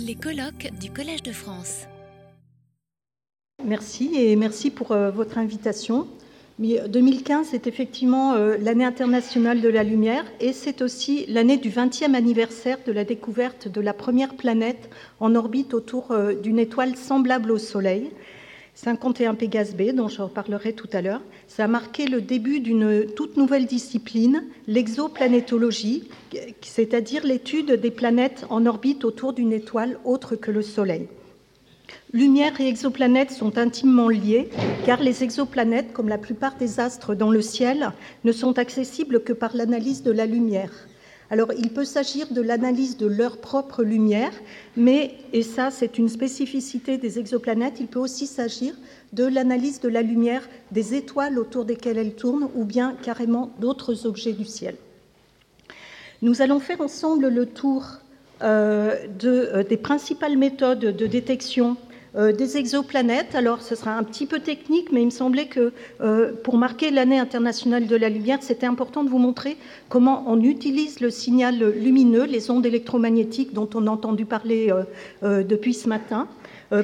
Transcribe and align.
Les 0.00 0.16
colloques 0.16 0.70
du 0.80 0.90
Collège 0.90 1.22
de 1.22 1.30
France. 1.30 1.86
Merci 3.64 4.10
et 4.16 4.34
merci 4.34 4.70
pour 4.70 4.92
euh, 4.92 5.10
votre 5.10 5.38
invitation. 5.38 6.08
2015 6.58 7.54
est 7.54 7.66
effectivement 7.66 8.34
euh, 8.34 8.56
l'année 8.60 8.84
internationale 8.84 9.60
de 9.60 9.68
la 9.68 9.84
lumière 9.84 10.24
et 10.40 10.52
c'est 10.52 10.82
aussi 10.82 11.26
l'année 11.28 11.58
du 11.58 11.70
20e 11.70 12.14
anniversaire 12.14 12.78
de 12.86 12.92
la 12.92 13.04
découverte 13.04 13.68
de 13.68 13.80
la 13.80 13.92
première 13.92 14.34
planète 14.34 14.90
en 15.20 15.34
orbite 15.34 15.74
autour 15.74 16.10
euh, 16.10 16.34
d'une 16.34 16.58
étoile 16.58 16.96
semblable 16.96 17.52
au 17.52 17.58
Soleil. 17.58 18.10
51 18.74 19.34
Pégase 19.34 19.74
B, 19.74 19.92
dont 19.92 20.08
je 20.08 20.20
reparlerai 20.20 20.72
tout 20.72 20.88
à 20.92 21.00
l'heure. 21.00 21.20
Ça 21.46 21.64
a 21.64 21.68
marqué 21.68 22.06
le 22.06 22.20
début 22.20 22.60
d'une 22.60 23.06
toute 23.14 23.36
nouvelle 23.36 23.66
discipline, 23.66 24.44
l'exoplanétologie, 24.66 26.08
c'est-à-dire 26.60 27.24
l'étude 27.24 27.72
des 27.72 27.90
planètes 27.92 28.44
en 28.50 28.66
orbite 28.66 29.04
autour 29.04 29.32
d'une 29.32 29.52
étoile 29.52 29.98
autre 30.04 30.34
que 30.34 30.50
le 30.50 30.62
Soleil. 30.62 31.08
Lumière 32.12 32.60
et 32.60 32.68
exoplanètes 32.68 33.30
sont 33.30 33.58
intimement 33.58 34.08
liées, 34.08 34.48
car 34.84 35.00
les 35.00 35.22
exoplanètes, 35.22 35.92
comme 35.92 36.08
la 36.08 36.18
plupart 36.18 36.56
des 36.56 36.80
astres 36.80 37.14
dans 37.14 37.30
le 37.30 37.42
ciel, 37.42 37.92
ne 38.24 38.32
sont 38.32 38.58
accessibles 38.58 39.22
que 39.22 39.32
par 39.32 39.54
l'analyse 39.54 40.02
de 40.02 40.12
la 40.12 40.26
lumière. 40.26 40.70
Alors, 41.30 41.52
il 41.56 41.70
peut 41.70 41.84
s'agir 41.84 42.26
de 42.30 42.42
l'analyse 42.42 42.96
de 42.96 43.06
leur 43.06 43.38
propre 43.38 43.82
lumière, 43.82 44.32
mais, 44.76 45.14
et 45.32 45.42
ça 45.42 45.70
c'est 45.70 45.98
une 45.98 46.08
spécificité 46.08 46.98
des 46.98 47.18
exoplanètes, 47.18 47.80
il 47.80 47.86
peut 47.86 47.98
aussi 47.98 48.26
s'agir 48.26 48.74
de 49.12 49.24
l'analyse 49.24 49.80
de 49.80 49.88
la 49.88 50.02
lumière 50.02 50.48
des 50.70 50.94
étoiles 50.94 51.38
autour 51.38 51.64
desquelles 51.64 51.98
elles 51.98 52.14
tournent, 52.14 52.48
ou 52.54 52.64
bien 52.64 52.94
carrément 53.02 53.50
d'autres 53.58 54.06
objets 54.06 54.32
du 54.32 54.44
ciel. 54.44 54.76
Nous 56.20 56.42
allons 56.42 56.60
faire 56.60 56.80
ensemble 56.80 57.28
le 57.28 57.46
tour 57.46 57.84
euh, 58.42 58.94
euh, 59.24 59.62
des 59.62 59.76
principales 59.76 60.36
méthodes 60.36 60.80
de 60.80 61.06
détection 61.06 61.76
euh, 62.16 62.30
des 62.30 62.56
exoplanètes. 62.56 63.34
Alors, 63.34 63.60
ce 63.60 63.74
sera 63.74 63.96
un 63.96 64.04
petit 64.04 64.26
peu 64.26 64.38
technique, 64.38 64.92
mais 64.92 65.02
il 65.02 65.06
me 65.06 65.10
semblait 65.10 65.46
que 65.46 65.72
euh, 66.00 66.32
pour 66.44 66.56
marquer 66.58 66.92
l'année 66.92 67.18
internationale 67.18 67.88
de 67.88 67.96
la 67.96 68.08
lumière, 68.08 68.38
c'était 68.40 68.66
important 68.66 69.02
de 69.02 69.10
vous 69.10 69.18
montrer 69.18 69.56
comment 69.88 70.22
on 70.28 70.40
utilise 70.40 71.00
le 71.00 71.10
signal 71.10 71.58
lumineux, 71.70 72.24
les 72.24 72.52
ondes 72.52 72.64
électromagnétiques 72.66 73.52
dont 73.52 73.68
on 73.74 73.88
a 73.88 73.90
entendu 73.90 74.26
parler 74.26 74.72
euh, 75.24 75.42
depuis 75.42 75.74
ce 75.74 75.88
matin 75.88 76.28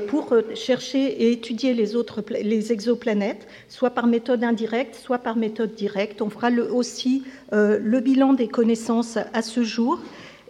pour 0.08 0.34
chercher 0.54 1.04
et 1.04 1.32
étudier 1.32 1.74
les 1.74 1.96
autres 1.96 2.22
les 2.30 2.70
exoplanètes, 2.70 3.48
soit 3.68 3.90
par 3.90 4.06
méthode 4.06 4.44
indirecte, 4.44 4.94
soit 4.94 5.18
par 5.18 5.36
méthode 5.36 5.74
directe. 5.74 6.22
On 6.22 6.30
fera 6.30 6.50
aussi 6.50 7.24
le 7.50 8.00
bilan 8.00 8.34
des 8.34 8.46
connaissances 8.46 9.16
à 9.32 9.42
ce 9.42 9.64
jour. 9.64 9.98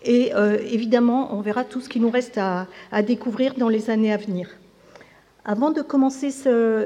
Et 0.02 0.33
évidemment, 0.70 1.34
on 1.34 1.40
verra 1.40 1.64
tout 1.64 1.80
ce 1.80 1.88
qui 1.88 2.00
nous 2.00 2.10
reste 2.10 2.38
à 2.38 3.02
découvrir 3.02 3.55
dans 3.55 3.68
les 3.68 3.88
années 3.88 4.12
à 4.12 4.18
venir. 4.18 4.59
Avant 5.46 5.70
de 5.70 5.80
commencer 5.80 6.30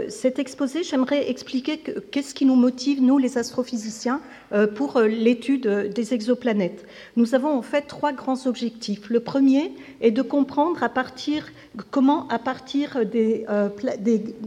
cet 0.08 0.38
exposé, 0.38 0.84
j'aimerais 0.84 1.28
expliquer 1.28 1.78
qu'est-ce 2.12 2.34
qui 2.34 2.46
nous 2.46 2.54
motive, 2.54 3.02
nous 3.02 3.18
les 3.18 3.36
astrophysiciens, 3.36 4.20
euh, 4.52 4.68
pour 4.68 4.96
euh, 4.96 5.08
l'étude 5.08 5.66
des 5.92 6.14
exoplanètes. 6.14 6.86
Nous 7.16 7.34
avons 7.34 7.48
en 7.48 7.62
fait 7.62 7.82
trois 7.82 8.12
grands 8.12 8.46
objectifs. 8.46 9.10
Le 9.10 9.18
premier 9.18 9.74
est 10.00 10.12
de 10.12 10.22
comprendre 10.22 10.84
à 10.84 10.88
partir, 10.88 11.48
comment, 11.90 12.28
à 12.28 12.38
partir 12.38 13.04
des, 13.04 13.44
euh, 13.48 13.68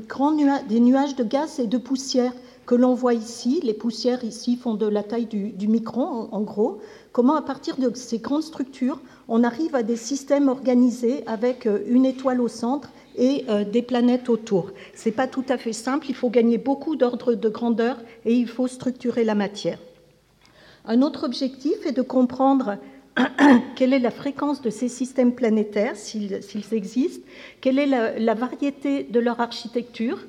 grands 0.07 0.31
des 0.31 0.79
nuages 0.79 1.15
de 1.17 1.25
gaz 1.25 1.59
et 1.59 1.67
de 1.67 1.77
poussière 1.77 2.31
que 2.65 2.75
l'on 2.75 2.93
voit 2.93 3.13
ici, 3.13 3.61
les 3.63 3.73
poussières 3.73 4.23
ici 4.23 4.57
font 4.57 4.73
de 4.73 4.87
la 4.87 5.03
taille 5.03 5.25
du, 5.25 5.67
micron 5.67 6.27
en 6.31 6.41
gros, 6.41 6.79
comment 7.13 7.35
à 7.35 7.41
partir 7.41 7.77
de 7.77 7.93
ces 7.95 8.19
grandes 8.19 8.43
structures, 8.43 8.99
on 9.29 9.43
arrive 9.43 9.73
à 9.73 9.83
des 9.83 9.95
systèmes 9.95 10.49
organisés 10.49 11.23
avec 11.27 11.65
une 11.87 12.05
étoile 12.05 12.41
au 12.41 12.49
centre 12.49 12.89
et 13.17 13.43
euh, 13.49 13.65
des 13.65 13.81
planètes 13.81 14.29
autour. 14.29 14.71
Ce 14.95 15.09
n'est 15.09 15.15
pas 15.15 15.27
tout 15.27 15.45
à 15.49 15.57
fait 15.57 15.73
simple, 15.73 16.07
il 16.09 16.15
faut 16.15 16.29
gagner 16.29 16.57
beaucoup 16.57 16.95
d'ordre 16.95 17.33
de 17.33 17.49
grandeur 17.49 17.97
et 18.25 18.33
il 18.33 18.47
faut 18.47 18.67
structurer 18.67 19.23
la 19.23 19.35
matière. 19.35 19.79
Un 20.85 21.01
autre 21.01 21.25
objectif 21.25 21.85
est 21.85 21.91
de 21.91 22.01
comprendre 22.01 22.77
quelle 23.75 23.93
est 23.93 23.99
la 23.99 24.11
fréquence 24.11 24.61
de 24.61 24.69
ces 24.69 24.87
systèmes 24.87 25.33
planétaires, 25.33 25.95
s'ils 25.95 26.33
existent, 26.71 27.27
quelle 27.61 27.79
est 27.79 27.87
la, 27.87 28.33
variété 28.35 29.03
de 29.03 29.19
leur 29.19 29.39
architecture, 29.39 30.19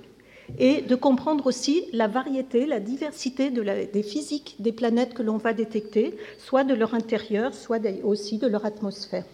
et 0.59 0.81
de 0.81 0.95
comprendre 0.95 1.47
aussi 1.47 1.85
la 1.93 2.09
variété, 2.09 2.65
la 2.65 2.81
diversité 2.81 3.51
des 3.51 4.03
physiques 4.03 4.57
des 4.59 4.73
planètes 4.73 5.13
que 5.13 5.23
l'on 5.23 5.37
va 5.37 5.53
détecter, 5.53 6.17
soit 6.39 6.65
de 6.65 6.73
leur 6.73 6.95
intérieur, 6.95 7.53
soit 7.53 7.83
aussi 8.03 8.39
de 8.39 8.47
leur 8.47 8.65
atmosphère. 8.65 9.25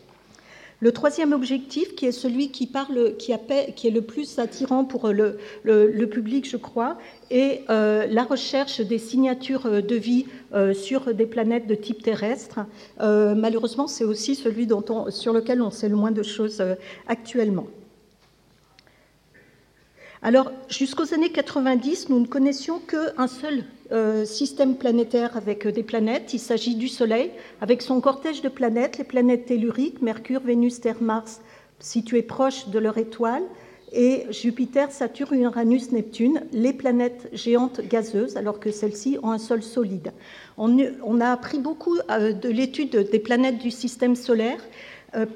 Le 0.81 0.93
troisième 0.93 1.33
objectif, 1.33 1.95
qui 1.95 2.07
est 2.07 2.13
celui 2.13 2.51
qui, 2.51 2.67
parle, 2.67 3.17
qui, 3.17 3.33
est 3.33 3.91
le 3.91 4.03
plus 4.03 4.39
attirant 4.39 4.85
pour 4.85 5.09
le, 5.09 6.07
public, 6.07 6.49
je 6.49 6.57
crois, 6.57 6.99
est 7.31 7.63
euh, 7.71 8.07
la 8.07 8.25
recherche 8.25 8.81
des 8.81 8.99
signatures 8.99 9.83
de 9.83 9.95
vie 9.95 10.27
euh, 10.53 10.75
sur 10.75 11.15
des 11.15 11.27
planètes 11.27 11.67
de 11.67 11.75
type 11.75 12.03
terrestre. 12.03 12.61
Euh, 13.01 13.35
malheureusement, 13.35 13.87
c'est 13.87 14.05
aussi 14.05 14.35
celui 14.35 14.69
sur 15.11 15.33
lequel 15.33 15.63
on 15.63 15.71
sait 15.71 15.89
le 15.89 15.97
moins 15.97 16.13
de 16.13 16.23
choses 16.23 16.63
actuellement. 17.07 17.67
Alors, 20.23 20.51
jusqu'aux 20.69 21.13
années 21.13 21.31
90, 21.31 22.09
nous 22.09 22.19
ne 22.19 22.27
connaissions 22.27 22.81
qu'un 22.81 23.27
seul 23.27 23.65
euh, 23.93 24.25
système 24.25 24.77
planétaire 24.77 25.37
avec 25.37 25.67
des 25.67 25.83
planètes. 25.83 26.33
Il 26.33 26.39
s'agit 26.39 26.75
du 26.75 26.89
Soleil, 26.89 27.31
avec 27.61 27.83
son 27.83 28.01
cortège 28.01 28.43
de 28.43 28.49
planètes, 28.49 28.99
les 28.99 29.05
planètes 29.05 29.47
telluriques, 29.47 30.03
Mercure, 30.03 30.41
Vénus, 30.41 30.81
Terre, 30.81 31.03
Mars, 31.03 31.41
situées 31.79 32.23
proches 32.23 32.69
de 32.69 32.79
leur 32.79 32.99
étoile, 32.99 33.43
et 33.93 34.27
Jupiter, 34.31 34.91
Saturne, 34.91 35.41
Uranus, 35.41 35.93
Neptune, 35.93 36.43
les 36.53 36.73
planètes 36.73 37.29
géantes 37.33 37.81
gazeuses, 37.81 38.37
alors 38.37 38.59
que 38.59 38.73
celles-ci 38.73 39.19
ont 39.23 39.31
un 39.31 39.39
sol 39.39 39.63
solide. 39.63 40.13
On, 40.59 41.21
a 41.21 41.31
appris 41.31 41.61
beaucoup 41.61 41.97
euh, 42.11 42.33
de 42.33 42.49
l'étude 42.49 43.09
des 43.11 43.19
planètes 43.21 43.59
du 43.59 43.71
système 43.71 44.17
solaire 44.17 44.61
euh, 45.15 45.27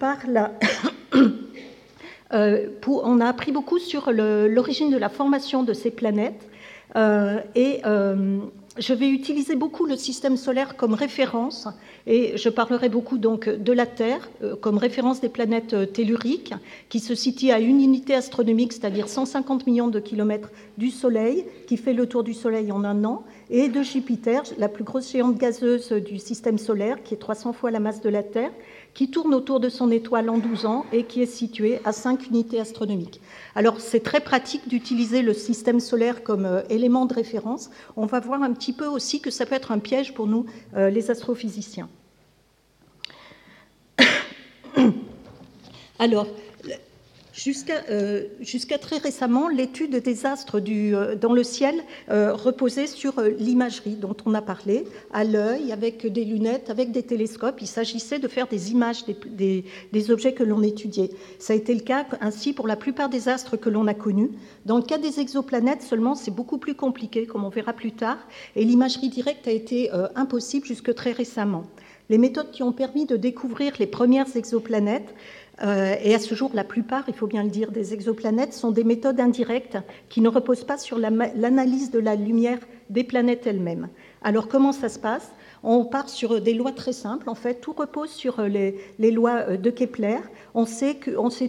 Euh, 2.34 2.68
on 2.86 3.20
a 3.20 3.26
appris 3.26 3.52
beaucoup 3.52 3.78
sur 3.78 4.12
l'origine 4.12 4.90
de 4.90 4.98
la 4.98 5.08
formation 5.08 5.62
de 5.62 5.72
ces 5.72 5.90
planètes 5.90 6.42
euh, 6.42 6.47
et 6.96 7.80
euh, 7.84 8.38
je 8.78 8.94
vais 8.94 9.08
utiliser 9.08 9.56
beaucoup 9.56 9.86
le 9.86 9.96
système 9.96 10.36
solaire 10.36 10.76
comme 10.76 10.94
référence 10.94 11.68
et 12.06 12.36
je 12.36 12.48
parlerai 12.48 12.88
beaucoup 12.88 13.18
donc 13.18 13.48
de 13.48 13.72
la 13.72 13.86
Terre 13.86 14.30
comme 14.60 14.78
référence 14.78 15.20
des 15.20 15.28
planètes 15.28 15.92
telluriques 15.92 16.54
qui 16.88 17.00
se 17.00 17.14
situent 17.14 17.50
à 17.50 17.58
une 17.58 17.82
unité 17.82 18.14
astronomique, 18.14 18.72
c'est-à-dire 18.72 19.08
150 19.08 19.66
millions 19.66 19.88
de 19.88 20.00
kilomètres 20.00 20.50
du 20.78 20.90
Soleil, 20.90 21.44
qui 21.66 21.76
fait 21.76 21.92
le 21.92 22.06
tour 22.06 22.22
du 22.22 22.34
Soleil 22.34 22.72
en 22.72 22.84
un 22.84 23.04
an, 23.04 23.24
et 23.50 23.68
de 23.68 23.82
Jupiter, 23.82 24.42
la 24.58 24.68
plus 24.68 24.84
grosse 24.84 25.10
géante 25.10 25.38
gazeuse 25.38 25.92
du 25.92 26.18
système 26.18 26.58
solaire, 26.58 27.02
qui 27.02 27.14
est 27.14 27.18
300 27.18 27.54
fois 27.54 27.70
la 27.70 27.80
masse 27.80 28.00
de 28.00 28.10
la 28.10 28.22
Terre, 28.22 28.50
qui 28.94 29.10
tourne 29.10 29.34
autour 29.34 29.60
de 29.60 29.68
son 29.68 29.90
étoile 29.90 30.28
en 30.28 30.38
12 30.38 30.66
ans 30.66 30.84
et 30.92 31.04
qui 31.04 31.22
est 31.22 31.26
située 31.26 31.80
à 31.84 31.92
5 31.92 32.26
unités 32.28 32.60
astronomiques. 32.60 33.20
Alors 33.54 33.80
c'est 33.80 34.00
très 34.00 34.20
pratique 34.20 34.68
d'utiliser 34.68 35.22
le 35.22 35.32
système 35.32 35.80
solaire 35.80 36.22
comme 36.22 36.44
euh, 36.44 36.62
élément 36.68 37.06
de 37.06 37.14
référence. 37.14 37.70
On 37.96 38.06
va 38.06 38.20
voir 38.20 38.42
un 38.42 38.52
petit 38.52 38.72
peu 38.72 38.86
aussi 38.86 39.20
que 39.20 39.30
ça 39.30 39.46
peut 39.46 39.54
être 39.54 39.72
un 39.72 39.78
piège 39.78 40.14
pour 40.14 40.26
nous, 40.26 40.46
euh, 40.76 40.90
les 40.90 41.10
astrophysiciens. 41.10 41.88
Alors, 45.98 46.26
euh, 47.90 48.24
jusqu'à 48.40 48.78
très 48.78 48.98
récemment, 48.98 49.48
l'étude 49.48 49.96
des 49.96 50.26
astres 50.26 50.60
euh, 50.68 51.14
dans 51.14 51.32
le 51.32 51.44
ciel 51.44 51.74
euh, 52.10 52.34
reposait 52.34 52.86
sur 52.86 53.20
l'imagerie 53.38 53.94
dont 53.94 54.16
on 54.26 54.34
a 54.34 54.42
parlé, 54.42 54.84
à 55.12 55.24
l'œil, 55.24 55.72
avec 55.72 56.06
des 56.06 56.24
lunettes, 56.24 56.70
avec 56.70 56.90
des 56.90 57.02
télescopes. 57.02 57.58
Il 57.60 57.66
s'agissait 57.66 58.18
de 58.18 58.28
faire 58.28 58.48
des 58.48 58.72
images 58.72 59.04
des, 59.04 59.64
des 59.92 60.10
objets 60.10 60.32
que 60.32 60.42
l'on 60.42 60.62
étudiait. 60.62 61.10
Ça 61.38 61.52
a 61.52 61.56
été 61.56 61.74
le 61.74 61.80
cas 61.80 62.06
ainsi 62.20 62.52
pour 62.52 62.66
la 62.66 62.76
plupart 62.76 63.08
des 63.08 63.28
astres 63.28 63.56
que 63.56 63.70
l'on 63.70 63.86
a 63.86 63.94
connus. 63.94 64.30
Dans 64.66 64.76
le 64.76 64.82
cas 64.82 64.98
des 64.98 65.20
exoplanètes 65.20 65.82
seulement, 65.82 66.14
c'est 66.14 66.34
beaucoup 66.34 66.58
plus 66.58 66.74
compliqué, 66.74 67.26
comme 67.26 67.44
on 67.44 67.50
verra 67.50 67.72
plus 67.72 67.92
tard, 67.92 68.18
et 68.56 68.64
l'imagerie 68.64 69.08
directe 69.08 69.46
a 69.46 69.52
été 69.52 69.90
impossible 70.14 70.66
jusque 70.66 70.94
très 70.94 71.12
récemment. 71.12 71.64
Les 72.10 72.16
méthodes 72.16 72.50
qui 72.50 72.62
ont 72.62 72.72
permis 72.72 73.04
de 73.04 73.16
découvrir 73.16 73.74
les 73.78 73.86
premières 73.86 74.34
exoplanètes 74.34 75.14
et 75.60 76.14
à 76.14 76.18
ce 76.18 76.34
jour, 76.34 76.50
la 76.54 76.64
plupart, 76.64 77.04
il 77.08 77.14
faut 77.14 77.26
bien 77.26 77.42
le 77.42 77.50
dire, 77.50 77.72
des 77.72 77.92
exoplanètes 77.92 78.52
sont 78.52 78.70
des 78.70 78.84
méthodes 78.84 79.18
indirectes 79.18 79.78
qui 80.08 80.20
ne 80.20 80.28
reposent 80.28 80.64
pas 80.64 80.78
sur 80.78 80.98
l'analyse 80.98 81.90
de 81.90 81.98
la 81.98 82.14
lumière 82.14 82.60
des 82.90 83.04
planètes 83.04 83.46
elles-mêmes. 83.46 83.88
Alors 84.22 84.48
comment 84.48 84.72
ça 84.72 84.88
se 84.88 84.98
passe? 84.98 85.32
On 85.62 85.84
part 85.84 86.08
sur 86.08 86.40
des 86.40 86.54
lois 86.54 86.72
très 86.72 86.92
simples. 86.92 87.28
En 87.28 87.34
fait, 87.34 87.60
tout 87.60 87.72
repose 87.72 88.10
sur 88.10 88.40
les, 88.42 88.76
lois 88.98 89.44
euh, 89.48 89.56
de 89.56 89.70
Kepler. 89.70 90.18
On 90.54 90.64
sait, 90.64 90.98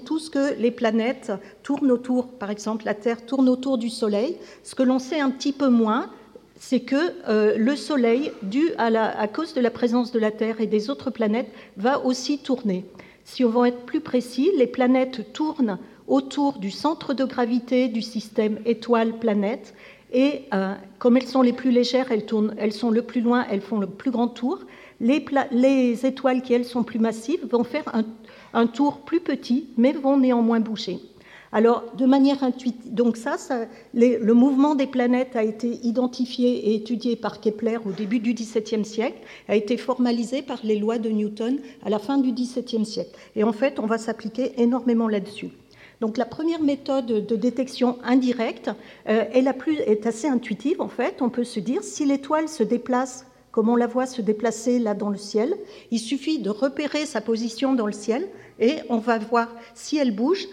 tous 0.04 0.30
que 0.30 0.56
les 0.60 0.72
planètes 0.72 1.32
tournent 1.64 1.92
autour, 1.92 2.28
par 2.28 2.50
exemple, 2.50 2.86
la 2.86 2.96
Terre 2.96 3.26
tourne 3.26 3.50
autour 3.50 3.78
du 3.78 3.90
Soleil. 3.90 4.38
Ce 4.64 4.76
que 4.76 4.84
l'on 4.84 5.00
sait 5.00 5.20
un 5.20 5.30
petit 5.30 5.54
peu 5.54 5.70
moins, 5.70 6.10
c'est 6.60 6.82
que 6.82 7.14
euh, 7.30 7.56
le 7.58 7.76
Soleil, 7.76 8.32
dû 8.42 8.72
à, 8.78 9.28
cause 9.28 9.54
de 9.54 9.62
la 9.62 9.72
présence 9.72 10.12
de 10.12 10.20
la 10.20 10.32
Terre 10.32 10.60
et 10.60 10.68
des 10.68 10.90
autres 10.90 11.12
planètes, 11.12 11.50
va 11.78 12.04
aussi 12.04 12.40
tourner. 12.40 12.86
Si 13.24 13.44
on 13.46 13.50
veut 13.50 13.68
être 13.68 13.86
plus 13.86 14.02
précis, 14.02 14.52
les 14.58 14.68
planètes 14.68 15.34
tournent 15.34 15.78
autour 16.08 16.58
du 16.58 16.72
centre 16.72 17.14
de 17.14 17.24
gravité 17.24 17.88
du 17.88 18.02
système 18.02 18.60
étoile-planète 18.66 19.76
et 20.12 20.46
euh, 20.54 20.74
comme 20.98 21.18
elles 21.18 21.28
sont 21.28 21.44
les 21.44 21.54
plus 21.54 21.72
légères, 21.72 22.12
elles, 22.12 22.74
sont 22.74 22.90
le 22.90 23.02
plus 23.04 23.22
loin, 23.22 23.46
elles 23.52 23.62
font 23.62 23.80
le 23.80 23.88
plus 23.88 24.10
grand 24.10 24.28
tour. 24.28 24.60
Les, 25.00 25.24
les 25.52 26.06
étoiles 26.06 26.42
qui, 26.42 26.54
elles, 26.54 26.66
sont 26.66 26.84
plus 26.84 27.00
massives 27.00 27.46
vont 27.48 27.64
faire 27.64 27.84
un 28.54 28.68
tour 28.68 29.02
plus 29.02 29.20
petit, 29.20 29.68
mais 29.78 29.92
vont 29.92 30.18
néanmoins 30.18 30.60
bouger. 30.60 31.00
Alors, 31.52 31.84
de 31.98 32.06
manière 32.06 32.44
intuitive, 32.44 32.94
donc 32.94 33.18
ça, 33.18 33.38
le 33.94 34.34
mouvement 34.34 34.76
des 34.76 34.86
planètes 34.86 35.36
a 35.36 35.44
été 35.44 35.80
identifié 35.84 36.70
et 36.70 36.76
étudié 36.76 37.16
par 37.16 37.42
Kepler 37.42 37.78
au 37.86 37.92
début 37.92 38.20
du 38.20 38.34
XVIIe 38.34 38.86
siècle, 38.86 39.18
a 39.48 39.56
été 39.56 39.78
formalisé 39.78 40.42
par 40.42 40.60
les 40.64 40.78
lois 40.78 41.00
de 41.00 41.10
Newton 41.10 41.58
à 41.84 41.90
la 41.90 41.98
fin 41.98 42.18
du 42.18 42.32
XVIIe 42.32 42.86
siècle. 42.86 43.18
Et 43.36 43.44
en 43.44 43.54
fait, 43.54 43.80
on 43.80 43.88
va 43.88 43.98
s'appliquer 43.98 44.62
énormément 44.62 45.08
là-dessus. 45.08 45.50
Donc 46.02 46.18
la 46.18 46.26
première 46.26 46.62
méthode 46.62 47.08
de 47.08 47.36
détection 47.36 47.98
indirecte 48.04 48.72
euh, 49.10 49.26
est, 49.34 49.42
la 49.42 49.54
plus, 49.54 49.78
est 49.80 50.06
assez 50.06 50.28
intuitive 50.28 50.82
en 50.82 50.88
fait. 50.88 51.22
On 51.22 51.30
peut 51.30 51.44
se 51.44 51.60
dire 51.60 51.84
si 51.84 52.06
l'étoile 52.06 52.48
se 52.48 52.64
déplace 52.64 53.26
comme 53.52 53.68
on 53.68 53.76
la 53.76 53.88
voit 53.88 54.06
se 54.06 54.22
déplacer 54.22 54.80
là 54.80 54.94
dans 54.94 55.10
le 55.10 55.18
ciel, 55.18 55.58
il 55.92 56.00
suffit 56.00 56.40
de 56.40 56.50
repérer 56.52 57.06
sa 57.06 57.20
position 57.20 57.74
dans 57.74 57.88
le 57.88 57.92
ciel 57.92 58.28
et 58.60 58.76
on 58.90 59.00
va 59.00 59.18
voir 59.18 59.50
si 59.74 59.98
elle 59.98 60.16
bouge 60.16 60.48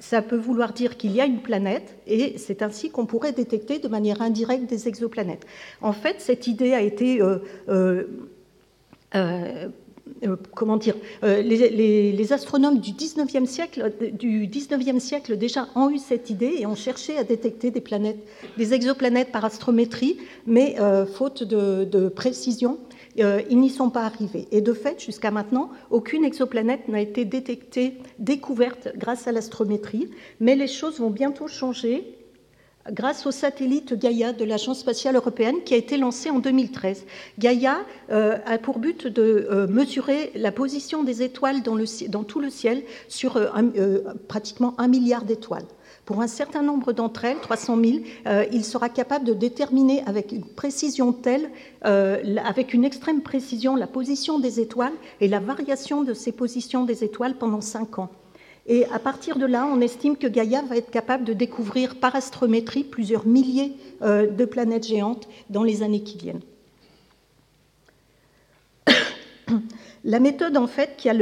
ça 0.00 0.22
peut 0.22 0.36
vouloir 0.36 0.72
dire 0.72 0.96
qu'il 0.96 1.12
y 1.12 1.20
a 1.20 1.26
une 1.26 1.40
planète, 1.40 1.96
et 2.06 2.38
c'est 2.38 2.62
ainsi 2.62 2.90
qu'on 2.90 3.06
pourrait 3.06 3.32
détecter 3.32 3.78
de 3.78 3.88
manière 3.88 4.22
indirecte 4.22 4.68
des 4.68 4.88
exoplanètes. 4.88 5.46
En 5.80 5.92
fait, 5.92 6.16
cette 6.18 6.46
idée 6.46 6.72
a 6.72 6.80
été 6.80 7.20
euh, 7.20 7.38
euh, 7.68 8.04
euh, 9.14 9.68
comment 10.54 10.76
dire, 10.76 10.94
les, 11.22 12.32
astronomes 12.32 12.80
du 12.80 12.92
19e, 12.92 13.46
siècle, 13.46 13.92
du 14.12 14.46
19e 14.46 15.00
siècle 15.00 15.36
déjà 15.36 15.68
ont 15.74 15.90
eu 15.90 15.98
cette 15.98 16.30
idée 16.30 16.56
et 16.58 16.66
ont 16.66 16.74
cherché 16.74 17.18
à 17.18 17.24
détecter 17.24 17.70
des 17.70 17.80
planètes, 17.80 18.18
des 18.56 18.72
exoplanètes 18.72 19.32
par 19.32 19.44
astrométrie, 19.44 20.18
mais 20.46 20.76
faute 21.12 21.42
de 21.42 22.08
précision, 22.08 22.78
euh, 23.20 23.42
ils 23.50 23.58
n'y 23.58 23.70
sont 23.70 23.90
pas 23.90 24.02
arrivés. 24.02 24.48
Et 24.50 24.60
de 24.60 24.72
fait, 24.72 25.02
jusqu'à 25.02 25.30
maintenant, 25.30 25.70
aucune 25.90 26.24
exoplanète 26.24 26.88
n'a 26.88 27.00
été 27.00 27.24
détectée, 27.24 27.98
découverte 28.18 28.88
grâce 28.96 29.26
à 29.26 29.32
l'astrométrie, 29.32 30.10
mais 30.40 30.56
les 30.56 30.66
choses 30.66 31.00
vont 31.00 31.10
bientôt 31.10 31.48
changer 31.48 32.12
grâce 32.92 33.26
au 33.26 33.32
satellite 33.32 33.94
Gaïa 33.94 34.32
de 34.32 34.44
l'Agence 34.44 34.78
spatiale 34.78 35.16
européenne 35.16 35.56
qui 35.64 35.74
a 35.74 35.76
été 35.76 35.96
lancé 35.96 36.30
en 36.30 36.38
2013. 36.38 37.04
Gaïa 37.36 37.78
euh, 38.10 38.38
a 38.46 38.58
pour 38.58 38.78
but 38.78 39.08
de 39.08 39.48
euh, 39.50 39.66
mesurer 39.66 40.30
la 40.36 40.52
position 40.52 41.02
des 41.02 41.22
étoiles 41.22 41.62
dans, 41.62 41.74
le, 41.74 41.84
dans 42.08 42.22
tout 42.22 42.38
le 42.38 42.48
ciel 42.48 42.84
sur 43.08 43.40
pratiquement 44.28 44.74
un 44.78 44.86
milliard 44.86 45.24
d'étoiles. 45.24 45.66
Pour 46.06 46.22
un 46.22 46.28
certain 46.28 46.62
nombre 46.62 46.92
d'entre 46.92 47.24
elles, 47.24 47.40
300 47.40 47.78
000, 47.84 47.98
euh, 48.28 48.44
il 48.52 48.64
sera 48.64 48.88
capable 48.88 49.24
de 49.24 49.34
déterminer 49.34 50.04
avec 50.06 50.30
une 50.30 50.44
précision 50.44 51.12
telle, 51.12 51.50
euh, 51.84 52.36
avec 52.44 52.72
une 52.72 52.84
extrême 52.84 53.22
précision, 53.22 53.74
la 53.74 53.88
position 53.88 54.38
des 54.38 54.60
étoiles 54.60 54.92
et 55.20 55.26
la 55.26 55.40
variation 55.40 56.02
de 56.02 56.14
ces 56.14 56.30
positions 56.30 56.84
des 56.84 57.02
étoiles 57.02 57.34
pendant 57.34 57.60
cinq 57.60 57.98
ans. 57.98 58.08
Et 58.68 58.84
à 58.86 59.00
partir 59.00 59.36
de 59.36 59.46
là, 59.46 59.66
on 59.66 59.80
estime 59.80 60.16
que 60.16 60.28
Gaïa 60.28 60.62
va 60.62 60.76
être 60.76 60.92
capable 60.92 61.24
de 61.24 61.32
découvrir 61.32 61.96
par 61.96 62.14
astrométrie 62.14 62.84
plusieurs 62.84 63.26
milliers 63.26 63.72
euh, 64.02 64.28
de 64.28 64.44
planètes 64.44 64.86
géantes 64.86 65.26
dans 65.50 65.64
les 65.64 65.82
années 65.82 66.04
qui 66.04 66.18
viennent. 66.18 66.42
La 70.08 70.20
méthode, 70.20 70.56
en 70.56 70.68
fait, 70.68 70.90
qui 70.96 71.08
a, 71.10 71.14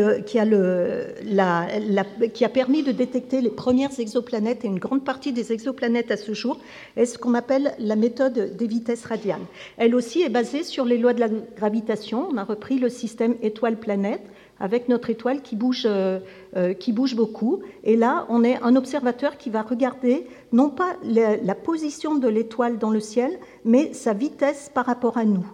permis 2.50 2.82
de 2.82 2.92
détecter 2.92 3.40
les 3.40 3.48
premières 3.48 3.98
exoplanètes 3.98 4.62
et 4.66 4.69
une 4.69 4.78
grande 4.78 5.02
partie 5.02 5.32
des 5.32 5.52
exoplanètes 5.52 6.10
à 6.10 6.19
ce 6.19 6.34
jour 6.34 6.58
est 6.94 7.06
ce 7.06 7.16
qu'on 7.16 7.32
appelle 7.32 7.75
la 7.78 7.96
méthode 7.96 8.54
des 8.58 8.66
vitesses 8.66 9.06
radiales. 9.06 9.40
Elle 9.78 9.94
aussi 9.94 10.20
est 10.20 10.28
basée 10.28 10.64
sur 10.64 10.84
les 10.84 10.98
lois 10.98 11.14
de 11.14 11.20
la 11.20 11.31
gravitation. 11.56 12.28
On 12.31 12.36
a 12.36 12.44
repris 12.44 12.78
le 12.78 12.90
système 12.90 13.36
étoile-planète 13.40 14.20
avec 14.60 14.90
notre 14.90 15.08
étoile 15.08 15.40
qui 15.40 15.56
bouge, 15.56 15.84
euh, 15.86 16.20
euh, 16.54 16.75
qui 16.75 16.92
bouge 16.92 17.16
beaucoup. 17.16 17.62
Et 17.84 17.96
là, 17.96 18.26
on 18.28 18.44
est 18.44 18.60
un 18.62 18.76
observateur 18.76 19.38
qui 19.38 19.48
va 19.48 19.62
regarder 19.62 20.26
non 20.52 20.69
pas 20.69 20.94
la 21.02 21.54
position 21.54 22.16
de 22.16 22.28
l'étoile 22.28 22.76
dans 22.76 22.90
le 22.90 23.00
ciel, 23.00 23.32
mais 23.64 23.94
sa 23.94 24.12
vitesse 24.12 24.70
par 24.75 24.84
rapport 24.84 25.16
à 25.16 25.25
nous. 25.25 25.46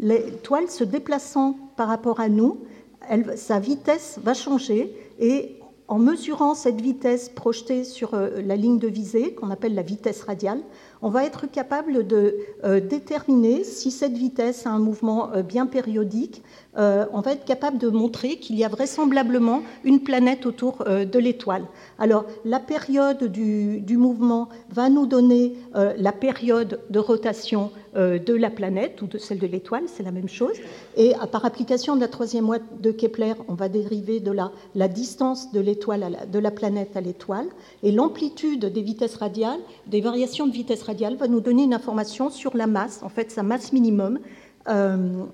L'étoile 0.00 0.68
se 0.68 0.84
déplaçant 0.84 1.58
par 1.76 1.88
rapport 1.88 2.20
à 2.20 2.28
nous, 2.28 2.60
sa 3.36 3.58
vitesse 3.58 4.18
va 4.22 4.34
changer 4.34 4.94
et 5.18 5.58
en 5.88 5.98
mesurant 5.98 6.54
cette 6.54 6.82
vitesse 6.82 7.30
projetée 7.30 7.82
sur 7.82 8.12
euh, 8.12 8.42
la 8.44 8.56
ligne 8.56 8.78
de 8.78 8.88
visée, 8.88 9.32
qu'on 9.32 9.50
appelle 9.50 9.74
la 9.74 9.82
vitesse 9.82 10.22
radiale, 10.22 10.60
on 11.00 11.08
va 11.08 11.24
être 11.24 11.50
capable 11.50 12.06
de 12.06 12.36
euh, 12.64 12.78
déterminer 12.80 13.64
si 13.64 13.90
cette 13.90 14.12
vitesse 14.12 14.66
a 14.66 14.70
un 14.70 14.78
mouvement 14.78 15.32
euh, 15.32 15.42
bien 15.42 15.66
périodique. 15.66 16.42
on 16.76 17.20
va 17.22 17.32
être 17.32 17.44
capable 17.44 17.78
de 17.78 17.88
montrer 17.88 18.36
qu'il 18.36 18.56
y 18.56 18.64
a 18.64 18.68
vraisemblablement 18.68 19.62
une 19.82 20.00
planète 20.00 20.46
autour 20.46 20.84
de 20.84 21.18
l'étoile. 21.18 21.64
Alors, 21.98 22.24
la 22.44 22.60
période 22.60 23.24
du, 23.24 23.96
mouvement 23.96 24.48
va 24.70 24.88
nous 24.88 25.06
donner 25.06 25.56
la 25.74 26.12
période 26.12 26.78
de 26.88 27.00
rotation 27.00 27.72
de 27.94 28.34
la 28.34 28.50
planète 28.50 29.02
ou 29.02 29.06
de 29.06 29.18
celle 29.18 29.38
de 29.38 29.46
l'étoile, 29.46 29.84
c'est 29.86 30.02
la 30.02 30.10
même 30.10 30.28
chose. 30.28 30.56
Et 30.96 31.14
par 31.32 31.44
application 31.44 31.96
de 31.96 32.00
la 32.00 32.08
troisième 32.08 32.46
loi 32.46 32.58
de 32.80 32.90
Kepler, 32.90 33.34
on 33.48 33.54
va 33.54 33.68
dériver 33.68 34.20
de 34.20 34.30
la, 34.30 34.52
la 34.74 34.88
distance 34.88 35.52
de 35.52 35.60
l'étoile, 35.60 36.18
de 36.30 36.38
la 36.38 36.50
planète 36.50 36.96
à 36.96 37.00
l'étoile, 37.00 37.46
et 37.82 37.92
l'amplitude 37.92 38.66
des 38.66 38.82
vitesses 38.82 39.16
radiales, 39.16 39.60
des 39.86 40.00
variations 40.00 40.46
de 40.46 40.52
vitesse 40.52 40.82
radiale, 40.82 41.16
va 41.16 41.28
nous 41.28 41.40
donner 41.40 41.64
une 41.64 41.74
information 41.74 42.30
sur 42.30 42.56
la 42.56 42.66
masse, 42.66 43.02
en 43.02 43.08
fait 43.08 43.30
sa 43.30 43.42
masse 43.42 43.72
minimum. 43.72 44.18
Euh, 44.68 45.24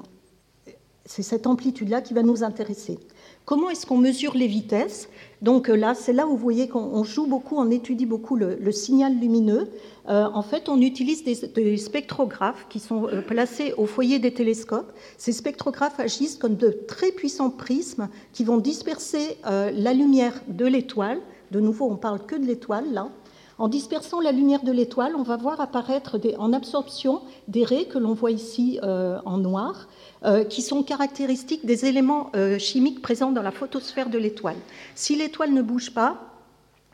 c'est 1.06 1.23
cette 1.23 1.47
amplitude-là 1.47 2.01
qui 2.01 2.15
va 2.15 2.23
nous 2.23 2.43
intéresser. 2.43 2.99
Comment 3.44 3.69
est-ce 3.69 3.85
qu'on 3.85 3.99
mesure 3.99 4.35
les 4.35 4.46
vitesses? 4.46 5.11
Donc 5.43 5.69
euh, 5.69 5.76
là, 5.76 5.94
c'est 5.94 6.14
là 6.14 6.26
où 6.26 6.31
vous 6.31 6.38
voyez 6.38 6.67
qu'on 6.67 7.05
joue 7.05 7.26
beaucoup, 7.26 7.56
on 7.56 7.70
étudie 7.70 8.06
beaucoup 8.06 8.37
le, 8.37 8.73
signal 8.73 9.19
lumineux. 9.19 9.69
Euh, 10.08 10.25
en 10.32 10.43
fait, 10.43 10.70
on 10.70 10.81
utilise 10.81 11.25
des, 11.25 11.76
spectrographes 11.76 12.67
qui 12.70 12.81
sont 12.81 13.06
placés 13.26 13.75
au 13.76 13.85
foyer 13.85 14.19
des 14.19 14.32
télescopes. 14.32 14.93
Ces 15.19 15.32
spectrographes 15.32 16.00
agissent 16.00 16.37
comme 16.37 16.56
de 16.56 16.70
très 16.70 17.12
puissants 17.12 17.50
prismes 17.50 18.08
qui 18.32 18.44
vont 18.44 18.56
disperser 18.56 19.37
la 19.44 19.93
lumière 19.93 20.41
de 20.49 20.64
l'étoile. 20.64 21.20
De 21.50 21.61
nouveau, 21.61 21.87
on 21.91 21.96
parle 21.96 22.24
que 22.24 22.36
de 22.36 22.46
l'étoile 22.46 22.93
là. 22.93 23.10
En 23.58 23.69
dispersant 23.69 24.20
la 24.20 24.32
lumière 24.32 24.65
de 24.65 24.73
l'étoile, 24.73 25.15
on 25.17 25.23
va 25.23 25.37
voir 25.37 25.61
apparaître 25.61 26.19
en 26.39 26.53
absorption 26.53 27.23
des 27.46 27.65
raies 27.65 27.84
que 27.84 27.99
l'on 27.99 28.13
voit 28.13 28.32
ici 28.32 28.81
euh, 28.82 29.19
en 29.25 29.39
noir, 29.39 29.87
euh, 30.25 30.44
qui 30.44 30.61
sont 30.61 30.82
caractéristiques 30.82 31.65
des 31.65 31.84
éléments 31.84 32.31
euh, 32.34 32.58
chimiques 32.58 33.01
présents 33.01 33.31
dans 33.31 33.43
la 33.43 33.53
photosphère 33.53 34.11
de 34.11 34.19
l'étoile. 34.19 34.56
Si 34.96 35.15
l'étoile 35.15 35.53
ne 35.53 35.63
bouge 35.63 35.93
pas, 35.93 36.17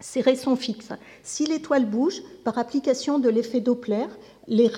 ces 0.00 0.21
raies 0.21 0.37
sont 0.37 0.57
fixes. 0.57 0.93
Si 1.23 1.47
l'étoile 1.47 1.87
bouge, 1.87 2.23
par 2.45 2.59
application 2.59 3.19
de 3.19 3.31
l'effet 3.31 3.61
Doppler, 3.61 4.07
les, 4.49 4.69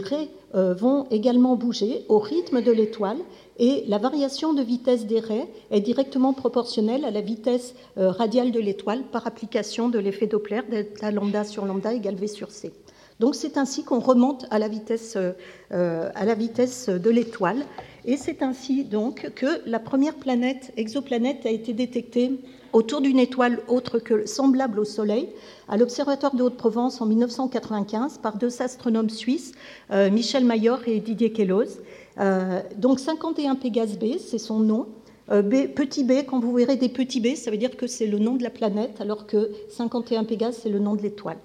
raies 0.00 0.28
vont 0.54 1.06
également 1.10 1.56
bouger 1.56 2.06
au 2.08 2.18
rythme 2.18 2.62
de 2.62 2.72
l'étoile 2.72 3.18
et 3.58 3.84
la 3.88 3.98
variation 3.98 4.52
de 4.52 4.62
vitesse 4.62 5.06
des 5.06 5.20
raies 5.20 5.48
est 5.70 5.80
directement 5.80 6.32
proportionnelle 6.32 7.04
à 7.04 7.10
la 7.10 7.20
vitesse 7.20 7.74
euh, 7.96 8.10
radiale 8.10 8.52
de 8.52 8.60
l'étoile 8.60 9.02
par 9.02 9.26
application 9.26 9.88
de 9.88 9.98
l'effet 9.98 10.26
Doppler, 10.26 10.60
delta 10.70 11.10
lambda 11.10 11.44
sur 11.44 11.64
lambda 11.64 11.92
égale 11.92 12.14
V 12.14 12.26
sur 12.26 12.50
C. 12.50 12.72
Donc 13.20 13.34
c'est 13.34 13.58
ainsi 13.58 13.82
qu'on 13.82 13.98
remonte 13.98 14.46
à 14.50 14.60
la 14.60 14.68
vitesse, 14.68 15.16
euh, 15.16 16.10
à 16.14 16.24
la 16.24 16.34
vitesse 16.34 16.88
de 16.88 17.10
l'étoile. 17.10 17.64
Et 18.04 18.16
c'est 18.16 18.42
ainsi 18.42 18.84
donc 18.84 19.32
que 19.34 19.60
la 19.66 19.80
première 19.80 20.14
planète, 20.14 20.72
exoplanète, 20.76 21.44
a 21.44 21.50
été 21.50 21.72
détectée 21.72 22.38
autour 22.72 23.00
d'une 23.00 23.18
étoile 23.18 23.60
autre 23.66 23.98
que 23.98 24.26
semblable 24.26 24.78
au 24.78 24.84
Soleil 24.84 25.28
à 25.68 25.76
l'Observatoire 25.76 26.34
de 26.34 26.42
Haute-Provence 26.42 27.00
en 27.00 27.06
1995 27.06 28.18
par 28.18 28.36
deux 28.36 28.62
astronomes 28.62 29.10
suisses, 29.10 29.52
euh, 29.90 30.10
Michel 30.10 30.44
Mayor 30.44 30.80
et 30.86 31.00
Didier 31.00 31.32
Queloz. 31.32 31.80
Euh, 32.18 32.60
donc 32.76 32.98
51 32.98 33.54
Pégase 33.56 33.98
B, 33.98 34.18
c'est 34.18 34.38
son 34.38 34.60
nom. 34.60 34.86
Euh, 35.30 35.42
petit 35.42 36.04
b, 36.04 36.24
quand 36.26 36.40
vous 36.40 36.54
verrez 36.54 36.76
des 36.76 36.88
petits 36.88 37.20
b, 37.20 37.34
ça 37.36 37.50
veut 37.50 37.58
dire 37.58 37.76
que 37.76 37.86
c'est 37.86 38.06
le 38.06 38.18
nom 38.18 38.36
de 38.36 38.42
la 38.42 38.50
planète, 38.50 39.00
alors 39.00 39.26
que 39.26 39.50
51 39.68 40.24
Pégase, 40.24 40.58
c'est 40.62 40.70
le 40.70 40.78
nom 40.78 40.94
de 40.94 41.02
l'étoile. 41.02 41.36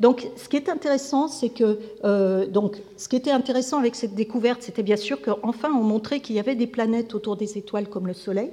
Donc, 0.00 0.28
ce 0.36 0.48
qui 0.48 0.56
est 0.56 0.68
intéressant, 0.68 1.28
c'est 1.28 1.48
que 1.48 1.78
euh, 2.04 2.46
donc, 2.46 2.76
ce 2.96 3.08
qui 3.08 3.16
était 3.16 3.30
intéressant 3.30 3.78
avec 3.78 3.94
cette 3.94 4.14
découverte, 4.14 4.62
c'était 4.62 4.82
bien 4.82 4.96
sûr 4.96 5.22
qu'enfin 5.22 5.70
on 5.70 5.82
montrait 5.82 6.20
qu'il 6.20 6.36
y 6.36 6.40
avait 6.40 6.56
des 6.56 6.66
planètes 6.66 7.14
autour 7.14 7.36
des 7.36 7.56
étoiles 7.56 7.88
comme 7.88 8.06
le 8.06 8.12
Soleil. 8.12 8.50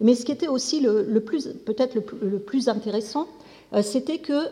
Mais 0.00 0.14
ce 0.14 0.24
qui 0.24 0.32
était 0.32 0.48
aussi 0.48 0.80
le, 0.80 1.20
plus, 1.20 1.48
peut-être 1.66 1.94
le, 1.94 2.38
plus 2.38 2.68
intéressant, 2.68 3.26
c'était 3.82 4.18
que 4.18 4.50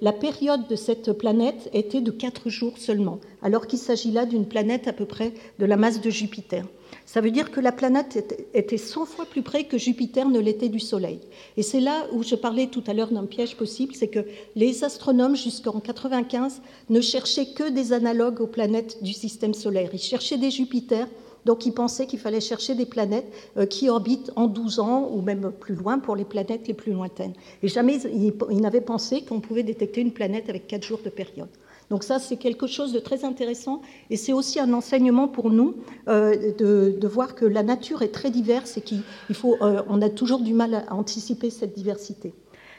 la 0.00 0.12
période 0.12 0.66
de 0.68 0.76
cette 0.76 1.12
planète 1.12 1.70
était 1.72 2.00
de 2.00 2.10
4 2.10 2.48
jours 2.48 2.78
seulement, 2.78 3.20
alors 3.42 3.66
qu'il 3.66 3.78
s'agit 3.78 4.10
là 4.10 4.26
d'une 4.26 4.46
planète 4.46 4.88
à 4.88 4.92
peu 4.92 5.04
près 5.04 5.32
de 5.58 5.66
la 5.66 5.76
masse 5.76 6.00
de 6.00 6.10
Jupiter. 6.10 6.64
Ça 7.04 7.20
veut 7.20 7.30
dire 7.30 7.52
que 7.52 7.60
la 7.60 7.70
planète 7.70 8.36
était 8.52 8.78
100 8.78 9.06
fois 9.06 9.26
plus 9.26 9.42
près 9.42 9.64
que 9.64 9.78
Jupiter 9.78 10.28
ne 10.28 10.40
l'était 10.40 10.68
du 10.68 10.80
Soleil. 10.80 11.20
Et 11.56 11.62
c'est 11.62 11.78
là 11.78 12.06
où 12.12 12.24
je 12.24 12.34
parlais 12.34 12.66
tout 12.66 12.82
à 12.88 12.94
l'heure 12.94 13.12
d'un 13.12 13.26
piège 13.26 13.56
possible, 13.56 13.94
c'est 13.94 14.08
que 14.08 14.24
les 14.56 14.82
astronomes 14.82 15.36
jusqu'en 15.36 15.78
95 15.78 16.60
ne 16.90 17.00
cherchaient 17.00 17.52
que 17.52 17.70
des 17.70 17.92
analogues 17.92 18.40
aux 18.40 18.48
planètes 18.48 19.02
du 19.04 19.12
système 19.12 19.54
solaire. 19.54 19.90
Ils 19.92 20.00
cherchaient 20.00 20.38
des 20.38 20.50
Jupiters 20.50 21.06
donc 21.46 21.64
ils 21.64 21.72
pensaient 21.72 22.06
qu'il 22.06 22.18
fallait 22.18 22.40
chercher 22.40 22.74
des 22.74 22.84
planètes 22.84 23.32
euh, 23.56 23.66
qui 23.66 23.88
orbitent 23.88 24.32
en 24.34 24.48
12 24.48 24.80
ans 24.80 25.08
ou 25.12 25.22
même 25.22 25.52
plus 25.52 25.76
loin 25.76 25.98
pour 25.98 26.16
les 26.16 26.24
planètes 26.24 26.66
les 26.66 26.74
plus 26.74 26.92
lointaines. 26.92 27.34
Et 27.62 27.68
jamais 27.68 27.98
ils 28.02 28.60
n'avaient 28.60 28.80
pensé 28.80 29.22
qu'on 29.22 29.40
pouvait 29.40 29.62
détecter 29.62 30.00
une 30.00 30.12
planète 30.12 30.50
avec 30.50 30.66
4 30.66 30.82
jours 30.82 31.00
de 31.04 31.08
période. 31.08 31.48
Donc 31.88 32.02
ça, 32.02 32.18
c'est 32.18 32.36
quelque 32.36 32.66
chose 32.66 32.92
de 32.92 32.98
très 32.98 33.24
intéressant 33.24 33.80
et 34.10 34.16
c'est 34.16 34.32
aussi 34.32 34.58
un 34.58 34.72
enseignement 34.72 35.28
pour 35.28 35.50
nous 35.50 35.76
euh, 36.08 36.52
de, 36.58 37.06
voir 37.06 37.36
que 37.36 37.44
la 37.44 37.62
nature 37.62 38.02
est 38.02 38.12
très 38.12 38.30
diverse 38.30 38.76
et 38.76 38.82
qu'on 38.82 39.54
euh, 39.62 40.00
a 40.00 40.10
toujours 40.10 40.40
du 40.40 40.52
mal 40.52 40.74
à 40.88 40.94
anticiper 40.94 41.48
cette 41.50 41.74
diversité. 41.74 42.34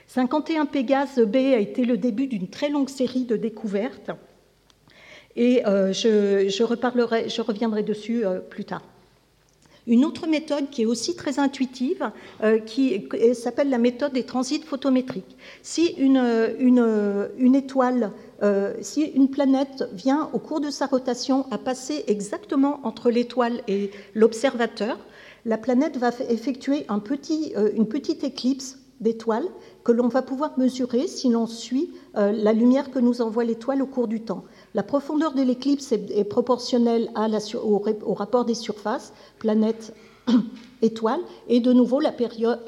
51 0.07 0.65
Pégase 0.65 1.19
B 1.19 1.37
a 1.37 1.59
été 1.59 1.85
le 1.85 1.97
début 1.97 2.27
d'une 2.27 2.49
très 2.49 2.69
longue 2.69 2.89
série 2.89 3.23
de 3.23 3.37
découvertes 3.37 4.11
et 5.37 5.65
euh, 5.65 5.93
je, 5.93 6.63
reviendrai 7.41 7.83
dessus 7.83 8.25
euh, 8.25 8.39
plus 8.39 8.65
tard. 8.65 8.81
Une 9.85 10.03
autre 10.03 10.27
méthode 10.27 10.69
qui 10.69 10.81
est 10.81 10.85
aussi 10.85 11.15
très 11.15 11.39
intuitive, 11.39 12.11
euh, 12.43 12.59
qui 12.59 13.07
s'appelle 13.33 13.69
la 13.69 13.77
méthode 13.77 14.11
des 14.11 14.23
transits 14.23 14.63
photométriques. 14.63 15.37
Si 15.61 15.95
une, 15.97 16.17
étoile, 17.55 18.11
si 18.81 19.03
une 19.03 19.29
planète 19.29 19.87
vient 19.93 20.29
au 20.33 20.39
cours 20.39 20.59
de 20.59 20.69
sa 20.71 20.87
rotation 20.87 21.45
à 21.51 21.57
passer 21.57 22.03
exactement 22.07 22.81
entre 22.83 23.09
l'étoile 23.09 23.61
et 23.69 23.91
l'observateur, 24.13 24.97
la 25.45 25.57
planète 25.57 25.95
va 25.95 26.11
effectuer 26.27 26.85
une 26.89 27.87
petite 27.87 28.25
éclipse 28.25 28.79
d'étoiles 28.99 29.47
que 29.85 29.93
l'on 29.93 30.09
va 30.09 30.21
pouvoir 30.21 30.59
mesurer 30.59 31.07
si 31.07 31.29
l'on 31.29 31.47
suit 31.47 31.93
la 32.13 32.51
lumière 32.51 32.91
que 32.91 32.99
nous 32.99 33.21
envoie 33.21 33.45
l'étoile 33.45 33.81
au 33.81 33.87
cours 33.87 34.09
du 34.09 34.19
temps. 34.19 34.43
La 34.73 34.83
profondeur 34.83 35.33
de 35.33 35.41
l'éclipse 35.41 35.91
est, 35.91 36.23
proportionnelle 36.23 37.09
au, 37.63 38.13
rapport 38.13 38.45
des 38.45 38.53
surfaces, 38.53 39.13
planète, 39.39 39.93
étoile, 40.81 41.21
et 41.47 41.59
de 41.59 41.73
nouveau 41.73 41.99
la 41.99 42.11
période, 42.11 42.67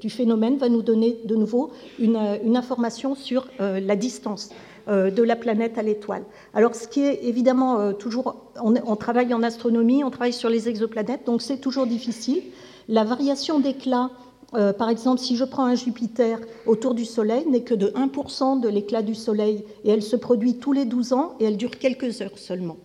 du 0.00 0.10
phénomène 0.10 0.56
va 0.56 0.68
nous 0.68 0.82
donner 0.82 1.20
de 1.24 1.36
nouveau 1.36 1.70
une, 1.98 2.16
information 2.56 3.14
sur 3.14 3.46
euh, 3.60 3.78
la 3.80 3.96
distance 3.96 4.50
euh, 4.88 5.10
de 5.10 5.24
la 5.24 5.34
planète 5.34 5.78
à 5.78 5.82
l'étoile. 5.82 6.22
Alors 6.54 6.76
ce 6.76 6.86
qui 6.86 7.00
est 7.00 7.24
évidemment 7.24 7.80
euh, 7.80 7.92
toujours, 7.92 8.36
on, 8.62 8.94
travaille 8.94 9.34
en 9.34 9.42
astronomie, 9.42 10.04
on 10.04 10.10
travaille 10.10 10.32
sur 10.32 10.48
les 10.48 10.68
exoplanètes, 10.68 11.26
donc 11.26 11.42
c'est 11.42 11.56
toujours 11.56 11.88
difficile. 11.88 12.40
La 12.88 13.02
variation 13.02 13.58
d'éclat 13.58 14.10
euh, 14.56 14.72
par 14.72 14.88
exemple, 14.88 15.20
si 15.20 15.36
je 15.36 15.44
prends 15.44 15.64
un 15.64 15.74
Jupiter 15.74 16.40
autour 16.66 16.94
du 16.94 17.04
Soleil, 17.04 17.46
n'est 17.48 17.62
que 17.62 17.74
de 17.74 17.88
1% 17.88 18.60
de 18.60 18.68
l'éclat 18.68 19.02
du 19.02 19.14
Soleil 19.14 19.64
et 19.84 19.90
elle 19.90 20.02
se 20.02 20.16
produit 20.16 20.56
tous 20.56 20.72
les 20.72 20.84
12 20.84 21.12
ans 21.12 21.34
et 21.40 21.44
elle 21.44 21.56
dure 21.56 21.78
quelques 21.78 22.22
heures 22.22 22.38
seulement. 22.38 22.76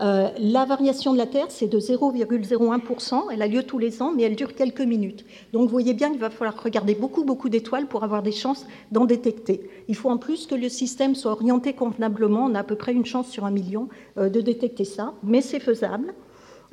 Euh, 0.00 0.30
la 0.38 0.64
variation 0.64 1.12
de 1.12 1.18
la 1.18 1.26
Terre, 1.26 1.46
c'est 1.50 1.68
de 1.68 1.78
0,01%, 1.78 3.24
elle 3.30 3.42
a 3.42 3.46
lieu 3.46 3.62
tous 3.62 3.78
les 3.78 4.02
ans, 4.02 4.12
mais 4.14 4.22
elle 4.22 4.34
dure 4.34 4.54
quelques 4.54 4.80
minutes. 4.80 5.24
Donc 5.52 5.62
vous 5.62 5.68
voyez 5.68 5.92
bien 5.92 6.10
qu'il 6.10 6.18
va 6.18 6.30
falloir 6.30 6.60
regarder 6.60 6.94
beaucoup, 6.94 7.24
beaucoup 7.24 7.48
d'étoiles 7.48 7.86
pour 7.86 8.02
avoir 8.02 8.22
des 8.22 8.32
chances 8.32 8.66
d'en 8.90 9.04
détecter. 9.04 9.68
Il 9.88 9.94
faut 9.94 10.08
en 10.08 10.16
plus 10.16 10.46
que 10.46 10.54
le 10.54 10.68
système 10.68 11.14
soit 11.14 11.32
orienté 11.32 11.74
convenablement, 11.74 12.46
on 12.46 12.54
a 12.54 12.60
à 12.60 12.64
peu 12.64 12.74
près 12.74 12.92
une 12.92 13.04
chance 13.04 13.28
sur 13.28 13.44
un 13.44 13.50
million 13.50 13.88
euh, 14.18 14.30
de 14.30 14.40
détecter 14.40 14.84
ça, 14.84 15.12
mais 15.22 15.42
c'est 15.42 15.60
faisable. 15.60 16.14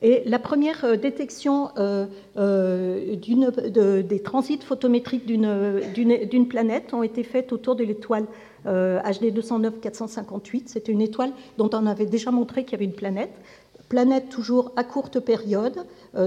Et 0.02 0.24
la 0.26 0.40
première 0.40 0.86
euh, 0.86 0.96
détection 0.96 1.70
euh, 1.78 2.06
euh, 2.38 3.16
des 3.16 4.22
transits 4.22 4.60
photométriques 4.60 5.26
d'une 5.26 6.48
planète 6.48 6.94
ont 6.94 7.04
été 7.04 7.24
faites 7.24 7.52
autour 7.52 7.76
de 7.76 7.84
l'étoile 7.84 8.26
HD 8.66 9.34
209 9.34 9.80
458. 9.80 10.70
C'était 10.70 10.92
une 10.92 11.02
étoile 11.02 11.32
dont 11.58 11.70
on 11.74 11.86
avait 11.86 12.06
déjà 12.06 12.32
montré 12.32 12.64
qu'il 12.64 12.74
y 12.74 12.76
avait 12.76 12.86
une 12.86 12.94
planète. 12.94 13.32
Planète 13.88 14.30
toujours 14.30 14.72
à 14.76 14.84
courte 14.84 15.20
période, 15.20 15.86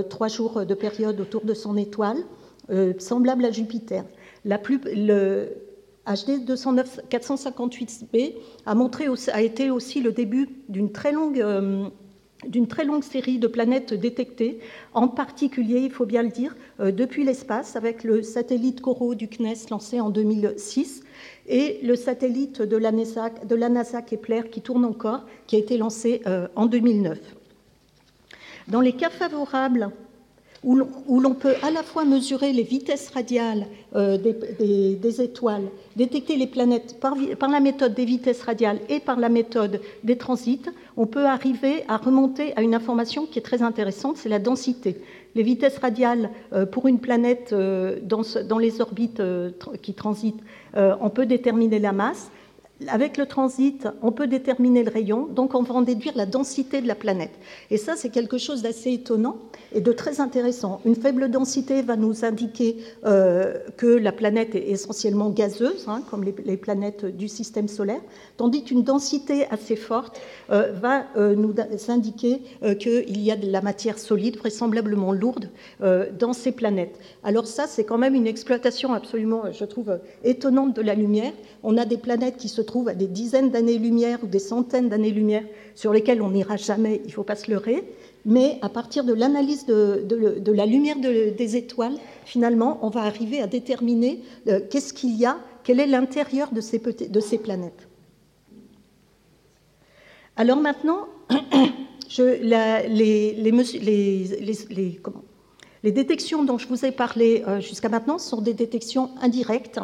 trois 0.09 0.29
jours 0.29 0.64
de 0.64 0.75
période 0.75 1.21
autour 1.21 1.45
de 1.45 1.55
son 1.55 1.76
étoile, 1.76 2.17
semblable 2.99 3.45
à 3.45 3.50
Jupiter. 3.50 4.05
La 4.47 4.57
plus, 4.57 4.81
le 4.85 5.50
HD 6.07 6.45
209 6.45 7.00
458b 7.11 8.35
a, 8.64 8.75
montré, 8.75 9.07
a 9.33 9.43
été 9.43 9.71
aussi 9.71 10.00
le 10.00 10.12
début 10.12 10.49
d'une 10.71 10.91
très 10.91 11.12
longue 11.12 11.45
d'une 12.46 12.66
très 12.66 12.84
longue 12.84 13.04
série 13.04 13.38
de 13.38 13.46
planètes 13.46 13.94
détectées, 13.94 14.61
en 14.94 15.08
particulier, 15.08 15.80
il 15.80 15.90
faut 15.90 16.06
bien 16.06 16.22
le 16.22 16.28
dire, 16.28 16.54
euh, 16.80 16.90
depuis 16.90 17.25
l'espace, 17.25 17.76
avec 17.76 18.04
le 18.04 18.22
satellite 18.22 18.80
Corot 18.80 19.14
du 19.14 19.28
CNES 19.28 19.68
lancé 19.70 20.00
en 20.00 20.11
2006 20.11 21.02
et 21.49 21.80
le 21.82 21.96
satellite 21.96 22.62
de 22.62 22.76
la 22.76 22.92
NASA, 22.92 23.30
NASA 23.50 24.02
Kepler 24.02 24.42
qui 24.50 24.61
tourne 24.61 24.84
encore, 24.84 25.25
qui 25.46 25.56
a 25.56 25.58
été 25.58 25.76
lancé 25.76 26.22
euh, 26.26 26.49
en 26.56 26.66
2009. 26.66 27.18
Dans 28.68 28.80
les 28.80 28.92
cas 28.92 29.11
favorables 29.11 29.90
où 30.64 31.21
l'on 31.21 31.35
peut 31.35 31.54
à 31.62 31.71
la 31.71 31.83
fois 31.83 32.04
mesurer 32.04 32.52
les 32.52 32.62
vitesses 32.62 33.11
radiales 33.11 33.66
euh, 33.97 34.16
des, 34.16 35.21
étoiles, 35.21 35.69
détecter 35.97 36.37
les 36.37 36.47
planètes 36.47 37.00
par, 37.00 37.16
la 37.16 37.61
méthode 37.61 37.95
des 37.95 38.04
vitesses 38.04 38.42
radiales 38.42 38.78
et 38.88 39.00
par 39.00 39.19
la 39.19 39.28
méthode 39.28 39.81
des 40.04 40.16
transits, 40.16 40.62
on 40.97 41.07
peut 41.07 41.26
arriver 41.26 41.83
à 41.88 41.97
remonter 41.97 42.57
à 42.57 42.62
une 42.62 42.75
information 42.75 43.26
qui 43.26 43.40
est 43.40 43.42
très 43.42 43.62
intéressante, 43.62 44.16
c'est 44.19 44.28
la 44.28 44.38
densité. 44.38 45.00
Les 45.35 45.42
vitesses 45.42 45.78
radiales 45.78 46.31
euh, 46.52 46.64
pour 46.64 46.87
une 46.87 47.00
planète 47.00 47.52
euh, 47.52 47.99
dans, 48.02 48.59
les 48.59 48.81
orbites 48.81 49.23
qui 49.83 49.95
transitent, 49.95 50.40
on 50.75 51.11
peut 51.11 51.26
déterminer 51.26 51.78
la 51.81 51.92
masse. 51.92 52.31
Avec 52.88 53.16
le 53.16 53.26
transit, 53.26 53.88
on 54.02 54.12
peut 54.12 54.26
déterminer 54.26 54.82
le 54.82 54.90
rayon, 54.90 55.26
donc 55.26 55.54
on 55.54 55.62
va 55.62 55.74
en 55.74 55.82
déduire 55.82 56.12
la 56.16 56.26
densité 56.26 56.80
de 56.80 56.88
la 56.88 56.94
planète. 56.94 57.32
Et 57.70 57.76
ça, 57.76 57.96
c'est 57.96 58.10
quelque 58.10 58.38
chose 58.38 58.62
d'assez 58.62 58.92
étonnant 58.92 59.38
et 59.74 59.80
de 59.80 59.92
très 59.92 60.20
intéressant. 60.20 60.80
Une 60.84 60.94
faible 60.94 61.30
densité 61.30 61.82
va 61.82 61.96
nous 61.96 62.24
indiquer 62.24 62.76
euh, 63.04 63.54
que 63.76 63.86
la 63.86 64.12
planète 64.12 64.54
est 64.54 64.70
essentiellement 64.70 65.30
gazeuse, 65.30 65.86
hein, 65.88 66.02
comme 66.10 66.24
les, 66.24 66.56
planètes 66.56 67.04
du 67.04 67.28
système 67.28 67.68
solaire, 67.68 68.00
tandis 68.36 68.64
qu'une 68.64 68.82
densité 68.82 69.46
assez 69.50 69.76
forte 69.76 70.20
euh, 70.50 70.72
va 70.72 71.04
euh, 71.16 71.34
nous 71.34 71.54
indiquer 71.88 72.42
qu'il 72.78 73.20
y 73.20 73.30
a 73.30 73.36
de 73.36 73.50
la 73.50 73.60
matière 73.60 73.98
solide, 73.98 74.36
vraisemblablement 74.36 75.12
lourde, 75.12 75.48
dans 75.80 76.32
ces 76.32 76.52
planètes. 76.52 76.98
Alors 77.24 77.46
ça, 77.46 77.66
c'est 77.66 77.84
quand 77.84 77.98
même 77.98 78.14
une 78.14 78.26
exploitation 78.26 78.92
absolument, 78.92 79.52
je 79.52 79.64
trouve, 79.64 79.98
étonnante 80.24 80.74
de 80.74 80.82
la 80.82 80.94
lumière. 80.94 81.32
On 81.62 81.76
a 81.76 81.84
des 81.84 81.96
planètes 81.96 82.36
qui 82.36 82.48
se 82.48 82.60
à 82.88 82.95
des 82.95 83.07
dizaines 83.07 83.50
d'années-lumière 83.50 84.19
ou 84.23 84.26
des 84.26 84.38
centaines 84.38 84.88
d'années-lumière 84.88 85.45
sur 85.75 85.93
lesquelles 85.93 86.23
on 86.23 86.31
n'ira 86.31 86.57
jamais, 86.57 87.00
il 87.05 87.09
ne 87.09 87.12
faut 87.12 87.23
pas 87.23 87.37
se 87.37 87.50
leurrer 87.50 87.85
mais 88.25 88.59
à 88.62 88.69
partir 88.69 89.05
de 89.05 89.12
l'analyse 89.12 89.67
de, 89.67 90.52
la 90.52 90.67
lumière 90.67 90.97
des 90.99 91.57
étoiles, 91.57 91.97
finalement, 92.25 92.79
on 92.83 92.88
va 92.88 93.02
arriver 93.02 93.41
à 93.41 93.47
déterminer 93.47 94.21
euh, 94.49 94.61
qu'est-ce 94.71 94.93
qu'il 94.93 95.17
y 95.17 95.26
a, 95.26 95.38
quel 95.64 95.81
est 95.81 95.87
l'intérieur 95.87 96.50
de 96.52 96.61
ces, 96.61 96.79
planètes. 97.38 97.88
Alors 100.37 100.59
maintenant, 100.59 101.09
les, 102.17 103.43
détections 105.85 106.45
dont 106.45 106.59
je 106.59 106.69
vous 106.69 106.85
ai 106.85 106.93
parlé 106.93 107.43
euh, 107.47 107.61
jusqu'à 107.61 107.88
maintenant 107.88 108.19
sont 108.19 108.41
des 108.41 108.55
détections 108.55 109.11
indirectes 109.21 109.81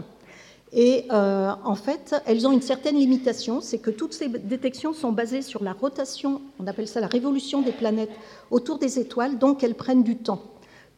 et 0.72 1.06
euh, 1.10 1.52
en 1.64 1.74
fait, 1.74 2.14
elles 2.26 2.46
ont 2.46 2.52
une 2.52 2.62
certaine 2.62 2.96
limitation, 2.96 3.60
c'est 3.60 3.78
que 3.78 3.90
toutes 3.90 4.12
ces 4.12 4.28
détections 4.28 4.92
sont 4.92 5.12
basées 5.12 5.42
sur 5.42 5.62
la 5.62 5.72
rotation, 5.72 6.42
on 6.58 6.66
appelle 6.66 6.88
ça 6.88 7.00
la 7.00 7.06
révolution 7.06 7.62
des 7.62 7.72
planètes 7.72 8.10
autour 8.50 8.78
des 8.78 8.98
étoiles, 8.98 9.38
donc 9.38 9.64
elles 9.64 9.74
prennent 9.74 10.02
du 10.02 10.16
temps. 10.16 10.42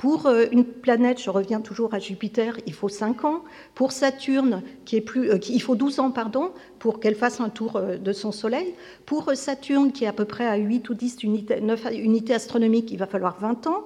Pour 0.00 0.24
euh, 0.24 0.46
une 0.50 0.64
planète, 0.64 1.20
je 1.20 1.28
reviens 1.28 1.60
toujours 1.60 1.92
à 1.92 1.98
Jupiter, 1.98 2.56
il 2.64 2.72
faut 2.72 2.88
5 2.88 3.26
ans. 3.26 3.44
Pour 3.74 3.92
Saturne, 3.92 4.62
qui 4.86 4.96
est 4.96 5.02
plus, 5.02 5.30
euh, 5.30 5.36
il 5.50 5.60
faut 5.60 5.74
12 5.76 6.00
ans 6.00 6.10
pardon, 6.10 6.52
pour 6.78 7.00
qu'elle 7.00 7.14
fasse 7.14 7.38
un 7.38 7.50
tour 7.50 7.76
euh, 7.76 7.98
de 7.98 8.12
son 8.14 8.32
Soleil. 8.32 8.74
Pour 9.04 9.30
Saturne, 9.34 9.92
qui 9.92 10.04
est 10.04 10.06
à 10.06 10.14
peu 10.14 10.24
près 10.24 10.46
à 10.46 10.56
8 10.56 10.88
ou 10.88 10.94
10 10.94 11.22
unités, 11.24 11.60
9 11.60 11.88
unités 11.92 12.32
astronomiques, 12.32 12.90
il 12.90 12.96
va 12.96 13.06
falloir 13.06 13.38
20 13.40 13.66
ans. 13.66 13.84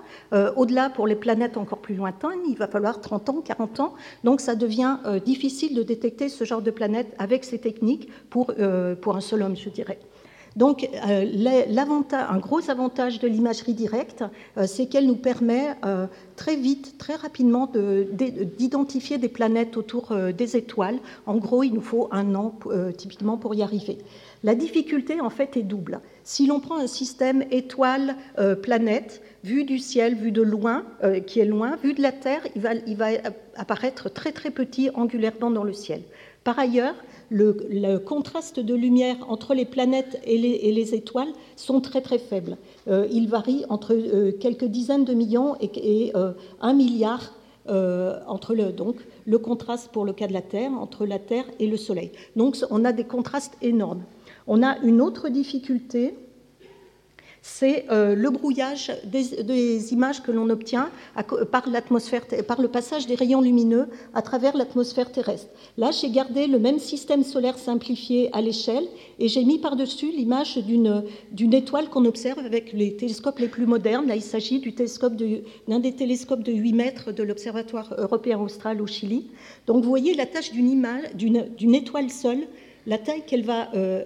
Au-delà, 0.55 0.89
pour 0.89 1.09
les 1.09 1.17
planètes 1.17 1.57
encore 1.57 1.79
plus 1.79 1.97
lointaines, 1.97 2.43
il 2.49 2.57
va 2.57 2.69
falloir 2.69 3.01
30 3.01 3.31
ans, 3.31 3.41
40 3.41 3.81
ans. 3.81 3.95
Donc 4.23 4.41
ça 4.41 4.55
devient 4.55 4.99
difficile 5.25 5.75
de 5.75 5.83
détecter 5.83 6.29
ce 6.29 6.45
genre 6.45 6.63
de 6.63 6.71
planète 6.71 7.13
avec 7.19 7.43
ces 7.43 7.59
techniques 7.59 8.09
pour, 8.31 8.55
pour 9.01 9.17
un 9.17 9.21
seul 9.21 9.43
homme, 9.43 9.57
je 9.57 9.69
dirais. 9.69 9.99
Donc, 10.57 10.89
un 11.03 12.39
gros 12.39 12.71
avantage 12.71 13.19
de 13.19 13.27
l'imagerie 13.27 13.75
directe, 13.75 14.25
c'est 14.67 14.87
qu'elle 14.87 15.07
nous 15.07 15.17
permet 15.17 15.75
très 16.37 16.57
vite, 16.57 16.97
très 16.97 17.17
rapidement, 17.17 17.71
d'identifier 17.73 19.19
des 19.19 19.29
planètes 19.29 19.77
autour 19.77 20.15
des 20.37 20.57
étoiles. 20.57 20.99
En 21.27 21.37
gros, 21.37 21.65
il 21.65 21.73
nous 21.73 21.81
faut 21.81 22.09
un 22.13 22.35
an 22.35 22.55
typiquement 22.97 23.37
pour 23.37 23.55
y 23.55 23.63
arriver. 23.63 23.99
La 24.45 24.55
difficulté, 24.55 25.21
en 25.21 25.31
fait, 25.31 25.57
est 25.57 25.63
double. 25.63 26.01
Si 26.23 26.47
l'on 26.47 26.61
prend 26.61 26.79
un 26.79 26.87
système 26.87 27.45
étoile-planète, 27.51 29.23
vu 29.43 29.65
du 29.65 29.79
ciel, 29.79 30.15
vu 30.15 30.33
de 30.33 30.43
loin, 30.43 30.85
euh, 31.03 31.21
qui 31.21 31.41
est 31.41 31.45
loin, 31.45 31.77
vu 31.77 31.95
de 31.95 32.03
la 32.03 32.13
Terre, 32.13 32.47
il 32.55 32.63
va, 32.63 32.75
il 32.75 32.97
va, 32.97 33.09
apparaître 33.57 34.11
très 34.11 34.33
très 34.33 34.51
petit 34.51 34.91
angulairement 34.95 35.51
dans 35.51 35.65
le 35.65 35.73
ciel. 35.73 36.03
Par 36.43 36.59
ailleurs, 36.59 36.95
le, 37.31 37.99
contraste 37.99 38.61
de 38.61 38.75
lumière 38.75 39.17
entre 39.29 39.55
les 39.55 39.65
planètes 39.65 40.21
et 40.25 40.39
les, 40.39 40.95
étoiles 40.95 41.33
sont 41.57 41.81
très 41.81 42.01
très 42.01 42.19
faibles. 42.19 42.57
Euh, 42.89 43.07
il 43.11 43.29
varie 43.29 43.65
entre 43.69 43.95
euh, 43.95 44.33
quelques 44.33 44.65
dizaines 44.65 45.05
de 45.05 45.15
millions 45.15 45.57
et, 45.61 46.13
un 46.61 46.73
milliard 46.73 47.33
entre 47.67 48.55
le, 48.55 48.73
donc, 48.73 48.97
le 49.25 49.39
contraste 49.39 49.91
pour 49.91 50.05
le 50.05 50.13
cas 50.13 50.27
de 50.27 50.35
la 50.35 50.43
Terre, 50.43 50.73
entre 50.73 51.07
la 51.07 51.19
Terre 51.19 51.47
et 51.59 51.67
le 51.67 51.79
Soleil. 51.79 52.13
Donc 52.37 52.59
on 52.71 52.85
a 52.85 52.93
des 52.93 53.05
contrastes 53.05 53.57
énormes. 53.63 54.03
On 54.47 54.63
a 54.63 54.79
une 54.81 55.01
autre 55.01 55.31
difficulté, 55.31 56.15
c'est 57.47 57.85
euh, 57.91 58.15
le 58.15 58.31
brouillage 58.31 58.91
des, 59.05 59.93
images 59.93 60.23
que 60.23 60.33
l'on 60.33 60.49
obtient 60.49 60.89
par, 61.53 61.69
par 61.69 62.61
le 62.63 62.69
passage 62.69 63.07
des 63.07 63.15
rayons 63.15 63.43
lumineux 63.43 63.87
à 64.15 64.23
travers 64.23 64.57
l'atmosphère 64.57 65.13
terrestre. 65.13 65.49
Là, 65.77 65.91
j'ai 65.91 66.09
gardé 66.09 66.47
le 66.47 66.59
même 66.59 66.79
système 66.79 67.23
solaire 67.23 67.59
simplifié 67.59 68.31
à 68.33 68.41
l'échelle 68.41 68.85
et 69.19 69.29
j'ai 69.29 69.45
mis 69.45 69.59
par-dessus 69.59 70.11
l'image 70.11 70.57
d'une 70.57 71.53
étoile 71.53 71.91
qu'on 71.91 72.07
observe 72.07 72.39
avec 72.39 72.73
les 72.73 72.97
télescopes 72.97 73.39
les 73.39 73.49
plus 73.49 73.67
modernes. 73.67 74.07
Là, 74.07 74.17
il 74.17 74.23
s'agit 74.23 74.63
d'un 75.69 75.81
des 75.81 75.93
télescopes 75.93 76.43
de 76.43 76.53
8 76.53 76.73
mètres 76.73 77.13
de 77.13 77.23
l'Observatoire 77.23 77.95
européen 77.99 78.39
austral 78.39 78.81
au 78.81 78.87
Chili. 78.87 79.27
Donc, 79.67 79.83
vous 79.83 79.91
voyez 79.91 80.15
la 80.15 80.25
tâche 80.25 80.51
d'une 80.53 81.75
étoile 81.75 82.09
seule 82.09 82.47
la 82.87 82.99
taille 82.99 83.23
qu'elle 83.27 83.45
va, 83.45 83.69
euh, 83.75 84.05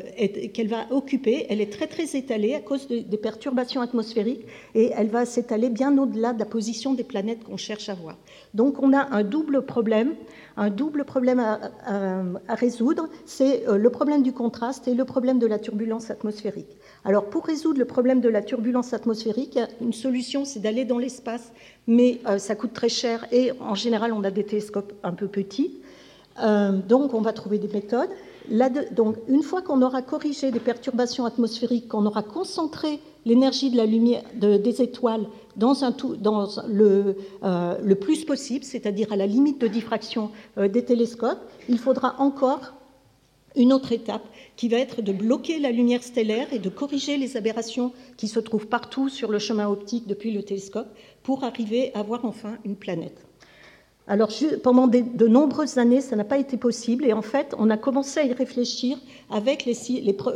qu'elle 0.54 0.68
va, 0.68 0.86
occuper, 0.90 1.46
elle 1.48 1.60
est 1.60 1.72
très 1.72 1.86
très 1.86 2.16
étalée 2.16 2.54
à 2.54 2.60
cause 2.60 2.86
des 2.86 3.16
perturbations 3.16 3.80
atmosphériques 3.80 4.46
et 4.74 4.92
elle 4.96 5.08
va 5.08 5.24
s'étaler 5.26 5.68
bien 5.68 5.96
au-delà 5.98 6.32
de 6.32 6.38
la 6.38 6.44
position 6.44 6.94
des 6.94 7.04
planètes 7.04 7.42
qu'on 7.44 7.56
cherche 7.56 7.88
à 7.88 7.94
voir. 7.94 8.16
Donc 8.54 8.80
on 8.80 8.92
a 8.92 9.14
un 9.14 9.24
double 9.24 9.62
problème, 9.62 10.14
un 10.56 10.70
double 10.70 11.04
problème 11.04 11.40
à, 11.40 12.54
résoudre, 12.54 13.08
c'est 13.26 13.66
euh, 13.68 13.76
le 13.76 13.90
problème 13.90 14.22
du 14.22 14.32
contraste 14.32 14.86
et 14.86 14.94
le 14.94 15.04
problème 15.04 15.38
de 15.38 15.46
la 15.46 15.58
turbulence 15.58 16.10
atmosphérique. 16.10 16.76
Alors 17.04 17.26
pour 17.26 17.46
résoudre 17.46 17.78
le 17.78 17.84
problème 17.84 18.20
de 18.20 18.28
la 18.28 18.42
turbulence 18.42 18.92
atmosphérique, 18.92 19.58
une 19.80 19.92
solution 19.92 20.44
c'est 20.44 20.60
d'aller 20.60 20.84
dans 20.84 20.98
l'espace, 20.98 21.52
mais 21.88 22.20
euh, 22.26 22.38
ça 22.38 22.54
coûte 22.54 22.72
très 22.74 22.88
cher 22.88 23.26
et 23.32 23.50
en 23.60 23.74
général 23.74 24.12
on 24.12 24.22
a 24.22 24.30
des 24.30 24.44
télescopes 24.44 24.92
un 25.02 25.12
peu 25.12 25.26
petits. 25.26 25.80
donc 26.88 27.14
on 27.14 27.20
va 27.20 27.32
trouver 27.32 27.58
des 27.58 27.66
méthodes 27.66 28.10
une 28.50 29.42
fois 29.42 29.62
qu'on 29.62 29.82
aura 29.82 30.02
corrigé 30.02 30.50
les 30.50 30.60
perturbations 30.60 31.24
atmosphériques, 31.24 31.88
qu'on 31.88 32.06
aura 32.06 32.22
concentré 32.22 33.00
l'énergie 33.24 33.70
de 33.70 33.76
la 33.76 33.86
lumière 33.86 34.22
des 34.34 34.82
étoiles 34.82 35.26
euh, 35.60 37.74
le, 37.82 37.94
plus 37.94 38.24
possible, 38.24 38.64
c'est-à-dire 38.64 39.12
à 39.12 39.16
la 39.16 39.26
limite 39.26 39.60
de 39.60 39.66
diffraction 39.66 40.30
euh, 40.56 40.68
des 40.68 40.84
télescopes, 40.84 41.40
il 41.68 41.78
faudra 41.78 42.14
encore 42.20 42.74
une 43.56 43.72
autre 43.72 43.92
étape 43.92 44.24
qui 44.56 44.68
va 44.68 44.76
être 44.76 45.02
de 45.02 45.12
bloquer 45.12 45.58
la 45.58 45.72
lumière 45.72 46.02
stellaire 46.02 46.52
et 46.52 46.58
de 46.58 46.68
corriger 46.68 47.16
les 47.16 47.36
aberrations 47.36 47.92
qui 48.16 48.28
se 48.28 48.38
trouvent 48.38 48.68
partout 48.68 49.08
sur 49.08 49.30
le 49.30 49.38
chemin 49.38 49.68
optique 49.68 50.06
depuis 50.06 50.30
le 50.30 50.42
télescope 50.42 50.88
pour 51.22 51.44
arriver 51.44 51.92
à 51.94 52.02
voir 52.02 52.24
enfin 52.24 52.56
une 52.64 52.76
planète. 52.76 53.27
Alors, 54.10 54.30
pendant 54.62 54.86
de, 54.86 55.28
nombreuses 55.28 55.76
années, 55.76 56.00
ça 56.00 56.16
n'a 56.16 56.24
pas 56.24 56.38
été 56.38 56.56
possible. 56.56 57.04
Et 57.04 57.12
en 57.12 57.20
fait, 57.20 57.54
on 57.58 57.68
a 57.68 57.76
commencé 57.76 58.20
à 58.20 58.24
y 58.24 58.32
réfléchir 58.32 58.96
avec 59.30 59.66
les, 59.66 59.76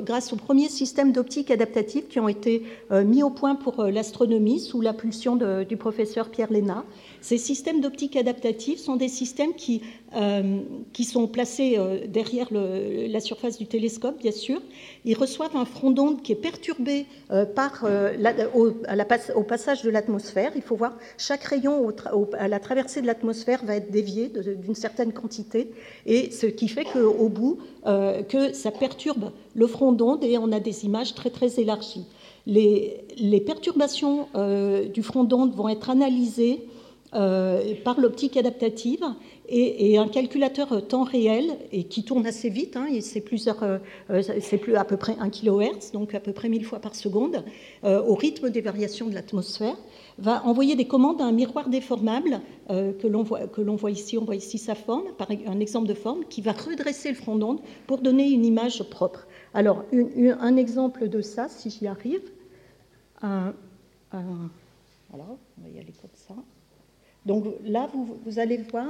grâce 0.02 0.34
aux 0.34 0.36
premiers 0.36 0.68
systèmes 0.68 1.12
d'optique 1.12 1.50
adaptative 1.50 2.06
qui 2.06 2.20
ont 2.20 2.28
été 2.28 2.64
euh, 2.90 3.02
mis 3.02 3.22
au 3.22 3.30
point 3.30 3.54
pour 3.54 3.80
euh, 3.80 3.90
l'astronomie 3.90 4.60
sous 4.60 4.82
l'impulsion 4.82 5.36
du 5.36 5.76
professeur 5.78 6.28
Pierre 6.28 6.52
Léna. 6.52 6.84
Ces 7.22 7.38
systèmes 7.38 7.80
d'optique 7.80 8.14
adaptative 8.16 8.78
sont 8.78 8.96
des 8.96 9.08
systèmes 9.08 9.54
qui, 9.54 9.80
euh, 10.16 10.60
qui 10.92 11.04
sont 11.04 11.26
placés 11.26 11.78
derrière 12.08 12.48
la 12.52 13.20
surface 13.20 13.56
du 13.56 13.66
télescope, 13.66 14.18
bien 14.18 14.32
sûr. 14.32 14.60
Ils 15.06 15.16
reçoivent 15.16 15.56
un 15.56 15.64
front 15.64 15.90
d'onde 15.92 16.20
qui 16.20 16.32
est 16.32 16.36
perturbé 16.36 17.06
par, 17.54 17.86
au, 18.54 19.42
passage 19.44 19.82
de 19.82 19.90
l'atmosphère. 19.90 20.52
Il 20.56 20.62
faut 20.62 20.76
voir 20.76 20.98
chaque 21.16 21.44
rayon 21.44 21.90
à 22.38 22.48
la 22.48 22.58
traversée 22.58 23.00
de 23.00 23.06
l'atmosphère 23.06 23.61
va 23.64 23.76
être 23.76 23.90
dévié 23.90 24.28
d'une 24.28 24.74
certaine 24.74 25.12
quantité, 25.12 25.70
et 26.06 26.30
ce 26.30 26.46
qui 26.46 26.68
fait 26.68 26.84
qu'au 26.84 27.28
bout, 27.28 27.58
euh, 27.86 28.22
que 28.22 28.52
ça 28.52 28.70
perturbe 28.70 29.30
le 29.54 29.66
front 29.66 29.92
d'onde 29.92 30.22
et 30.24 30.38
on 30.38 30.52
a 30.52 30.60
des 30.60 30.84
images 30.84 31.14
très 31.14 31.30
très 31.30 31.60
élargies. 31.60 32.04
Les, 32.46 33.42
perturbations 33.44 34.28
euh, 34.34 34.86
du 34.88 35.02
front 35.02 35.24
d'onde 35.24 35.54
vont 35.54 35.68
être 35.68 35.90
analysées 35.90 36.60
euh, 37.14 37.74
par 37.84 38.00
l'optique 38.00 38.36
adaptative 38.36 39.04
et, 39.48 39.98
un 39.98 40.08
calculateur 40.08 40.86
temps 40.86 41.02
réel 41.04 41.44
et 41.72 41.84
qui 41.84 42.04
tourne 42.04 42.26
assez 42.26 42.48
vite, 42.48 42.76
hein, 42.76 42.86
c'est 43.00 43.20
plus 43.20 43.48
à 43.48 44.84
peu 44.84 44.96
près 44.96 45.16
1 45.18 45.28
kHz, 45.28 45.92
donc 45.92 46.14
à 46.14 46.20
peu 46.20 46.32
près 46.32 46.48
1000 46.48 46.64
fois 46.64 46.78
par 46.78 46.94
seconde, 46.94 47.44
au 47.84 48.14
rythme 48.14 48.48
des 48.48 48.62
variations 48.62 49.08
de 49.08 49.14
l'atmosphère 49.14 49.76
va 50.18 50.44
envoyer 50.44 50.76
des 50.76 50.86
commandes 50.86 51.20
à 51.20 51.24
un 51.24 51.32
miroir 51.32 51.68
déformable 51.68 52.40
euh, 52.70 52.92
que 52.92 53.06
l'on 53.06 53.22
voit, 53.22 53.46
voit, 53.46 53.90
ici. 53.90 54.18
On 54.18 54.24
voit 54.24 54.36
ici 54.36 54.58
sa 54.58 54.74
forme, 54.74 55.04
un 55.46 55.60
exemple 55.60 55.88
de 55.88 55.94
forme, 55.94 56.24
qui 56.24 56.40
va 56.40 56.52
redresser 56.52 57.10
le 57.10 57.14
front 57.14 57.36
d'onde 57.36 57.60
pour 57.86 57.98
donner 57.98 58.30
une 58.30 58.44
image 58.44 58.82
propre. 58.84 59.26
Alors, 59.54 59.84
un 59.92 60.56
exemple 60.56 61.08
de 61.08 61.20
ça, 61.20 61.48
si 61.48 61.70
j'y 61.70 61.86
arrive. 61.86 62.22
voilà, 63.20 63.54
on 64.10 65.62
va 65.62 65.68
y 65.68 65.78
aller 65.78 65.92
comme 66.00 66.10
ça. 66.14 66.34
Donc 67.26 67.44
là, 67.64 67.88
vous, 67.92 68.16
vous 68.24 68.38
allez 68.38 68.58
voir. 68.58 68.88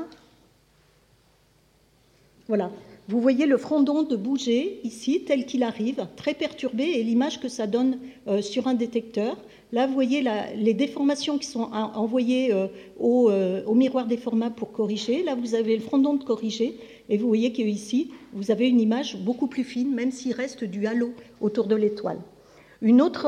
Voilà, 2.49 2.71
vous 3.09 3.21
voyez 3.21 3.47
le 3.47 3.57
front 3.57 3.83
d'onde 3.83 4.15
bouger 4.15 4.81
ici, 4.85 5.25
tel 5.27 5.45
qu'il 5.45 5.63
arrive, 5.63 6.07
très 6.17 6.35
perturbé, 6.35 6.85
et 6.85 7.03
l'image 7.03 7.41
que 7.41 7.49
ça 7.49 7.67
donne 7.67 7.99
euh, 8.29 8.43
sur 8.43 8.67
un 8.67 8.75
détecteur. 8.75 9.37
Là, 9.73 9.87
vous 9.87 9.95
voyez 9.95 10.23
les 10.57 10.75
déformations 10.75 11.39
qui 11.39 11.47
sont 11.47 11.71
envoyées 11.73 12.53
euh, 12.53 12.67
euh, 13.01 13.65
au, 13.65 13.75
miroir 13.75 14.07
déformable 14.07 14.55
pour 14.55 14.71
corriger. 14.71 15.23
Là, 15.23 15.35
vous 15.35 15.55
avez 15.55 15.75
le 15.75 15.83
front 15.83 15.97
d'onde 15.97 16.25
corrigé, 16.25 16.79
et 17.09 17.17
vous 17.17 17.27
voyez 17.27 17.53
qu'ici, 17.53 18.11
vous 18.35 18.51
avez 18.51 18.69
une 18.69 18.81
image 18.81 19.17
beaucoup 19.17 19.47
plus 19.47 19.65
fine, 19.65 19.95
même 19.95 20.11
s'il 20.11 20.35
reste 20.35 20.65
du 20.65 20.87
halo 20.87 21.13
autour 21.41 21.67
de 21.69 21.75
l'étoile. 21.75 22.19
Une 22.83 23.01
autre 23.01 23.27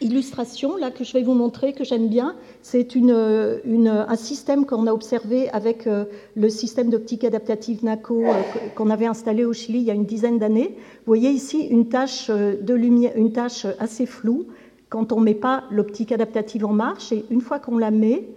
illustration 0.00 0.76
là 0.76 0.90
que 0.90 1.04
je 1.04 1.12
vais 1.12 1.22
vous 1.22 1.34
montrer 1.34 1.72
que 1.72 1.84
j'aime 1.84 2.08
bien, 2.08 2.36
c'est 2.62 2.88
un 2.96 4.16
système 4.16 4.66
qu'on 4.66 4.86
a 4.86 4.92
observé 4.92 5.48
avec 5.50 5.86
euh, 5.86 6.04
le 6.36 6.48
système 6.48 6.90
d'optique 6.90 7.24
adaptative 7.24 7.84
NACO 7.84 8.24
euh, 8.24 8.32
qu'on 8.74 8.90
avait 8.90 9.06
installé 9.06 9.44
au 9.44 9.52
Chili 9.52 9.78
il 9.78 9.84
y 9.84 9.90
a 9.90 9.94
une 9.94 10.04
dizaine 10.04 10.38
d'années. 10.38 10.74
Vous 10.76 11.06
voyez 11.06 11.30
ici 11.30 11.66
une 11.70 11.88
tache 11.88 12.28
euh, 12.30 12.56
une 13.16 13.32
tache 13.32 13.66
assez 13.78 14.06
floue 14.06 14.46
quand 14.94 15.10
on 15.10 15.18
ne 15.18 15.24
met 15.24 15.34
pas 15.34 15.64
l'optique 15.72 16.12
adaptative 16.12 16.64
en 16.64 16.72
marche 16.72 17.10
et 17.10 17.24
une 17.28 17.40
fois 17.40 17.58
qu'on 17.58 17.78
la 17.78 17.90
met, 17.90 18.28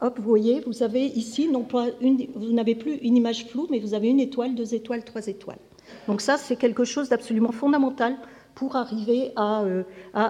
hop, 0.00 0.18
vous 0.18 0.26
voyez, 0.26 0.62
vous 0.66 0.82
avez 0.82 1.04
ici 1.04 1.50
non 1.50 1.64
pas 1.64 1.88
une, 2.00 2.26
vous 2.34 2.50
n'avez 2.50 2.74
plus 2.74 2.94
une 2.94 3.14
image 3.14 3.44
floue, 3.48 3.66
mais 3.70 3.78
vous 3.78 3.92
avez 3.92 4.08
une 4.08 4.20
étoile, 4.20 4.54
deux 4.54 4.72
étoiles, 4.74 5.04
trois 5.04 5.26
étoiles. 5.26 5.58
Donc 6.06 6.22
ça, 6.22 6.38
c'est 6.38 6.56
quelque 6.56 6.84
chose 6.84 7.10
d'absolument 7.10 7.52
fondamental 7.52 8.16
pour 8.60 8.76
arriver 8.76 9.32
à, 9.36 9.62
euh, 9.62 9.84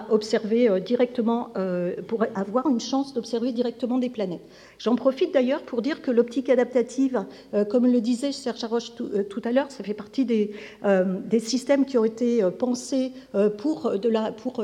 observer 0.09 0.69
euh, 0.69 0.79
directement, 0.79 1.49
euh, 1.57 1.93
pour 2.07 2.23
avoir 2.33 2.69
une 2.69 2.79
chance 2.79 3.13
d'observer 3.13 3.51
directement 3.51 3.97
des 3.97 4.09
planètes. 4.09 4.47
J'en 4.79 4.95
profite 4.95 5.33
d'ailleurs 5.33 5.63
pour 5.63 5.81
dire 5.81 6.01
que 6.01 6.11
l'optique 6.11 6.49
adaptative, 6.49 7.25
comme 7.69 7.85
le 7.85 7.99
disait 7.99 8.31
Serge 8.31 8.63
Haroche 8.63 8.93
tout, 8.95 9.41
à 9.43 9.51
l'heure, 9.51 9.69
ça 9.69 9.83
fait 9.83 9.93
partie 9.93 10.23
des, 10.25 10.51
des, 11.25 11.39
systèmes 11.39 11.85
qui 11.85 11.97
ont 11.97 12.05
été 12.05 12.41
pensés 12.57 13.11
pour, 13.57 13.99
de 13.99 14.09
la, 14.09 14.31
pour 14.31 14.63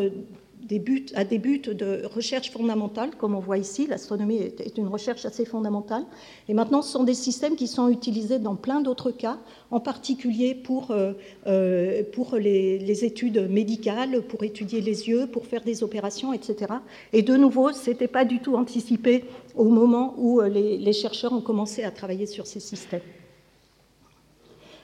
à 1.16 1.24
des 1.24 1.38
buts 1.38 1.62
de 1.62 2.06
recherche 2.06 2.52
fondamentale, 2.52 3.12
comme 3.18 3.36
on 3.36 3.40
voit 3.40 3.58
ici. 3.58 3.88
L'astronomie 3.88 4.38
est 4.38 4.78
une 4.78 4.88
recherche 4.88 5.26
assez 5.26 5.46
fondamentale. 5.46 6.04
Et 6.50 6.54
maintenant, 6.54 6.82
ce 6.82 6.92
sont 6.92 7.04
des 7.04 7.14
systèmes 7.14 7.56
qui 7.56 7.68
sont 7.68 7.88
utilisés 7.90 8.40
dans 8.40 8.56
plein 8.56 8.82
d'autres 8.82 9.12
cas, 9.12 9.38
en 9.72 9.80
particulier 9.80 10.56
pour, 10.56 10.92
euh, 10.92 11.14
euh, 11.48 12.04
pour 12.14 12.36
les, 12.36 13.06
études 13.06 13.50
médicales, 13.50 14.24
pour 14.24 14.44
étudier 14.44 14.82
les 14.82 15.08
yeux, 15.08 15.28
pour 15.28 15.46
faire 15.46 15.62
des 15.62 15.84
opérations, 15.84 16.34
etc. 16.34 16.74
Et 17.14 17.22
de 17.22 17.36
nouveau, 17.36 17.72
ce 17.72 17.90
n'était 17.90 18.08
pas 18.08 18.26
du 18.26 18.40
tout 18.40 18.56
anticipé 18.56 19.26
au 19.56 19.66
moment 19.66 20.16
où 20.18 20.42
euh, 20.42 20.50
les 20.50 20.94
chercheurs 20.94 21.34
ont 21.34 21.42
commencé 21.42 21.84
à 21.84 21.92
travailler 21.92 22.26
sur 22.26 22.48
ces 22.48 22.60
systèmes. 22.60 23.02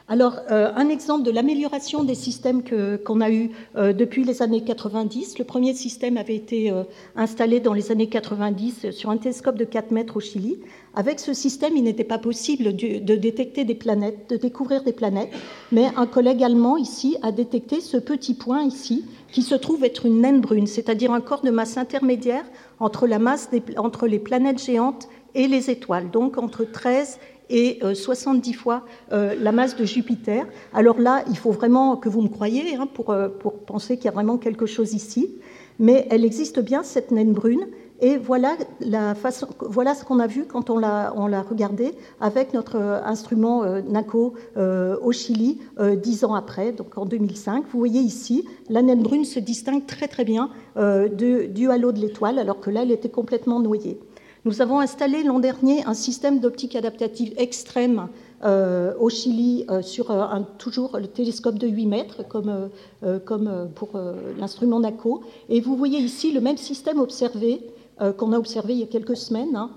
Alors, 0.09 0.39
euh, 0.51 0.69
un 0.75 0.89
exemple 0.89 1.23
de 1.23 1.31
l'amélioration 1.31 2.03
des 2.03 2.15
systèmes 2.15 2.61
qu'on 3.05 3.21
a 3.21 3.31
eu 3.31 3.51
euh, 3.77 3.93
depuis 3.93 4.25
les 4.25 4.41
années 4.41 4.61
90. 4.61 5.39
Le 5.39 5.45
premier 5.45 5.73
système 5.73 6.17
avait 6.17 6.35
été 6.35 6.71
euh, 6.71 6.83
installé 7.15 7.61
dans 7.61 7.71
les 7.71 7.89
années 7.89 8.09
90 8.09 8.91
sur 8.91 9.11
un 9.11 9.17
télescope 9.17 9.57
de 9.57 9.63
4 9.63 9.91
mètres 9.91 10.17
au 10.17 10.19
Chili. 10.19 10.59
Avec 10.93 11.21
ce 11.21 11.33
système, 11.33 11.77
il 11.77 11.83
n'était 11.83 12.03
pas 12.03 12.17
possible 12.17 12.75
de 12.75 13.15
détecter 13.15 13.63
des 13.63 13.75
planètes, 13.75 14.29
de 14.29 14.35
découvrir 14.35 14.83
des 14.83 14.91
planètes, 14.91 15.31
mais 15.71 15.89
un 15.95 16.05
collègue 16.05 16.43
allemand 16.43 16.77
ici 16.77 17.17
a 17.21 17.31
détecté 17.31 17.79
ce 17.79 17.97
petit 17.97 18.33
point 18.33 18.61
ici, 18.61 19.05
qui 19.31 19.41
se 19.41 19.55
trouve 19.55 19.83
être 19.83 20.05
une 20.05 20.21
naine 20.21 20.41
brune, 20.41 20.67
c'est-à-dire 20.67 21.11
un 21.11 21.21
corps 21.21 21.41
de 21.41 21.49
masse 21.49 21.77
intermédiaire 21.77 22.43
entre, 22.79 23.07
la 23.07 23.17
masse 23.17 23.49
entre 23.77 24.05
les 24.05 24.19
planètes 24.19 24.63
géantes 24.63 25.07
et 25.33 25.47
les 25.47 25.71
étoiles, 25.71 26.11
donc 26.11 26.37
entre 26.37 26.63
13 26.63 27.17
et 27.49 27.79
70 27.93 28.49
euh, 28.49 28.53
fois 28.53 28.85
euh, 29.11 29.35
la 29.39 29.51
masse 29.51 29.75
de 29.75 29.85
Jupiter. 29.85 30.45
Alors 30.73 30.99
là, 30.99 31.23
il 31.29 31.37
faut 31.37 31.51
vraiment 31.51 31.97
que 31.97 32.09
vous 32.09 32.21
me 32.21 32.29
croyiez 32.29 32.75
hein, 32.75 32.87
pour, 32.91 33.11
euh, 33.11 33.29
pour 33.29 33.59
penser 33.59 33.97
qu'il 33.97 34.05
y 34.05 34.09
a 34.09 34.11
vraiment 34.11 34.37
quelque 34.37 34.65
chose 34.65 34.93
ici. 34.93 35.29
Mais 35.79 36.07
elle 36.11 36.23
existe 36.23 36.59
bien, 36.59 36.83
cette 36.83 37.11
naine 37.11 37.33
brune. 37.33 37.67
Et 37.99 38.17
voilà, 38.17 38.55
la 38.81 39.15
voilà 39.61 39.95
ce 39.95 40.03
qu'on 40.03 40.19
a 40.19 40.27
vu 40.27 40.45
quand 40.45 40.69
on 40.69 40.77
l'a, 40.77 41.13
on 41.15 41.27
l'a 41.27 41.41
regardé 41.41 41.93
avec 42.19 42.53
notre 42.53 42.75
instrument 42.75 43.63
NACO 43.81 44.33
au 44.57 45.11
Chili 45.13 45.59
dix 46.01 46.25
ans 46.25 46.33
après, 46.33 46.73
donc 46.73 46.97
en 46.97 47.05
2005. 47.05 47.63
Vous 47.71 47.79
voyez 47.79 48.01
ici, 48.01 48.45
la 48.69 48.81
naine 48.81 49.01
brune 49.01 49.23
se 49.23 49.39
distingue 49.39 49.85
très 49.85 50.09
très 50.09 50.25
bien 50.25 50.49
du 50.75 51.69
halo 51.69 51.93
de 51.93 51.99
l'étoile, 51.99 52.39
alors 52.39 52.59
que 52.59 52.69
là, 52.69 52.81
elle 52.81 52.91
était 52.91 53.09
complètement 53.09 53.61
noyée. 53.61 53.99
Nous 54.45 54.61
avons 54.61 54.81
installé 54.81 55.23
l'an 55.23 55.39
dernier 55.39 55.85
un 55.85 55.93
système 55.93 56.41
d'optique 56.41 56.75
adaptative 56.75 57.33
extrême 57.37 58.09
euh, 58.43 58.93
au 58.99 59.09
Chili 59.09 59.65
euh, 59.69 59.81
sur 59.81 60.11
euh, 60.11 60.21
un, 60.21 60.41
toujours 60.41 60.97
le 60.97 61.07
télescope 61.07 61.57
de 61.57 61.65
8 61.65 61.85
mètres, 61.85 62.27
comme, 62.27 63.69
pour 63.73 63.91
l'instrument 64.37 64.81
NACO. 64.81 65.21
Et 65.47 65.61
vous 65.61 65.77
voyez 65.77 65.99
ici 65.99 66.33
le 66.33 66.41
même 66.41 66.57
système 66.57 66.99
observé 66.99 67.61
qu'on 68.17 68.33
a 68.33 68.37
observé 68.37 68.73
il 68.73 68.79
y 68.79 68.83
a 68.83 68.87
quelques 68.87 69.15
semaines. 69.15 69.55
Hein. 69.55 69.69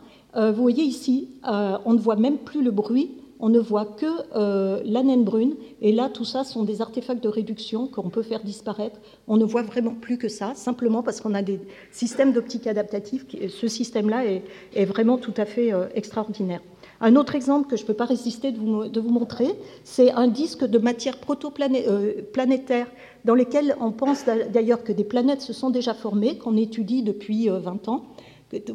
vous 0.52 0.62
voyez 0.62 0.82
ici, 0.82 1.28
on 1.44 1.92
ne 1.92 1.98
voit 1.98 2.16
même 2.16 2.38
plus 2.38 2.62
le 2.62 2.70
bruit 2.72 3.12
on 3.40 3.48
ne 3.48 3.58
voit 3.58 3.84
que 3.84 4.06
euh, 4.34 4.80
la 4.84 5.02
naine 5.02 5.24
brune. 5.24 5.56
Et 5.82 5.92
là, 5.92 6.08
tout 6.08 6.24
ça 6.24 6.44
sont 6.44 6.64
des 6.64 6.80
artefacts 6.80 7.22
de 7.22 7.28
réduction 7.28 7.86
qu'on 7.86 8.10
peut 8.10 8.22
faire 8.22 8.42
disparaître. 8.42 8.98
On 9.28 9.36
ne 9.36 9.44
voit 9.44 9.62
vraiment 9.62 9.94
plus 9.94 10.18
que 10.18 10.28
ça, 10.28 10.54
simplement 10.54 11.02
parce 11.02 11.20
qu'on 11.20 11.34
a 11.34 11.42
des 11.42 11.60
systèmes 11.90 12.32
d'optique 12.32 12.66
adaptative. 12.66 13.26
Ce 13.48 13.68
système-là 13.68 14.24
est, 14.24 14.84
vraiment 14.84 15.18
tout 15.18 15.34
à 15.36 15.44
fait 15.44 15.72
euh, 15.72 15.86
extraordinaire. 15.94 16.60
Un 17.00 17.16
autre 17.16 17.34
exemple 17.34 17.68
que 17.68 17.76
je 17.76 17.82
ne 17.82 17.86
peux 17.88 17.94
pas 17.94 18.06
résister 18.06 18.52
de 18.52 18.58
vous, 19.00 19.10
montrer, 19.10 19.48
c'est 19.84 20.12
un 20.12 20.28
disque 20.28 20.64
de 20.64 20.78
matière 20.78 21.18
protoplanétaire 21.18 22.86
euh, 22.86 23.24
dans 23.24 23.34
lequel 23.34 23.76
on 23.80 23.90
pense 23.92 24.24
d'ailleurs 24.24 24.82
que 24.82 24.92
des 24.92 25.04
planètes 25.04 25.42
se 25.42 25.52
sont 25.52 25.68
déjà 25.68 25.92
formées, 25.92 26.38
qu'on 26.38 26.56
étudie 26.56 27.02
depuis 27.02 27.48
20 27.48 27.88
ans. 27.88 28.06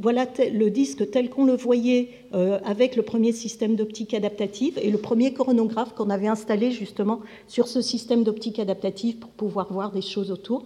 Voilà 0.02 0.28
le 0.52 0.70
disque 0.70 1.10
tel 1.12 1.30
qu'on 1.30 1.46
le 1.46 1.56
voyait 1.56 2.10
euh, 2.34 2.60
avec 2.66 2.96
le 2.96 3.04
premier 3.04 3.32
système 3.32 3.76
d'optique 3.76 4.14
adaptative 4.14 4.80
et 4.82 4.90
le 4.90 4.98
premier 4.98 5.34
coronographe 5.34 5.94
qu'on 5.94 6.10
avait 6.10 6.28
installé 6.28 6.72
justement 6.72 7.22
sur 7.48 7.68
ce 7.68 7.82
système 7.82 8.24
d'optique 8.24 8.60
adaptative 8.60 9.18
pour 9.18 9.32
pouvoir 9.32 9.72
voir 9.72 9.92
des 9.92 10.02
choses 10.02 10.32
autour. 10.32 10.66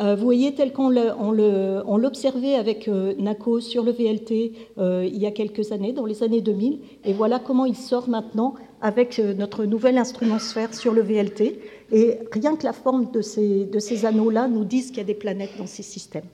Euh, 0.00 0.14
vous 0.14 0.24
voyez 0.24 0.54
tel 0.54 0.72
qu'on 0.72 0.90
l'observait 0.90 2.54
avec 2.54 2.86
euh, 2.86 3.14
NACO 3.18 3.60
sur 3.60 3.82
le 3.82 3.90
VLT 3.90 4.52
il 4.78 5.18
y 5.18 5.26
a 5.26 5.32
quelques 5.32 5.72
années, 5.72 5.92
dans 5.92 6.06
les 6.06 6.22
années 6.22 6.40
2000, 6.40 6.78
et 7.04 7.12
voilà 7.12 7.40
comment 7.40 7.64
il 7.64 7.74
sort 7.74 8.08
maintenant 8.08 8.54
avec 8.80 9.18
notre 9.18 9.64
nouvel 9.64 9.98
instrument 9.98 10.38
sphère 10.38 10.72
sur 10.72 10.92
le 10.92 11.02
VLT. 11.02 11.58
Et 11.90 12.18
rien 12.32 12.54
que 12.56 12.64
la 12.64 12.72
forme 12.72 13.10
de 13.10 13.22
ces, 13.22 14.04
anneaux-là 14.04 14.46
nous 14.46 14.64
disent 14.64 14.88
qu'il 14.88 14.98
y 14.98 15.00
a 15.00 15.04
des 15.04 15.14
planètes 15.14 15.56
dans 15.58 15.66
ces 15.66 15.82
systèmes. 15.82 16.26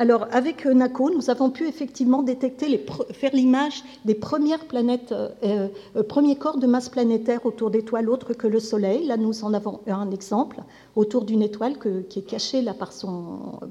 Alors, 0.00 0.28
avec 0.30 0.64
euh, 0.64 0.74
NACO, 0.74 1.10
nous 1.10 1.28
avons 1.28 1.50
pu 1.50 1.66
effectivement 1.66 2.22
détecter, 2.22 2.86
faire 3.10 3.32
l'image 3.34 3.82
des 4.04 4.16
euh, 4.16 5.28
euh, 5.42 6.02
premiers 6.04 6.36
corps 6.36 6.58
de 6.58 6.68
masse 6.68 6.88
planétaire 6.88 7.44
autour 7.44 7.72
d'étoiles 7.72 8.08
autres 8.08 8.32
que 8.32 8.46
le 8.46 8.60
Soleil. 8.60 9.06
Là, 9.06 9.16
nous 9.16 9.42
en 9.42 9.52
avons 9.52 9.80
un 9.88 10.12
exemple 10.12 10.58
autour 10.94 11.24
d'une 11.24 11.42
étoile 11.42 11.78
qui 12.08 12.20
est 12.20 12.22
cachée 12.22 12.64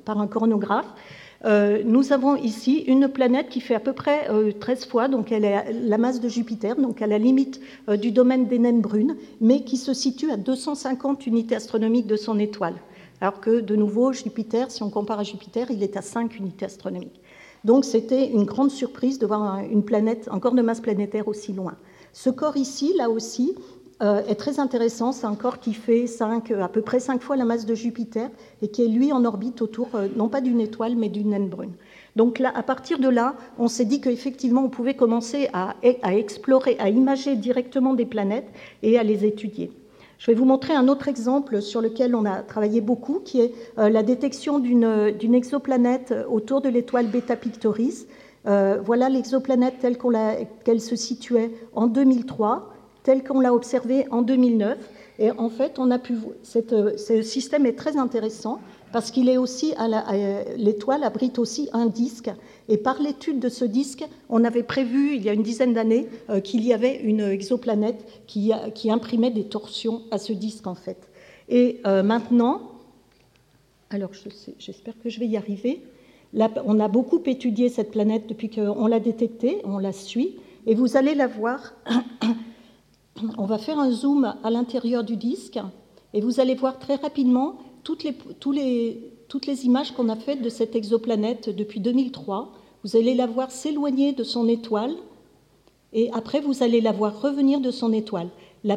par, 0.04 0.20
un 0.20 0.28
coronographe. 0.28 0.94
nous 1.86 2.12
avons 2.12 2.36
ici 2.36 2.80
une 2.88 3.08
planète 3.08 3.48
qui 3.48 3.62
fait 3.62 3.76
à 3.76 3.80
peu 3.80 3.94
près 3.94 4.28
13 4.60 4.86
fois, 4.86 5.08
donc 5.08 5.32
elle 5.32 5.46
est 5.46 5.72
la 5.72 5.98
masse 5.98 6.20
de 6.20 6.28
Jupiter, 6.28 6.76
donc 6.76 7.02
à 7.02 7.08
la 7.08 7.20
limite 7.20 7.62
du 8.02 8.12
domaine 8.12 8.48
des 8.48 8.60
naines 8.60 8.82
brunes, 8.82 9.16
mais 9.40 9.64
qui 9.64 9.78
se 9.78 9.94
situe 9.94 10.32
à 10.32 10.38
250 10.38 11.26
unités 11.26 11.56
astronomiques 11.56 12.08
de 12.08 12.18
son 12.18 12.38
étoile. 12.38 12.76
Alors 13.20 13.40
que, 13.40 13.62
de 13.62 13.76
nouveau, 13.76 14.14
Jupiter, 14.14 14.70
si 14.70 14.84
on 14.84 14.90
compare 14.90 15.20
à 15.20 15.24
Jupiter, 15.24 15.72
il 15.72 15.82
est 15.82 15.98
à 15.98 16.02
5 16.02 16.38
unités 16.38 16.66
astronomiques. 16.66 17.22
Donc 17.64 17.86
c'était 17.86 18.30
une 18.30 18.46
grande 18.46 18.72
surprise 18.72 19.18
de 19.20 19.26
voir 19.26 19.60
une 19.60 19.84
planète, 19.84 20.30
un 20.32 20.40
corps 20.40 20.54
de 20.54 20.62
masse 20.62 20.80
planétaire 20.80 21.28
aussi 21.28 21.54
loin. 21.54 21.76
Ce 22.14 22.30
corps 22.30 22.56
ici, 22.56 22.94
là 22.96 23.10
aussi, 23.10 23.56
euh, 24.04 24.24
est 24.28 24.36
très 24.36 24.60
intéressant. 24.60 25.12
C'est 25.12 25.26
un 25.26 25.36
corps 25.36 25.60
qui 25.60 25.74
fait 25.74 26.06
à 26.22 26.70
peu 26.70 26.82
près 26.82 27.00
5 27.00 27.22
fois 27.22 27.36
la 27.36 27.46
masse 27.46 27.66
de 27.66 27.74
Jupiter 27.74 28.30
et 28.62 28.68
qui 28.68 28.84
est 28.84 28.88
lui 28.88 29.12
en 29.12 29.26
orbite 29.26 29.62
autour, 29.64 29.90
euh, 29.96 30.08
non 30.16 30.30
pas 30.30 30.40
d'une 30.40 30.62
étoile, 30.62 30.96
mais 30.96 31.10
d'une 31.10 31.32
naine 31.32 31.50
brune. 31.50 31.74
Donc 32.16 32.38
là, 32.38 32.52
à 32.56 32.62
partir 32.62 33.00
de 33.00 33.10
là, 33.10 33.36
on 33.58 33.68
s'est 33.68 33.86
dit 33.86 34.02
qu'effectivement, 34.02 34.64
on 34.64 34.70
pouvait 34.70 34.96
commencer 34.96 35.50
à, 35.54 35.76
à 36.04 36.16
explorer, 36.16 36.76
à 36.80 36.90
imager 36.90 37.36
directement 37.36 37.96
des 37.96 38.06
planètes 38.06 38.50
et 38.84 39.00
à 39.00 39.04
les 39.04 39.26
étudier. 39.26 39.72
Je 40.18 40.32
vais 40.32 40.34
vous 40.34 40.46
montrer 40.46 40.74
un 40.74 40.88
autre 40.88 41.08
exemple 41.08 41.62
sur 41.62 41.80
lequel 41.80 42.16
on 42.16 42.26
a 42.26 42.42
travaillé 42.42 42.82
beaucoup, 42.82 43.20
qui 43.20 43.40
est 43.40 43.54
euh, 43.78 43.90
la 43.90 44.02
détection 44.02 44.60
d'une 44.60 45.36
exoplanète 45.36 46.14
autour 46.30 46.62
de 46.62 46.70
l'étoile 46.70 47.08
Beta 47.08 47.36
Pictoris. 47.36 48.08
Euh, 48.48 48.80
voilà 48.84 49.10
l'exoplanète 49.10 49.76
telle 49.80 49.98
qu'elle 50.64 50.82
se 50.82 50.96
situait 50.96 51.52
en 51.76 51.88
2003, 51.88 52.74
telle 53.04 53.24
qu'on 53.24 53.42
l'a 53.42 53.54
observée 53.54 54.08
en 54.10 54.22
2009. 54.22 54.78
Et 55.20 55.32
en 55.32 55.50
fait, 55.50 55.78
on 55.78 55.92
a 55.92 56.00
pu, 56.00 56.16
euh, 56.56 56.98
ce 56.98 57.22
système 57.22 57.66
est 57.66 57.78
très 57.78 57.98
intéressant 57.98 58.60
parce 58.92 59.12
qu'il 59.12 59.30
est 59.30 59.38
aussi, 59.38 59.74
l'étoile 60.56 61.04
abrite 61.04 61.40
aussi 61.40 61.70
un 61.74 61.88
disque. 61.88 62.30
Et 62.70 62.78
par 62.78 63.02
l'étude 63.02 63.40
de 63.40 63.50
ce 63.50 63.66
disque, 63.66 64.06
on 64.30 64.44
avait 64.44 64.64
prévu, 64.64 65.16
il 65.16 65.24
y 65.24 65.30
a 65.30 65.34
une 65.34 65.44
dizaine 65.44 65.74
d'années, 65.74 66.08
euh, 66.30 66.40
qu'il 66.40 66.64
y 66.66 66.74
avait 66.74 66.98
une 66.98 67.22
exoplanète 67.22 68.06
qui, 68.28 68.52
imprimait 68.90 69.32
des 69.32 69.46
torsions 69.46 70.04
à 70.12 70.18
ce 70.18 70.34
disque, 70.34 70.68
en 70.68 70.76
fait. 70.76 71.10
Et 71.50 71.82
euh, 71.86 72.04
maintenant, 72.04 72.62
alors 73.90 74.12
j'espère 74.60 74.94
que 75.02 75.10
je 75.10 75.20
vais 75.20 75.28
y 75.28 75.38
arriver. 75.38 75.82
On 76.66 76.80
a 76.80 76.88
beaucoup 76.88 77.22
étudié 77.26 77.70
cette 77.70 77.92
planète 77.92 78.28
depuis 78.28 78.50
qu'on 78.50 78.88
l'a 78.88 79.00
détectée, 79.00 79.62
on 79.64 79.78
la 79.78 79.94
suit, 79.94 80.36
et 80.66 80.76
vous 80.76 80.98
allez 80.98 81.16
la 81.16 81.28
voir. 81.28 81.74
on 83.38 83.46
va 83.46 83.58
faire 83.58 83.80
un 83.80 83.92
zoom 83.92 84.36
à 84.44 84.50
l'intérieur 84.50 85.04
du 85.04 85.16
disque, 85.16 85.60
et 86.14 86.22
vous 86.22 86.40
allez 86.40 86.56
voir 86.56 86.80
très 86.80 86.96
rapidement 86.96 87.58
toutes 87.88 88.56
les, 88.56 89.66
images 89.66 89.92
qu'on 89.92 90.10
a 90.10 90.18
faites 90.18 90.42
de 90.42 90.50
cette 90.50 90.76
exoplanète 90.76 91.50
depuis 91.50 91.80
2003. 91.80 92.52
Vous 92.84 92.98
allez 92.98 93.16
la 93.16 93.28
voir 93.28 93.50
s'éloigner 93.50 94.12
de 94.12 94.24
son 94.24 94.50
étoile 94.50 94.94
et 95.94 96.12
après 96.12 96.42
vous 96.42 96.64
allez 96.64 96.82
la 96.82 96.92
voir 96.92 97.22
revenir 97.22 97.62
de 97.62 97.72
son 97.72 97.94
étoile. 97.94 98.28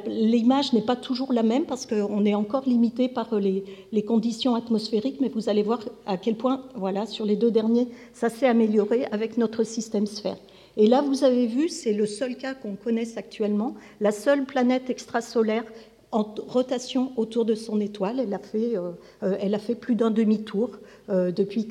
L'image 0.07 0.73
n'est 0.73 0.83
pas 0.83 0.95
toujours 0.95 1.33
la 1.33 1.43
même 1.43 1.65
parce 1.65 1.87
qu'on 1.87 2.25
est 2.25 2.35
encore 2.35 2.69
limité 2.69 3.09
par 3.09 3.35
les, 3.35 3.65
les, 3.91 4.05
conditions 4.05 4.55
atmosphériques, 4.55 5.21
mais 5.21 5.29
vous 5.29 5.49
allez 5.49 5.65
voir 5.65 5.81
à 6.07 6.17
quel 6.17 6.37
point, 6.37 6.63
voilà, 6.77 7.07
sur 7.07 7.25
les 7.25 7.35
deux 7.35 7.51
derniers, 7.51 7.89
ça 8.13 8.29
s'est 8.29 8.47
amélioré 8.47 9.07
avec 9.07 9.39
notre 9.39 9.65
système 9.65 10.07
sphère. 10.07 10.37
Et 10.77 10.87
là, 10.87 11.03
vous 11.03 11.25
avez 11.25 11.47
vu, 11.47 11.69
c'est 11.69 11.93
le 11.93 12.07
seul 12.07 12.37
cas 12.37 12.55
qu'on 12.55 12.77
connaisse 12.77 13.17
actuellement, 13.17 13.75
la 14.01 14.13
seule 14.13 14.45
planète 14.45 14.89
extrasolaire 14.89 15.65
en 16.13 16.35
rotation 16.49 17.13
autour 17.17 17.45
de 17.45 17.55
son 17.55 17.81
étoile. 17.81 18.21
Elle 18.21 18.35
a 18.35 18.39
fait, 18.39 18.77
euh, 18.77 18.93
euh, 19.23 19.75
plus 19.81 19.95
d'un 19.95 20.11
demi-tour 20.11 20.71
euh, 21.09 21.31
depuis, 21.31 21.69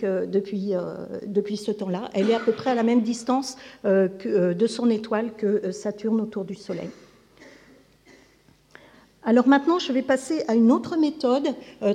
ce 1.58 1.72
temps-là. 1.72 2.10
Elle 2.14 2.30
est 2.30 2.36
à 2.36 2.40
peu 2.40 2.52
près 2.52 2.72
à 2.72 2.76
la 2.76 2.84
même 2.84 3.02
distance 3.02 3.58
de 3.84 4.68
son 4.68 4.90
étoile 4.90 5.34
que 5.36 5.72
Saturne 5.72 6.22
autour 6.22 6.46
du 6.46 6.56
Soleil. 6.56 6.90
Alors 9.24 9.48
maintenant, 9.48 9.80
je 9.80 9.92
vais 9.92 10.02
passer 10.02 10.44
à 10.48 10.56
une 10.56 10.72
autre 10.72 10.98
méthode 10.98 11.50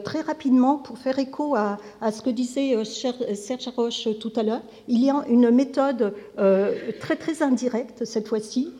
très 0.05 0.21
rapidement 0.21 0.77
pour 0.77 0.99
faire 0.99 1.19
écho 1.19 1.55
à, 1.57 1.79
à 2.01 2.13
ce 2.13 2.21
que 2.21 2.31
disait 2.31 2.85
Serge 2.85 3.69
Roche 3.75 4.09
tout 4.21 4.33
à 4.37 4.43
l'heure. 4.43 4.63
Il 4.89 5.03
y 5.03 5.11
a 5.11 5.25
une 5.29 5.51
méthode 5.51 6.15
très 6.37 7.17
très 7.17 7.43
indirecte 7.43 8.05
cette 8.05 8.29
fois-ci 8.29 8.73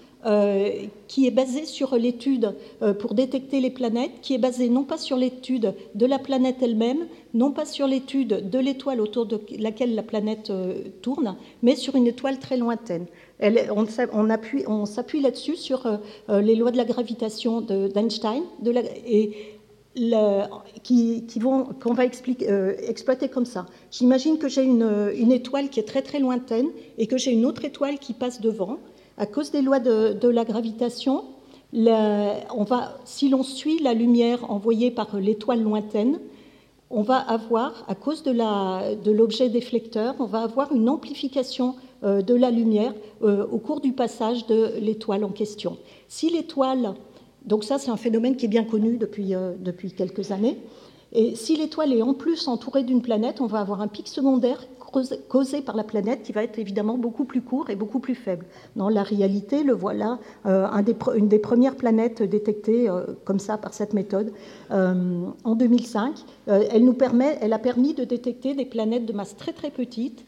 qui 1.09 1.27
est 1.27 1.31
basé 1.31 1.65
sur 1.67 1.97
l'étude 1.97 2.55
pour 2.99 3.15
détecter 3.15 3.61
les 3.61 3.71
planètes, 3.71 4.13
qui 4.23 4.35
est 4.35 4.39
basé 4.39 4.69
non 4.69 4.85
pas 4.85 4.97
sur 4.97 5.17
l'étude 5.17 5.75
de 5.95 6.07
la 6.07 6.19
planète 6.19 6.57
elle-même, 6.63 7.07
non 7.35 7.51
pas 7.51 7.67
sur 7.67 7.87
l'étude 7.87 8.49
de 8.49 8.59
l'étoile 8.59 9.01
autour 9.01 9.27
de 9.27 9.41
laquelle 9.59 9.95
la 9.95 10.03
planète 10.03 10.51
tourne, 11.03 11.37
mais 11.63 11.77
sur 11.77 11.95
une 11.95 12.07
étoile 12.07 12.39
très 12.39 12.57
lointaine. 12.57 13.07
on, 13.41 14.87
s'appuie 14.87 15.21
là-dessus 15.21 15.57
sur 15.57 15.87
les 16.29 16.55
lois 16.55 16.71
de 16.71 16.79
la 16.79 16.85
gravitation 16.85 17.61
d'Einstein 17.61 18.45
qui, 20.83 21.39
vont, 21.41 21.65
qu'on 21.65 21.95
va 21.95 22.05
euh, 22.05 22.75
exploiter 22.89 23.29
comme 23.29 23.47
ça. 23.47 23.67
J'imagine 23.91 24.39
que 24.39 24.49
j'ai 24.49 24.63
une, 24.63 25.33
étoile 25.33 25.69
qui 25.69 25.81
est 25.81 25.85
très 25.85 26.03
très 26.03 26.19
lointaine 26.19 26.67
et 26.99 27.07
que 27.07 27.17
j'ai 27.17 27.33
une 27.33 27.47
autre 27.47 27.65
étoile 27.65 27.99
qui 27.99 28.13
passe 28.13 28.41
devant. 28.41 28.79
À 29.17 29.27
cause 29.27 29.51
des 29.51 29.63
lois 29.63 29.81
de, 29.81 30.29
la 30.29 30.45
gravitation, 30.45 31.25
si 33.05 33.29
l'on 33.29 33.43
suit 33.43 33.79
la 33.81 33.95
lumière 33.95 34.51
envoyée 34.51 34.91
par 34.91 35.17
l'étoile 35.17 35.63
lointaine, 35.63 36.19
on 36.91 37.03
va 37.03 37.17
avoir, 37.17 37.85
à 37.89 37.95
cause 37.95 38.23
de 38.23 39.11
l'objet 39.11 39.49
déflecteur, 39.49 40.15
on 40.19 40.27
va 40.27 40.43
avoir 40.43 40.73
une 40.73 40.89
amplification 40.89 41.75
euh, 42.05 42.23
de 42.23 42.35
la 42.35 42.51
lumière 42.51 42.95
euh, 43.23 43.47
au 43.51 43.59
cours 43.59 43.81
du 43.81 43.93
passage 43.93 44.47
de 44.47 44.75
l'étoile 44.81 45.25
en 45.25 45.31
question. 45.31 45.79
Si 46.09 46.31
l'étoile 46.31 46.95
donc 47.45 47.65
ça, 47.65 47.79
c'est 47.79 47.91
un 47.91 47.97
phénomène 47.97 48.37
qui 48.37 48.47
est 48.47 48.49
bien 48.49 48.65
connu 48.65 48.97
depuis, 48.97 49.35
euh, 49.35 49.53
depuis 49.59 49.93
quelques 49.93 50.31
années. 50.31 50.59
Et 51.13 51.35
si 51.37 51.57
l'étoile 51.57 51.93
est 51.93 52.03
en 52.03 52.15
plus 52.15 52.49
entourée 52.49 52.83
d'une 52.83 53.03
planète, 53.03 53.41
on 53.41 53.47
va 53.47 53.61
avoir 53.61 53.81
un 53.81 53.89
pic 53.89 54.09
secondaire 54.09 54.67
causé 55.29 55.61
par 55.63 55.77
la 55.77 55.85
planète 55.85 56.23
qui 56.23 56.33
va 56.33 56.43
être 56.43 56.59
évidemment 56.59 56.99
beaucoup 56.99 57.25
plus 57.25 57.43
court 57.43 57.71
et 57.71 57.77
beaucoup 57.77 58.01
plus 58.01 58.15
faible. 58.15 58.47
Dans 58.77 58.89
la 58.89 59.03
réalité, 59.03 59.63
le 59.63 59.73
voilà, 59.73 60.19
euh, 60.47 60.67
une 61.17 61.29
des 61.29 61.39
premières 61.39 61.77
planètes 61.77 62.23
détectées 62.23 62.89
euh, 62.89 63.05
comme 63.25 63.39
ça 63.39 63.59
par 63.59 63.75
cette 63.75 63.93
méthode 63.95 64.33
en 64.71 65.55
2005. 65.55 66.25
elle, 66.47 66.95
elle 67.41 67.53
a 67.53 67.59
permis 67.59 67.95
de 67.95 68.05
détecter 68.05 68.55
des 68.55 68.65
planètes 68.65 69.07
de 69.07 69.13
masse 69.13 69.37
très 69.37 69.53
très 69.53 69.71
petite 69.71 70.25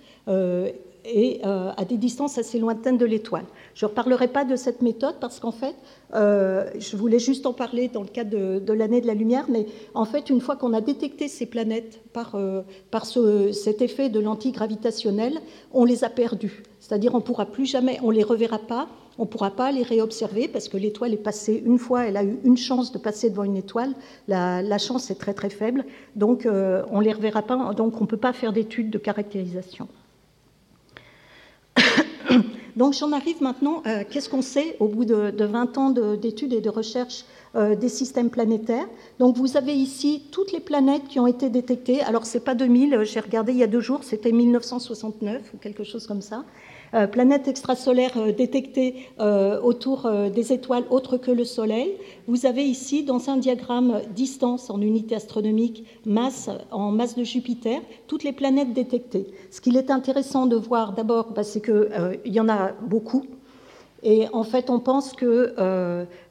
et 1.06 1.40
à 1.44 1.84
des 1.84 1.96
distances 1.96 2.38
assez 2.38 2.58
lointaines 2.58 2.98
de 2.98 3.06
l'étoile. 3.06 3.44
Je 3.74 3.84
ne 3.84 3.90
reparlerai 3.90 4.28
pas 4.28 4.44
de 4.44 4.56
cette 4.56 4.82
méthode 4.82 5.16
parce 5.20 5.38
qu'en 5.38 5.52
fait, 5.52 5.74
euh, 6.14 6.70
je 6.78 6.96
voulais 6.96 7.18
juste 7.18 7.46
en 7.46 7.52
parler 7.52 7.88
dans 7.88 8.02
le 8.02 8.08
cadre 8.08 8.60
de, 8.60 8.72
l'année 8.72 9.00
de 9.00 9.06
la 9.06 9.14
lumière, 9.14 9.46
mais 9.48 9.66
en 9.94 10.04
fait, 10.04 10.30
une 10.30 10.40
fois 10.40 10.56
qu'on 10.56 10.72
a 10.72 10.80
détecté 10.80 11.28
ces 11.28 11.46
planètes 11.46 12.00
par, 12.12 12.34
euh, 12.34 12.62
par 12.90 13.06
cet 13.06 13.82
effet 13.82 14.08
de 14.08 14.20
l'antigravitationnel, 14.20 15.38
on 15.72 15.84
les 15.84 16.04
a 16.04 16.08
perdues. 16.08 16.62
C'est-à-dire, 16.80 17.14
on 17.14 17.20
pourra 17.20 17.46
plus 17.46 17.66
jamais, 17.66 17.98
on 18.02 18.10
les 18.10 18.22
reverra 18.22 18.58
pas, 18.58 18.88
on 19.18 19.22
ne 19.22 19.28
pourra 19.28 19.50
pas 19.50 19.72
les 19.72 19.82
réobserver 19.82 20.46
parce 20.46 20.68
que 20.68 20.76
l'étoile 20.76 21.14
est 21.14 21.18
passée 21.18 21.62
une 21.64 21.78
fois, 21.78 22.04
elle 22.04 22.16
a 22.16 22.24
eu 22.24 22.38
une 22.44 22.56
chance 22.56 22.92
de 22.92 22.98
passer 22.98 23.30
devant 23.30 23.44
une 23.44 23.56
étoile. 23.56 23.92
La, 24.28 24.78
chance 24.78 25.10
est 25.10 25.16
très 25.16 25.34
très 25.34 25.50
faible, 25.50 25.84
donc 26.14 26.46
euh, 26.46 26.82
on 26.90 27.00
les 27.00 27.12
reverra 27.12 27.42
pas, 27.42 27.72
donc 27.74 28.00
on 28.00 28.04
ne 28.04 28.08
peut 28.08 28.16
pas 28.16 28.32
faire 28.32 28.52
d'études 28.52 28.90
de 28.90 28.98
caractérisation. 28.98 29.88
Donc 32.76 32.92
j'en 32.92 33.12
arrive 33.12 33.40
maintenant, 33.42 33.82
euh, 33.86 34.04
qu'est-ce 34.08 34.28
qu'on 34.28 34.42
sait 34.42 34.76
au 34.80 34.88
bout 34.88 35.06
de, 35.06 35.32
20 35.44 35.78
ans 35.78 35.90
d'études 35.90 36.52
et 36.52 36.60
de 36.60 36.68
recherche 36.68 37.24
euh, 37.54 37.74
des 37.74 37.88
systèmes 37.88 38.28
planétaires? 38.28 38.86
Donc 39.18 39.36
vous 39.36 39.56
avez 39.56 39.72
ici 39.72 40.24
toutes 40.30 40.52
les 40.52 40.60
planètes 40.60 41.08
qui 41.08 41.18
ont 41.18 41.26
été 41.26 41.48
détectées. 41.48 42.02
Alors 42.02 42.26
c'est 42.26 42.44
pas 42.44 42.54
2000, 42.54 43.00
j'ai 43.04 43.20
regardé 43.20 43.52
il 43.52 43.58
y 43.58 43.62
a 43.62 43.66
deux 43.66 43.80
jours, 43.80 44.04
c'était 44.04 44.30
1969 44.30 45.54
ou 45.54 45.56
quelque 45.56 45.84
chose 45.84 46.06
comme 46.06 46.20
ça. 46.20 46.44
Euh, 46.94 47.06
planètes 47.06 47.48
extrasolaires 47.48 48.16
euh, 48.16 48.32
détectées 48.32 48.94
euh, 49.18 49.60
autour 49.60 50.08
des 50.32 50.52
étoiles 50.52 50.84
autres 50.90 51.16
que 51.16 51.30
le 51.30 51.44
Soleil. 51.44 51.96
Vous 52.28 52.46
avez 52.46 52.62
ici, 52.62 53.02
dans 53.02 53.28
un 53.28 53.36
diagramme 53.36 54.02
distance 54.14 54.70
en 54.70 54.80
unité 54.80 55.14
astronomique, 55.14 55.84
masse 56.04 56.48
en 56.70 56.92
masse 56.92 57.16
de 57.16 57.24
Jupiter, 57.24 57.80
toutes 58.06 58.22
les 58.22 58.32
planètes 58.32 58.72
détectées. 58.72 59.26
Ce 59.50 59.60
qu'il 59.60 59.76
est 59.76 59.90
intéressant 59.90 60.46
de 60.46 60.56
voir 60.56 60.92
d'abord, 60.92 61.32
bah, 61.32 61.42
c'est 61.42 61.60
qu'il 61.60 62.20
y 62.32 62.40
en 62.40 62.48
a 62.48 62.72
beaucoup. 62.82 63.24
Et 64.02 64.26
en 64.32 64.44
fait, 64.44 64.70
on 64.70 64.78
pense 64.78 65.12
que, 65.12 65.54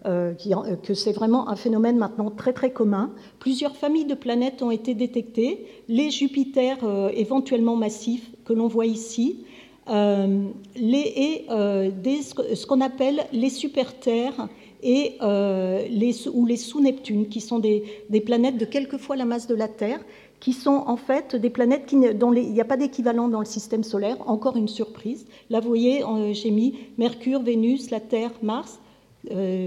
que 0.04 0.94
c'est 0.94 1.12
vraiment 1.12 1.50
un 1.50 1.56
phénomène 1.56 1.98
maintenant 1.98 2.30
très 2.30 2.54
très 2.54 2.72
commun. 2.72 3.12
Plusieurs 3.39 3.76
familles 3.76 4.06
de 4.06 4.13
planètes 4.13 4.62
ont 4.62 4.72
été 4.72 4.94
détectées. 4.94 5.65
Les 5.89 6.10
Jupiters 6.12 6.78
éventuellement 7.13 7.76
massifs 7.76 8.32
que 8.46 8.54
l'on 8.54 8.68
voit 8.68 8.86
ici, 8.86 9.44
euh, 9.88 10.48
les, 10.76 11.13
et 11.15 11.45
euh, 11.50 11.91
ce 12.02 12.65
qu'on 12.65 12.82
appelle 12.82 13.26
les 13.32 13.50
super-terres 13.50 14.48
et, 14.82 15.13
euh, 15.21 15.86
les, 15.89 16.28
ou 16.28 16.45
les 16.45 16.58
sous-Neptunes, 16.58 17.28
qui 17.28 17.41
sont 17.41 17.60
des, 17.60 17.84
planètes 18.26 18.58
de 18.58 18.65
quelques 18.65 18.98
fois 18.98 19.15
la 19.15 19.26
masse 19.26 19.48
de 19.48 19.56
la 19.56 19.67
Terre, 19.67 20.00
qui 20.39 20.54
sont 20.54 20.84
en 20.88 20.98
fait 20.98 21.36
des 21.36 21.50
planètes 21.50 21.86
qui, 21.86 21.98
dont 22.15 22.34
il 22.34 22.52
n'y 22.52 22.62
a 22.62 22.65
pas 22.65 22.78
d'équivalent 22.78 23.28
dans 23.28 23.39
le 23.39 23.45
système 23.45 23.84
solaire, 23.84 24.17
encore 24.28 24.58
une 24.58 24.67
surprise. 24.67 25.26
Là, 25.50 25.60
vous 25.60 25.67
voyez, 25.67 26.04
j'ai 26.34 26.52
mis 26.52 26.76
Mercure, 26.98 27.41
Vénus, 27.41 27.89
la 27.89 28.00
Terre, 28.00 28.32
Mars, 28.43 28.80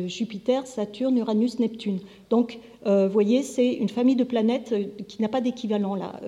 Jupiter, 0.07 0.67
Saturne, 0.67 1.17
Uranus, 1.17 1.59
Neptune. 1.59 1.99
Donc, 2.31 2.61
vous 2.85 3.09
voyez, 3.09 3.43
c'est 3.43 3.73
une 3.73 3.89
famille 3.89 4.15
de 4.15 4.25
planètes 4.25 4.73
qui 5.09 5.21
n'a 5.21 5.29
pas 5.29 5.41
d'équivalent 5.41 5.97
là 5.97 6.21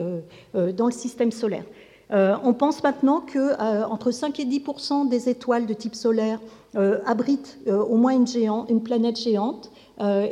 dans 0.54 0.86
le 0.86 0.92
système 0.92 1.30
solaire. 1.30 1.64
Euh, 2.12 2.36
on 2.42 2.54
pense 2.54 2.82
maintenant 2.82 3.20
que 3.20 3.38
euh, 3.38 3.86
entre 3.86 4.10
5 4.10 4.40
et 4.40 4.44
10 4.44 4.62
des 5.08 5.28
étoiles 5.28 5.66
de 5.66 5.74
type 5.74 5.94
solaire 5.94 6.40
euh, 6.76 6.98
abritent 7.06 7.58
au 7.68 7.96
moins 7.96 8.12
une, 8.12 8.26
une, 8.68 8.82
planète 8.82 9.18
géante 9.18 9.70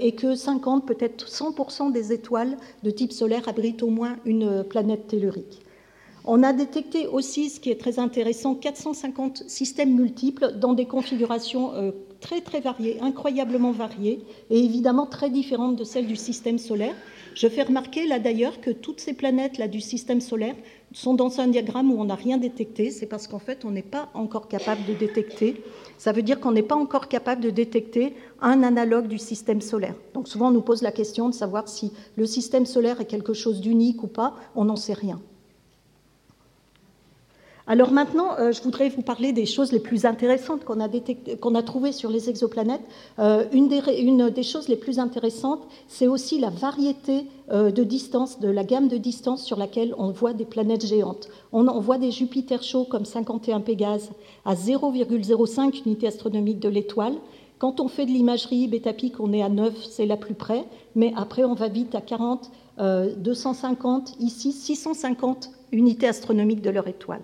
et 0.01 0.13
que 0.13 0.35
50, 0.35 0.87
peut-être 0.87 1.29
100 1.29 1.91
des 1.91 2.13
étoiles 2.13 2.57
de 2.83 2.91
type 2.91 3.13
solaire 3.13 3.49
abritent 3.49 3.83
au 3.83 3.91
moins 3.91 4.17
une 4.25 4.65
planète 4.65 5.09
tellurique. 5.09 5.61
On 6.25 6.43
a 6.43 6.55
détecté 6.55 7.07
aussi, 7.07 7.51
ce 7.51 7.61
qui 7.61 7.71
est 7.71 7.79
très 7.79 7.99
intéressant, 7.99 8.55
450 8.55 9.45
systèmes 9.47 9.95
multiples 9.95 10.55
dans 10.59 10.73
des 10.73 10.87
configurations 10.87 11.93
très 12.21 12.41
très 12.41 12.61
variées, 12.61 12.99
incroyablement 13.01 13.73
variées, 13.73 14.21
et 14.51 14.59
évidemment 14.59 15.07
très 15.07 15.31
différentes 15.31 15.77
de 15.77 15.85
celles 15.85 16.07
du 16.07 16.17
système 16.17 16.59
solaire. 16.59 16.95
Je 17.35 17.49
fais 17.49 17.63
remarquer 17.63 18.07
là 18.07 18.19
d'ailleurs 18.19 18.61
que 18.61 18.71
toutes 18.71 19.01
ces 19.01 19.13
planètes 19.13 19.59
là 19.59 19.69
du 19.69 19.81
système 19.81 20.21
solaire 20.21 20.57
sont 20.93 21.15
dans 21.15 21.41
un 21.41 21.49
diagramme 21.49 21.93
où 21.93 22.01
on 22.01 22.07
n'a 22.07 22.15
rien 22.15 22.39
détecté, 22.39 22.91
c'est 22.91 23.07
parce 23.07 23.29
qu'en 23.29 23.39
fait, 23.39 23.65
on 23.65 23.71
n'est 23.71 23.83
pas 23.83 24.09
encore 24.15 24.49
capable 24.49 24.85
de 24.87 24.95
détecter. 24.95 25.63
Ça 25.99 26.13
veut 26.13 26.23
dire 26.23 26.41
qu'on 26.41 26.53
n'est 26.53 26.63
pas 26.63 26.75
encore 26.75 27.09
capable 27.09 27.43
de 27.43 27.51
détecter 27.51 28.15
un 28.41 28.63
analogue 28.63 29.07
du 29.07 29.19
système 29.19 29.61
solaire. 29.61 29.95
Donc 30.15 30.29
souvent, 30.29 30.49
on 30.49 30.53
nous 30.53 30.63
pose 30.63 30.83
la 30.83 30.93
question 30.93 31.29
de 31.29 31.35
savoir 31.35 31.69
si 31.69 31.93
le 32.17 32.27
système 32.27 32.67
solaire 32.67 33.01
est 33.01 33.07
quelque 33.07 33.35
chose 33.35 33.61
d'unique 33.61 34.03
ou 34.03 34.09
pas. 34.09 34.35
On 34.57 34.65
n'en 34.65 34.77
sait 34.77 34.95
rien. 34.95 35.21
Alors 37.71 37.93
maintenant, 37.93 38.31
euh, 38.39 38.51
je 38.51 38.63
voudrais 38.63 38.89
vous 38.89 39.03
parler 39.03 39.35
des 39.35 39.45
choses 39.45 39.73
les 39.73 39.79
plus 39.79 40.07
intéressantes 40.07 40.65
qu'on 40.65 40.81
a, 40.81 41.63
trouvées 41.63 41.93
sur 41.93 42.09
les 42.09 42.31
exoplanètes. 42.31 42.81
Euh, 43.19 43.45
une, 43.53 43.69
des, 43.69 44.43
choses 44.43 44.69
les 44.69 44.77
plus 44.77 44.99
intéressantes, 44.99 45.61
c'est 45.87 46.07
aussi 46.07 46.41
la 46.41 46.49
variété 46.49 47.27
euh, 47.51 47.71
de 47.71 47.85
distance, 47.85 48.41
de 48.41 48.49
la 48.49 48.65
gamme 48.65 48.89
de 48.89 48.97
distance 48.97 49.45
sur 49.45 49.59
laquelle 49.59 49.95
on 49.99 50.13
voit 50.13 50.33
des 50.33 50.47
planètes 50.47 50.87
géantes. 50.87 51.29
On, 51.53 51.69
on 51.69 51.81
voit 51.81 51.99
des 51.99 52.11
Jupiter 52.11 52.63
chauds 52.63 52.87
comme 52.87 53.05
51 53.05 53.61
Pégase 53.61 54.13
à 54.47 54.55
0,05 54.55 55.83
unité 55.85 56.07
astronomique 56.07 56.61
de 56.61 56.71
l'étoile. 56.71 57.17
Quand 57.59 57.81
on 57.81 57.89
fait 57.89 58.07
de 58.07 58.13
l'imagerie 58.13 58.67
bêta-pic, 58.67 59.21
on 59.21 59.31
est 59.35 59.43
à 59.43 59.51
9, 59.51 59.75
c'est 59.91 60.07
la 60.07 60.17
plus 60.17 60.35
près, 60.35 60.65
mais 60.95 61.13
après 61.17 61.45
on 61.45 61.55
va 61.55 61.69
vite 61.69 61.95
à 61.95 62.01
40, 62.01 62.51
250, 62.79 64.15
ici 64.21 64.53
650 64.53 65.51
unités 65.73 66.09
astronomiques 66.09 66.63
de 66.63 66.71
leur 66.71 66.89
étoile. 66.89 67.21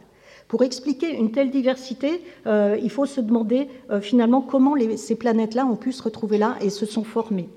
Pour 0.49 0.63
expliquer 0.63 1.11
une 1.11 1.31
telle 1.31 1.51
diversité, 1.51 2.23
euh, 2.47 2.79
il 2.83 2.91
faut 2.91 3.07
se 3.07 3.21
demander 3.21 3.69
euh, 3.91 4.01
finalement 4.01 4.43
comment 4.43 4.75
ces 4.97 5.17
planètes-là 5.17 5.67
ont 5.67 5.77
pu 5.77 5.93
se 5.93 6.03
retrouver 6.03 6.39
là 6.39 6.57
et 6.61 6.71
se 6.71 6.87
sont 6.87 7.05
formées. 7.05 7.49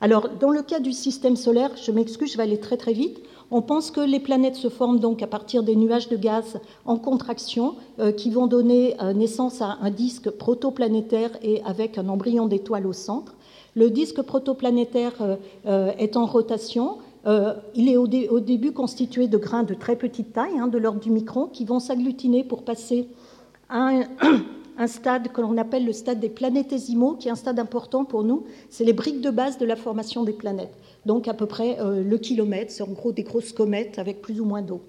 Alors, 0.00 0.30
dans 0.40 0.48
le 0.48 0.62
cas 0.62 0.80
du 0.80 0.92
système 0.92 1.36
solaire, 1.36 1.72
je 1.76 1.92
m'excuse, 1.92 2.32
je 2.32 2.38
vais 2.38 2.44
aller 2.44 2.58
très 2.58 2.78
très 2.78 2.94
vite. 2.94 3.20
On 3.50 3.60
pense 3.60 3.90
que 3.90 4.00
les 4.00 4.20
planètes 4.20 4.56
se 4.56 4.70
forment 4.70 4.98
donc 4.98 5.22
à 5.22 5.26
partir 5.26 5.62
des 5.62 5.76
nuages 5.76 6.08
de 6.08 6.16
gaz 6.16 6.58
en 6.86 6.96
contraction 6.96 7.74
euh, 7.98 8.10
qui 8.10 8.30
vont 8.30 8.46
donner 8.46 8.96
naissance 9.14 9.60
à 9.60 9.76
un 9.82 9.90
disque 9.90 10.30
protoplanétaire 10.30 11.30
et 11.42 11.60
avec 11.64 11.98
un 11.98 12.08
embryon 12.08 12.46
d'étoile 12.46 12.86
au 12.86 12.94
centre. 12.94 13.34
Le 13.74 13.90
disque 13.90 14.22
protoplanétaire 14.22 15.38
est 15.64 16.16
en 16.16 16.26
rotation 16.26 16.98
euh, 17.26 17.54
il 17.74 17.88
est 17.88 17.96
au, 17.96 18.06
début 18.06 18.72
constitué 18.72 19.28
de 19.28 19.36
grains 19.36 19.62
de 19.62 19.74
très 19.74 19.96
petite 19.96 20.32
taille, 20.32 20.58
hein, 20.58 20.68
de 20.68 20.78
l'ordre 20.78 21.00
du 21.00 21.10
micron, 21.10 21.46
qui 21.46 21.64
vont 21.64 21.78
s'agglutiner 21.78 22.44
pour 22.44 22.64
passer 22.64 23.08
à 23.68 23.90
un, 24.78 24.86
stade 24.86 25.28
que 25.28 25.40
l'on 25.40 25.58
appelle 25.58 25.84
le 25.84 25.92
stade 25.92 26.20
des 26.20 26.30
planétésimaux, 26.30 27.14
qui 27.14 27.28
est 27.28 27.30
un 27.30 27.36
stade 27.36 27.58
important 27.58 28.04
pour 28.04 28.24
nous. 28.24 28.44
C'est 28.70 28.84
les 28.84 28.94
briques 28.94 29.20
de 29.20 29.30
base 29.30 29.58
de 29.58 29.66
la 29.66 29.76
formation 29.76 30.24
des 30.24 30.32
planètes. 30.32 30.74
Donc 31.04 31.28
à 31.28 31.34
peu 31.34 31.46
près 31.46 31.78
euh, 31.80 32.02
le 32.02 32.18
kilomètre, 32.18 32.72
c'est 32.72 32.82
en 32.82 32.92
gros 32.92 33.12
des 33.12 33.22
grosses 33.22 33.52
comètes 33.52 33.98
avec 33.98 34.22
plus 34.22 34.40
ou 34.40 34.44
moins 34.44 34.62
d'eau. 34.62 34.80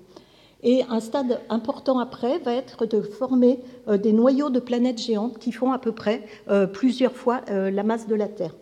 Et 0.64 0.84
un 0.90 1.00
stade 1.00 1.42
important 1.50 1.98
après 1.98 2.38
va 2.40 2.54
être 2.54 2.86
de 2.86 3.02
former 3.02 3.62
des 3.92 4.14
noyaux 4.14 4.52
de 4.52 4.60
planètes 4.60 5.02
géantes 5.02 5.40
qui 5.40 5.52
font 5.52 5.72
à 5.72 5.80
peu 5.80 5.92
près 5.92 6.24
plusieurs 6.72 7.14
fois 7.14 7.42
la 7.48 7.82
masse 7.82 8.06
de 8.06 8.14
la 8.14 8.28
Terre. 8.28 8.54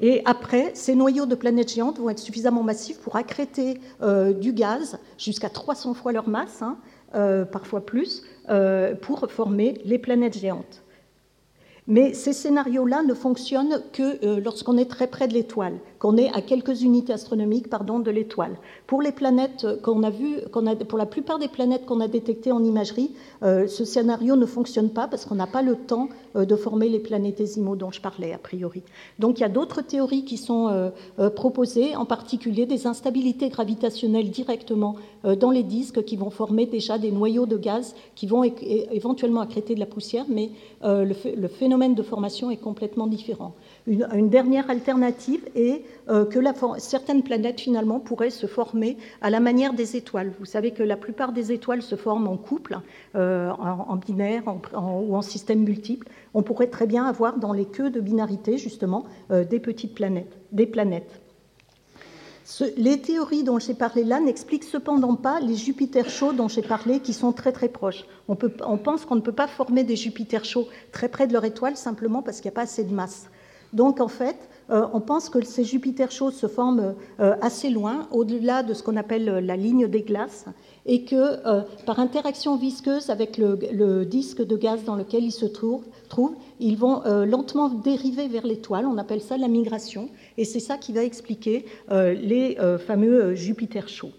Et 0.00 0.22
après, 0.24 0.70
ces 0.74 0.94
noyaux 0.94 1.26
de 1.26 1.34
planètes 1.34 1.72
géantes 1.72 1.98
vont 1.98 2.10
être 2.10 2.18
suffisamment 2.18 2.62
massifs 2.62 2.98
pour 2.98 3.16
accréter 3.16 3.80
du 4.40 4.52
gaz 4.52 4.98
jusqu'à 5.18 5.48
300 5.48 5.94
fois 5.94 6.12
leur 6.12 6.28
masse, 6.28 6.62
hein, 6.62 6.78
parfois 7.50 7.84
plus, 7.84 8.22
pour 9.02 9.28
former 9.28 9.80
les 9.84 9.98
planètes 9.98 10.38
géantes. 10.38 10.82
Mais 11.88 12.12
ces 12.12 12.34
scénarios-là 12.34 13.02
ne 13.02 13.14
fonctionnent 13.14 13.82
que 13.94 14.22
euh, 14.22 14.40
lorsqu'on 14.44 14.76
est 14.76 14.90
très 14.90 15.06
près 15.06 15.26
de 15.26 15.32
l'étoile, 15.32 15.78
qu'on 15.98 16.16
est 16.16 16.30
à 16.32 16.40
quelques 16.40 16.82
unités 16.82 17.12
astronomiques 17.12 17.68
pardon, 17.68 17.98
de 17.98 18.10
l'étoile. 18.10 18.56
Pour 18.86 19.02
les 19.02 19.12
planètes 19.12 19.66
qu'on 19.82 20.02
a 20.02 20.10
vues, 20.10 20.36
pour 20.88 20.98
la 20.98 21.06
plupart 21.06 21.38
des 21.38 21.48
planètes 21.48 21.86
qu'on 21.86 22.00
a 22.00 22.08
détectées 22.08 22.52
en 22.52 22.62
imagerie, 22.62 23.10
euh, 23.42 23.66
ce 23.66 23.84
scénario 23.84 24.36
ne 24.36 24.46
fonctionne 24.46 24.90
pas 24.90 25.08
parce 25.08 25.24
qu'on 25.24 25.34
n'a 25.34 25.46
pas 25.46 25.62
le 25.62 25.76
temps 25.76 26.08
euh, 26.36 26.44
de 26.44 26.56
former 26.56 26.88
les 26.88 26.98
planétésimaux 26.98 27.76
dont 27.76 27.90
je 27.90 28.00
parlais 28.00 28.32
a 28.32 28.38
priori. 28.38 28.82
Donc 29.18 29.38
il 29.38 29.42
y 29.42 29.44
a 29.44 29.48
d'autres 29.48 29.82
théories 29.82 30.24
qui 30.24 30.36
sont 30.36 30.92
proposées, 31.34 31.96
en 31.96 32.04
particulier 32.04 32.66
des 32.66 32.86
instabilités 32.86 33.48
gravitationnelles 33.48 34.30
directement 34.30 34.96
dans 35.24 35.50
les 35.50 35.62
disques 35.62 36.04
qui 36.04 36.16
vont 36.16 36.30
former 36.30 36.66
déjà 36.66 36.98
des 36.98 37.10
noyaux 37.10 37.46
de 37.46 37.56
gaz 37.56 37.94
qui 38.14 38.26
vont 38.26 38.44
éventuellement 38.44 39.40
accréter 39.40 39.74
de 39.74 39.80
la 39.80 39.86
poussière, 39.86 40.26
mais 40.28 40.50
le 40.82 41.48
phénomène 41.48 41.94
de 41.94 42.02
formation 42.02 42.50
est 42.50 42.56
complètement 42.56 43.06
différent. 43.06 43.54
Une, 43.88 44.28
dernière 44.28 44.68
alternative 44.68 45.40
est 45.54 45.82
euh, 46.10 46.26
que 46.26 46.38
certaines 46.78 47.22
planètes 47.22 47.60
finalement 47.60 48.00
pourraient 48.00 48.28
se 48.28 48.46
former 48.46 48.98
à 49.22 49.30
la 49.30 49.40
manière 49.40 49.72
des 49.72 49.96
étoiles. 49.96 50.32
Vous 50.38 50.44
savez 50.44 50.72
que 50.72 50.82
la 50.82 50.96
plupart 50.96 51.32
des 51.32 51.52
étoiles 51.52 51.80
se 51.80 51.96
forment 51.96 52.28
en 52.28 52.36
couple, 52.36 52.78
euh, 53.16 53.50
en, 53.50 53.96
binaire 53.96 54.42
ou 54.46 55.16
en 55.16 55.22
système 55.22 55.60
multiple. 55.60 56.06
On 56.34 56.42
pourrait 56.42 56.66
très 56.66 56.86
bien 56.86 57.06
avoir 57.06 57.38
dans 57.38 57.54
les 57.54 57.64
queues 57.64 57.90
de 57.90 58.00
binarité 58.00 58.58
justement 58.58 59.06
euh, 59.30 59.44
des 59.44 59.58
petites 59.58 59.94
planètes, 59.94 60.36
des 60.52 60.66
planètes 60.66 61.20
les 62.76 63.00
théories 63.00 63.44
dont 63.44 63.58
j'ai 63.58 63.74
parlé 63.74 64.04
là 64.04 64.20
n'expliquent 64.20 64.64
cependant 64.64 65.16
pas 65.16 65.40
les 65.40 65.54
Jupiters 65.54 66.08
chauds 66.08 66.32
dont 66.32 66.48
j'ai 66.48 66.62
parlé, 66.62 67.00
qui 67.00 67.12
sont 67.12 67.32
très 67.32 67.52
très 67.52 67.68
proches. 67.68 68.04
On, 68.28 68.36
pense 68.36 69.04
qu'on 69.04 69.16
ne 69.16 69.20
peut 69.20 69.32
pas 69.32 69.48
former 69.48 69.84
des 69.84 69.96
Jupiters 69.96 70.44
chauds 70.44 70.66
très 70.90 71.08
près 71.08 71.26
de 71.26 71.32
leur 71.32 71.44
étoile 71.44 71.76
simplement 71.76 72.22
parce 72.22 72.40
qu'il 72.40 72.48
n'y 72.48 72.54
a 72.54 72.56
pas 72.56 72.62
assez 72.62 72.84
de 72.84 72.94
masse. 72.94 73.28
Donc 73.72 74.00
en 74.00 74.08
fait, 74.08 74.36
euh, 74.70 74.86
on 74.92 75.00
pense 75.00 75.28
que 75.28 75.44
ces 75.44 75.64
Jupiters 75.64 76.10
chauds 76.10 76.30
se 76.30 76.46
forment 76.46 76.94
euh, 77.20 77.34
assez 77.40 77.70
loin, 77.70 78.06
au-delà 78.12 78.62
de 78.62 78.74
ce 78.74 78.82
qu'on 78.82 78.96
appelle 78.96 79.24
la 79.24 79.56
ligne 79.56 79.88
des 79.88 80.02
glaces, 80.02 80.46
et 80.88 81.04
que 81.04 81.14
euh, 81.46 81.60
par 81.86 82.00
interaction 82.00 82.56
visqueuse 82.56 83.10
avec 83.10 83.38
le, 83.38 84.04
disque 84.04 84.44
de 84.44 84.56
gaz 84.56 84.82
dans 84.84 84.96
lequel 84.96 85.22
ils 85.22 85.32
se 85.32 85.44
trouvent, 85.44 85.84
ils 86.58 86.76
vont 86.76 87.04
euh, 87.04 87.26
lentement 87.26 87.68
dériver 87.68 88.26
vers 88.26 88.46
l'étoile. 88.46 88.86
On 88.86 88.96
appelle 88.96 89.20
ça 89.20 89.36
la 89.36 89.48
migration, 89.48 90.08
et 90.38 90.44
c'est 90.44 90.60
ça 90.60 90.78
qui 90.78 90.92
va 90.92 91.04
expliquer 91.04 91.66
euh, 91.92 92.14
les 92.14 92.56
fameux 92.86 93.34
Jupiter 93.34 93.88
chauds. 93.88 94.12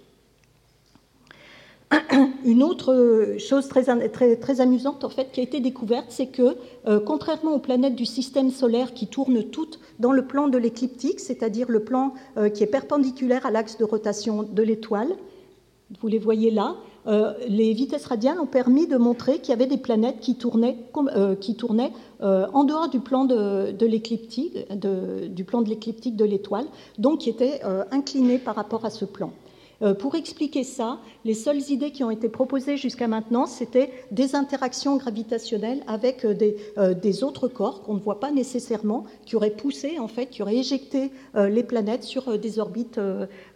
Une 2.45 2.63
autre 2.63 3.35
chose 3.37 3.67
très, 3.67 3.89
amusante 4.59 5.03
en 5.03 5.09
fait 5.09 5.31
qui 5.31 5.39
a 5.39 5.43
été 5.43 5.59
découverte, 5.59 6.05
c'est 6.09 6.27
que 6.27 6.55
contrairement 7.05 7.53
aux 7.53 7.59
planètes 7.59 7.95
du 7.95 8.05
système 8.05 8.51
solaire 8.51 8.93
qui 8.93 9.07
tournent 9.07 9.43
toutes 9.43 9.79
dans 9.99 10.11
le 10.11 10.25
plan 10.25 10.47
de 10.47 10.57
l'écliptique, 10.57 11.19
c'est-à-dire 11.19 11.69
le 11.69 11.83
plan 11.83 12.13
qui 12.53 12.63
est 12.63 12.67
perpendiculaire 12.67 13.45
à 13.45 13.51
l'axe 13.51 13.77
de 13.77 13.83
rotation 13.83 14.43
de 14.43 14.63
l'étoile, 14.63 15.15
vous 16.01 16.07
les 16.07 16.19
voyez 16.19 16.51
là, 16.51 16.75
euh, 17.07 17.33
les 17.47 17.73
vitesses 17.73 18.05
radiales 18.05 18.39
ont 18.39 18.45
permis 18.45 18.85
de 18.85 18.97
montrer 18.97 19.39
qu'il 19.39 19.49
y 19.49 19.53
avait 19.53 19.65
des 19.65 19.77
planètes 19.77 20.19
qui 20.19 20.35
tournaient, 20.35 20.77
euh, 21.15 21.35
euh, 22.21 22.47
en 22.53 22.63
dehors 22.63 22.89
du 22.89 22.99
plan 22.99 23.25
de, 23.25 23.85
l'écliptique, 23.85 24.55
du 24.71 25.43
plan 25.43 25.61
de 25.61 25.69
l'écliptique 25.69 26.15
de 26.15 26.25
l'étoile, 26.25 26.65
donc 26.99 27.19
qui 27.19 27.29
étaient 27.29 27.61
inclinées 27.91 28.37
par 28.37 28.55
rapport 28.55 28.85
à 28.85 28.89
ce 28.89 29.05
plan. 29.05 29.31
Pour 29.99 30.15
expliquer 30.15 30.63
ça, 30.63 30.99
les 31.25 31.33
seules 31.33 31.69
idées 31.69 31.91
qui 31.91 32.03
ont 32.03 32.11
été 32.11 32.29
proposées 32.29 32.77
jusqu'à 32.77 33.07
maintenant, 33.07 33.45
c'était 33.45 33.91
des 34.11 34.35
interactions 34.35 34.97
gravitationnelles 34.97 35.83
avec 35.87 36.25
des, 36.25 36.57
des 37.01 37.23
autres 37.23 37.47
corps 37.47 37.81
qu'on 37.83 37.93
ne 37.93 37.99
voit 37.99 38.19
pas 38.19 38.31
nécessairement, 38.31 39.05
qui 39.25 39.35
auraient 39.35 39.51
poussé, 39.51 39.99
en 39.99 40.07
fait, 40.07 40.27
qui 40.27 40.41
auraient 40.41 40.57
éjecté 40.57 41.11
les 41.35 41.63
planètes 41.63 42.03
sur 42.03 42.37
des 42.37 42.59
orbites 42.59 42.99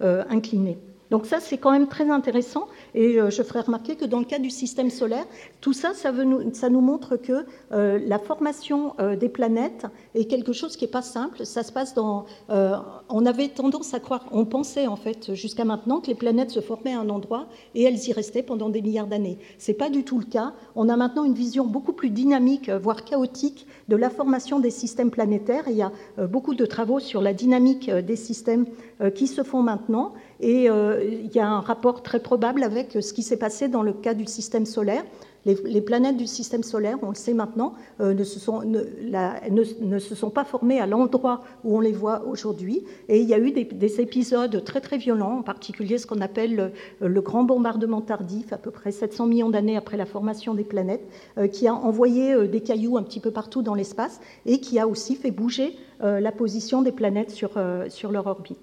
inclinées. 0.02 0.78
Donc 1.14 1.28
ça, 1.28 1.40
c'est 1.40 1.60
quand 1.60 1.70
même 1.70 1.88
très 1.88 2.10
intéressant. 2.10 2.68
Et 2.96 3.22
euh, 3.22 3.30
je 3.30 3.44
ferai 3.44 3.60
remarquer 3.60 3.96
que 3.96 4.04
dans 4.04 4.18
le 4.18 4.26
cas 4.26 4.40
du 4.40 4.50
système 4.50 4.90
solaire, 4.90 5.26
tout 5.62 5.72
ça, 5.72 5.94
ça, 5.94 6.12
nous, 6.12 6.82
montre 6.82 7.18
que 7.18 7.46
euh, 7.72 8.00
la 8.04 8.18
formation 8.18 8.96
euh, 9.00 9.16
des 9.16 9.30
planètes 9.30 9.86
est 10.16 10.26
quelque 10.26 10.54
chose 10.54 10.76
qui 10.76 10.86
n'est 10.86 10.92
pas 10.92 11.04
simple. 11.04 11.46
Ça 11.46 11.62
se 11.62 11.72
passe 11.72 11.94
dans... 11.94 12.26
on 12.50 13.26
avait 13.28 13.50
tendance 13.50 13.94
à 13.94 14.00
croire, 14.00 14.26
on 14.32 14.46
pensait 14.46 14.88
en 14.88 14.96
fait 14.96 15.36
jusqu'à 15.36 15.66
maintenant 15.66 16.00
que 16.02 16.08
les 16.08 16.16
planètes 16.16 16.50
se 16.50 16.62
formaient 16.62 16.96
à 16.96 17.02
un 17.02 17.10
endroit 17.10 17.46
et 17.76 17.84
elles 17.84 18.08
y 18.08 18.12
restaient 18.12 18.42
pendant 18.42 18.70
des 18.70 18.82
milliards 18.82 19.06
d'années. 19.06 19.38
Ce 19.60 19.70
n'est 19.70 19.78
pas 19.78 19.92
du 19.92 20.04
tout 20.04 20.18
le 20.18 20.26
cas. 20.26 20.54
On 20.76 20.90
a 20.90 20.98
maintenant 20.98 21.26
une 21.26 21.36
vision 21.36 21.68
beaucoup 21.68 21.94
plus 21.94 22.10
dynamique, 22.10 22.72
voire 22.72 23.04
chaotique, 23.04 23.68
de 23.88 23.96
la 23.96 24.10
formation 24.10 24.60
des 24.60 24.72
systèmes 24.72 25.12
planétaires. 25.12 25.66
il 25.68 25.76
y 25.76 25.84
a 25.84 25.92
beaucoup 26.26 26.56
de 26.56 26.66
travaux 26.66 27.00
sur 27.00 27.22
la 27.22 27.34
dynamique 27.34 27.92
des 27.92 28.16
systèmes 28.16 28.66
qui 29.14 29.28
se 29.28 29.44
font 29.44 29.62
maintenant. 29.62 30.14
Et 30.40 30.70
euh, 30.70 31.04
il 31.04 31.34
y 31.34 31.40
a 31.40 31.48
un 31.48 31.60
rapport 31.60 32.04
très 32.04 32.20
probable 32.20 32.64
avec 32.64 32.98
ce 33.00 33.14
qui 33.14 33.24
s'est 33.24 33.38
passé 33.38 33.68
dans 33.68 33.84
le 33.84 33.94
cas 33.94 34.14
du 34.14 34.26
système 34.26 34.66
solaire. 34.66 35.04
Les, 35.46 35.82
planètes 35.82 36.16
du 36.16 36.26
système 36.26 36.64
solaire, 36.64 36.98
on 37.02 37.10
le 37.10 37.16
sait 37.16 37.34
maintenant, 37.34 37.74
euh, 38.00 38.14
ne, 38.14 38.24
se 38.24 40.16
sont, 40.16 40.30
pas 40.30 40.46
formées 40.46 40.80
à 40.80 40.88
l'endroit 40.88 41.42
où 41.66 41.76
on 41.76 41.82
les 41.82 41.92
voit 41.92 42.24
aujourd'hui. 42.26 42.86
Et 43.10 43.20
il 43.20 43.28
y 43.28 43.34
a 43.34 43.40
eu 43.40 43.52
des, 43.52 44.00
épisodes 44.00 44.64
très 44.64 44.80
très 44.80 44.98
violents, 44.98 45.40
en 45.40 45.42
particulier 45.42 45.98
ce 45.98 46.08
qu'on 46.08 46.22
appelle 46.22 46.72
le, 47.02 47.22
grand 47.22 47.44
bombardement 47.44 48.00
tardif, 48.00 48.54
à 48.54 48.58
peu 48.58 48.72
près 48.72 48.94
700 48.94 49.28
millions 49.28 49.50
d'années 49.50 49.76
après 49.76 49.98
la 49.98 50.06
formation 50.06 50.54
des 50.54 50.64
planètes, 50.64 51.06
euh, 51.38 51.48
qui 51.48 51.68
a 51.68 51.76
envoyé 51.76 52.48
des 52.48 52.62
cailloux 52.62 52.96
un 52.96 53.04
petit 53.04 53.20
peu 53.20 53.32
partout 53.32 53.62
dans 53.62 53.76
l'espace 53.76 54.22
et 54.46 54.62
qui 54.62 54.80
a 54.80 54.88
aussi 54.88 55.16
fait 55.16 55.32
bouger 55.32 55.76
la 56.00 56.34
position 56.34 56.82
des 56.82 56.92
planètes 56.92 57.32
sur, 57.32 57.52
sur 57.88 58.12
leur 58.12 58.28
orbite. 58.28 58.60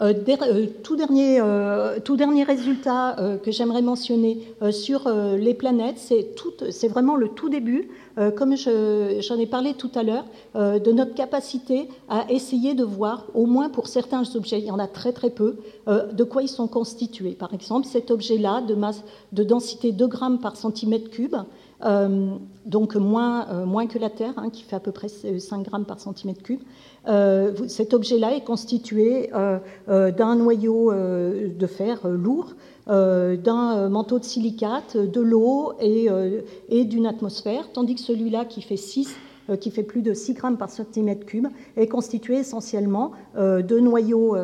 Euh, 0.00 0.12
euh, 0.28 0.66
tout, 0.82 0.96
dernier, 0.96 1.40
euh, 1.40 2.00
tout, 2.00 2.16
dernier, 2.16 2.42
résultat 2.42 3.16
que 3.42 3.50
j'aimerais 3.50 3.82
mentionner 3.82 4.38
sur 4.70 5.08
les 5.08 5.54
planètes, 5.54 5.98
c'est 5.98 6.88
vraiment 6.88 7.16
le 7.16 7.28
tout 7.28 7.48
début, 7.48 7.88
comme 8.36 8.56
j'en 8.56 9.38
ai 9.38 9.46
parlé 9.46 9.74
tout 9.74 9.90
à 9.94 10.02
l'heure, 10.02 10.24
de 10.54 10.92
notre 10.92 11.14
capacité 11.14 11.88
à 12.08 12.26
essayer 12.30 12.74
de 12.74 12.84
voir, 12.84 13.26
au 13.34 13.46
moins 13.46 13.68
pour 13.68 13.86
certains 13.86 14.22
objets, 14.34 14.58
il 14.58 14.66
y 14.66 14.70
en 14.70 14.78
a 14.78 14.86
très 14.86 15.12
très 15.12 15.30
peu, 15.30 15.56
de 15.86 16.24
quoi 16.24 16.42
ils 16.42 16.48
sont 16.48 16.68
constitués. 16.68 17.32
Par 17.32 17.54
exemple, 17.54 17.86
cet 17.86 18.10
objet-là, 18.10 18.62
de, 18.62 18.74
masse, 18.74 19.02
de 19.32 19.44
densité 19.44 19.92
2 19.92 20.06
grammes 20.06 20.38
par 20.38 20.56
centimètre 20.56 21.10
cube, 21.10 21.36
donc 21.80 22.96
moins, 22.96 23.64
moins, 23.64 23.86
que 23.86 23.98
la 23.98 24.10
Terre, 24.10 24.34
hein, 24.36 24.50
qui 24.50 24.62
fait 24.62 24.76
à 24.76 24.80
peu 24.80 24.92
près 24.92 25.08
5 25.08 25.62
grammes 25.62 25.84
par 25.84 26.00
centimètre 26.00 26.42
cube, 26.42 26.60
euh, 27.06 27.52
cet 27.68 27.92
objet-là 27.92 28.34
est 28.34 28.44
constitué 28.44 29.30
euh, 29.34 29.58
euh, 29.88 30.10
d'un 30.10 30.36
noyau 30.36 30.92
de 30.92 31.66
fer 31.66 32.06
lourd, 32.08 32.54
d'un 32.86 33.88
manteau 33.88 34.18
de 34.18 34.24
silicate, 34.24 34.96
de 34.96 35.20
l'eau 35.20 35.72
et, 35.80 36.84
d'une 36.84 37.06
atmosphère, 37.06 37.70
tandis 37.72 37.94
que 37.94 38.00
celui-là 38.00 38.44
qui 38.44 38.62
fait 38.62 38.76
6 38.76 39.14
qui 39.60 39.70
fait 39.70 39.82
plus 39.82 40.00
de 40.00 40.14
6 40.14 40.32
grammes 40.32 40.56
par 40.56 40.70
centimètre 40.70 41.26
cube, 41.26 41.48
est 41.76 41.86
constitué 41.86 42.36
essentiellement 42.36 43.12
de 43.36 43.78
noyaux 43.78 44.36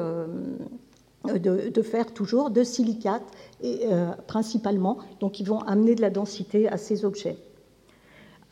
de, 1.25 1.83
fer 1.83 2.13
toujours, 2.13 2.51
de 2.51 2.63
silicate 2.63 3.23
et, 3.63 3.87
principalement, 4.27 4.99
donc 5.21 5.41
ils 5.41 5.47
vont 5.47 5.61
amener 5.61 5.95
de 5.95 6.01
la 6.01 6.11
densité 6.11 6.69
à 6.69 6.77
ces 6.77 7.05
objets. 7.05 7.37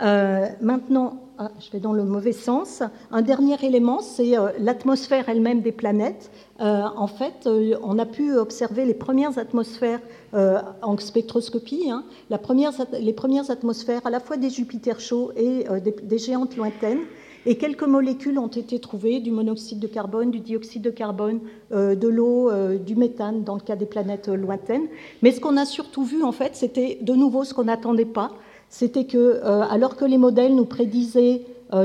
maintenant, 0.01 1.29
ah, 1.41 1.53
je 1.61 1.71
vais 1.71 1.79
dans 1.79 1.93
le 1.93 2.03
mauvais 2.03 2.33
sens. 2.33 2.83
Un 3.13 3.23
dernier 3.23 3.55
élément, 3.65 4.01
c'est 4.01 4.37
euh, 4.37 4.51
l'atmosphère 4.59 5.29
elle-même 5.29 5.61
des 5.61 5.71
planètes. 5.71 6.33
Euh, 6.61 6.83
en 6.97 7.07
fait, 7.07 7.47
euh, 7.47 7.77
on 7.85 7.97
a 8.01 8.07
pu 8.07 8.37
observer 8.37 8.85
les 8.85 8.95
premières 8.95 9.39
atmosphères 9.39 10.01
en 10.33 10.99
spectroscopie, 10.99 11.91
hein. 11.91 12.05
les 12.29 13.13
premières 13.13 13.51
atmosphères 13.51 14.05
à 14.05 14.11
la 14.11 14.19
fois 14.19 14.37
des 14.37 14.51
Jupiters 14.51 15.01
chauds 15.01 15.33
et 15.37 15.65
des, 15.81 16.19
géantes 16.19 16.57
lointaines. 16.57 17.01
Et 17.47 17.57
quelques 17.57 17.85
molécules 17.85 18.39
ont 18.39 18.49
été 18.49 18.79
trouvées, 18.79 19.21
du 19.21 19.31
monoxyde 19.31 19.79
de 19.79 19.87
carbone, 19.87 20.31
du 20.31 20.41
dioxyde 20.41 20.83
de 20.83 20.91
carbone, 20.91 21.41
de 21.71 22.09
l'eau, 22.09 22.51
du 22.79 22.97
méthane 22.97 23.45
dans 23.45 23.55
le 23.55 23.61
cas 23.61 23.77
des 23.77 23.87
planètes 23.87 24.29
lointaines. 24.29 24.87
Mais 25.23 25.33
ce 25.33 25.41
qu'on 25.41 25.57
a 25.57 25.65
surtout 25.65 26.05
vu, 26.05 26.23
en 26.23 26.33
fait, 26.33 26.57
c'était 26.57 26.99
de 27.01 27.15
nouveau 27.15 27.45
ce 27.45 27.55
qu'on 27.55 27.65
n'attendait 27.65 28.05
pas, 28.05 28.33
c'était 28.69 29.05
que, 29.05 29.17
euh, 29.17 29.63
alors 29.71 29.97
que 29.97 30.05
les 30.05 30.19
modèles 30.19 30.55
nous 30.55 30.67
prédisaient 30.67 31.43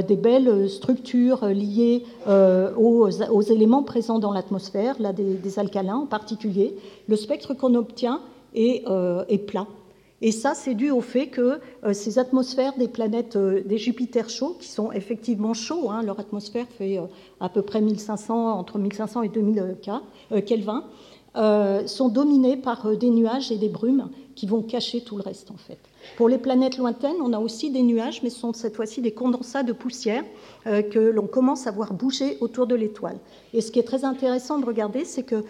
des 0.08 0.16
belles 0.16 0.70
structures 0.70 1.46
liées 1.48 2.06
aux, 2.26 3.42
éléments 3.42 3.84
présents 3.84 4.18
dans 4.18 4.32
l'atmosphère, 4.32 4.96
là 5.02 5.12
des, 5.12 5.60
alcalins 5.60 5.98
en 5.98 6.06
particulier. 6.06 6.74
Le 7.10 7.18
spectre 7.18 7.54
qu'on 7.54 7.76
obtient 7.76 8.22
est 8.56 9.46
plat. 9.46 9.68
Et 10.26 10.32
ça, 10.32 10.56
c'est 10.56 10.74
dû 10.74 10.90
au 10.90 11.02
fait 11.02 11.28
que 11.28 11.60
ces 11.92 12.18
atmosphères 12.18 12.74
des 12.78 12.88
planètes, 12.88 13.38
des 13.38 13.78
Jupiters 13.78 14.30
chauds, 14.30 14.56
qui 14.58 14.70
sont 14.70 14.92
effectivement 14.94 15.54
chauds, 15.54 15.92
hein, 15.92 16.02
leur 16.02 16.18
atmosphère 16.18 16.66
fait 16.78 16.98
à 17.42 17.50
peu 17.50 17.62
près 17.62 17.82
1500, 17.82 18.58
entre 18.58 18.80
1500 18.80 19.24
et 19.24 19.30
2000 19.30 19.76
Kelvin, 20.46 20.86
euh, 21.36 21.88
sont 21.88 22.10
dominées 22.10 22.58
par 22.58 22.86
euh, 22.86 22.96
des 22.96 23.10
nuages 23.10 23.52
et 23.52 23.58
des 23.58 23.70
brumes 23.70 24.10
qui 24.36 24.46
vont 24.46 24.62
cacher 24.62 25.02
tout 25.02 25.18
le 25.18 25.24
reste 25.24 25.50
en 25.50 25.58
fait. 25.58 25.80
Pour 26.18 26.30
les 26.30 26.38
planètes 26.38 26.78
lointaines, 26.78 27.16
on 27.22 27.34
a 27.34 27.40
aussi 27.40 27.72
des 27.72 27.82
nuages, 27.82 28.22
mais 28.24 28.30
ce 28.30 28.40
sont 28.40 28.54
cette 28.54 28.76
fois-ci 28.76 29.02
des 29.02 29.12
condensats 29.12 29.64
de 29.64 29.74
poussière 29.74 30.24
euh, 30.68 30.82
que 30.82 31.00
l'on 31.00 31.28
commence 31.28 31.68
à 31.68 31.72
voir 31.72 31.94
bouger 31.94 32.38
autour 32.42 32.68
de 32.68 32.76
l'étoile. 32.76 33.18
Et 33.54 33.62
ce 33.62 33.72
qui 33.72 33.80
est 33.80 33.84
très 33.84 34.06
intéressant 34.06 34.60
de 34.60 34.66
regarder, 34.66 35.06
c'est 35.06 35.24
que 35.24 35.44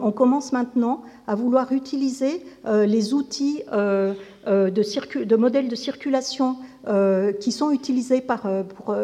on 0.00 0.12
commence 0.12 0.52
maintenant 0.52 1.02
à 1.26 1.34
vouloir 1.34 1.72
utiliser 1.72 2.42
les 2.64 3.14
outils 3.14 3.62
de, 3.70 5.36
modèles 5.36 5.68
de 5.68 5.74
circulation 5.74 6.56
qui 7.40 7.52
sont 7.52 7.70
utilisés 7.70 8.22
pour, 8.22 8.96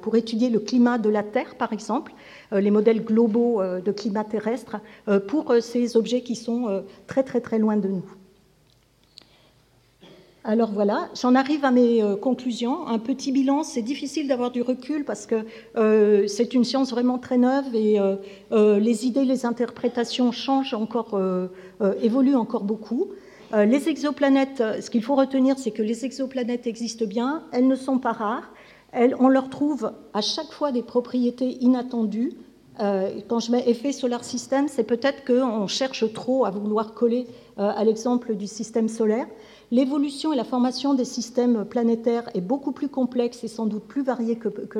pour, 0.00 0.16
étudier 0.16 0.50
le 0.50 0.58
climat 0.58 0.98
de 0.98 1.08
la 1.08 1.22
Terre, 1.22 1.54
par 1.56 1.72
exemple, 1.72 2.12
euh, 2.52 2.60
les 2.60 2.70
modèles 2.70 3.04
globaux 3.04 3.60
euh, 3.60 3.80
de 3.80 3.92
climat 3.92 4.24
terrestre 4.24 4.76
euh, 5.08 5.20
pour 5.20 5.54
ces 5.60 5.96
objets 5.96 6.22
qui 6.22 6.36
sont 6.36 6.84
très 7.06 7.22
très 7.22 7.40
très 7.40 7.58
loin 7.58 7.76
de 7.76 7.88
nous. 7.88 8.04
Alors 10.44 10.72
voilà, 10.72 11.08
j'en 11.14 11.36
arrive 11.36 11.64
à 11.64 11.70
mes 11.70 12.02
conclusions. 12.20 12.88
Un 12.88 12.98
petit 12.98 13.30
bilan, 13.30 13.62
c'est 13.62 13.82
difficile 13.82 14.26
d'avoir 14.26 14.50
du 14.50 14.60
recul 14.60 15.04
parce 15.04 15.26
que 15.26 15.46
c'est 16.26 16.54
une 16.54 16.64
science 16.64 16.90
vraiment 16.90 17.18
très 17.18 17.38
neuve 17.38 17.74
et 17.74 18.00
les 18.50 19.06
idées, 19.06 19.24
les 19.24 19.46
interprétations 19.46 20.32
changent 20.32 20.74
encore, 20.74 21.16
évoluent 22.02 22.34
encore 22.34 22.64
beaucoup. 22.64 23.12
les 23.52 23.88
exoplanètes, 23.88 24.64
ce 24.80 24.90
qu'il 24.90 25.04
faut 25.04 25.14
retenir, 25.14 25.58
c'est 25.58 25.70
que 25.70 25.82
les 25.82 26.04
exoplanètes 26.04 26.66
existent 26.66 27.06
bien, 27.06 27.44
elles 27.52 27.68
ne 27.68 27.76
sont 27.76 27.98
pas 27.98 28.12
rares, 28.12 28.52
on 29.20 29.28
leur 29.28 29.48
trouve 29.48 29.92
à 30.12 30.22
chaque 30.22 30.50
fois 30.50 30.72
des 30.72 30.82
propriétés 30.82 31.58
inattendues. 31.60 32.32
Euh, 32.80 33.20
quand 33.28 33.38
je 33.38 33.52
mets 33.52 33.68
effet 33.68 33.92
solar 33.92 34.24
system, 34.24 34.66
c'est 34.68 34.84
peut-être 34.84 35.24
qu'on 35.24 35.66
cherche 35.66 36.10
trop 36.12 36.44
à 36.44 36.50
vouloir 36.50 36.94
coller 36.94 37.26
euh, 37.58 37.70
à 37.74 37.84
l'exemple 37.84 38.34
du 38.34 38.46
système 38.46 38.88
solaire. 38.88 39.26
L'évolution 39.70 40.32
et 40.32 40.36
la 40.36 40.44
formation 40.44 40.94
des 40.94 41.04
systèmes 41.04 41.64
planétaires 41.64 42.28
est 42.34 42.40
beaucoup 42.40 42.72
plus 42.72 42.88
complexe 42.88 43.44
et 43.44 43.48
sans 43.48 43.66
doute 43.66 43.84
plus 43.84 44.02
variée 44.02 44.36
que, 44.36 44.48
que 44.48 44.78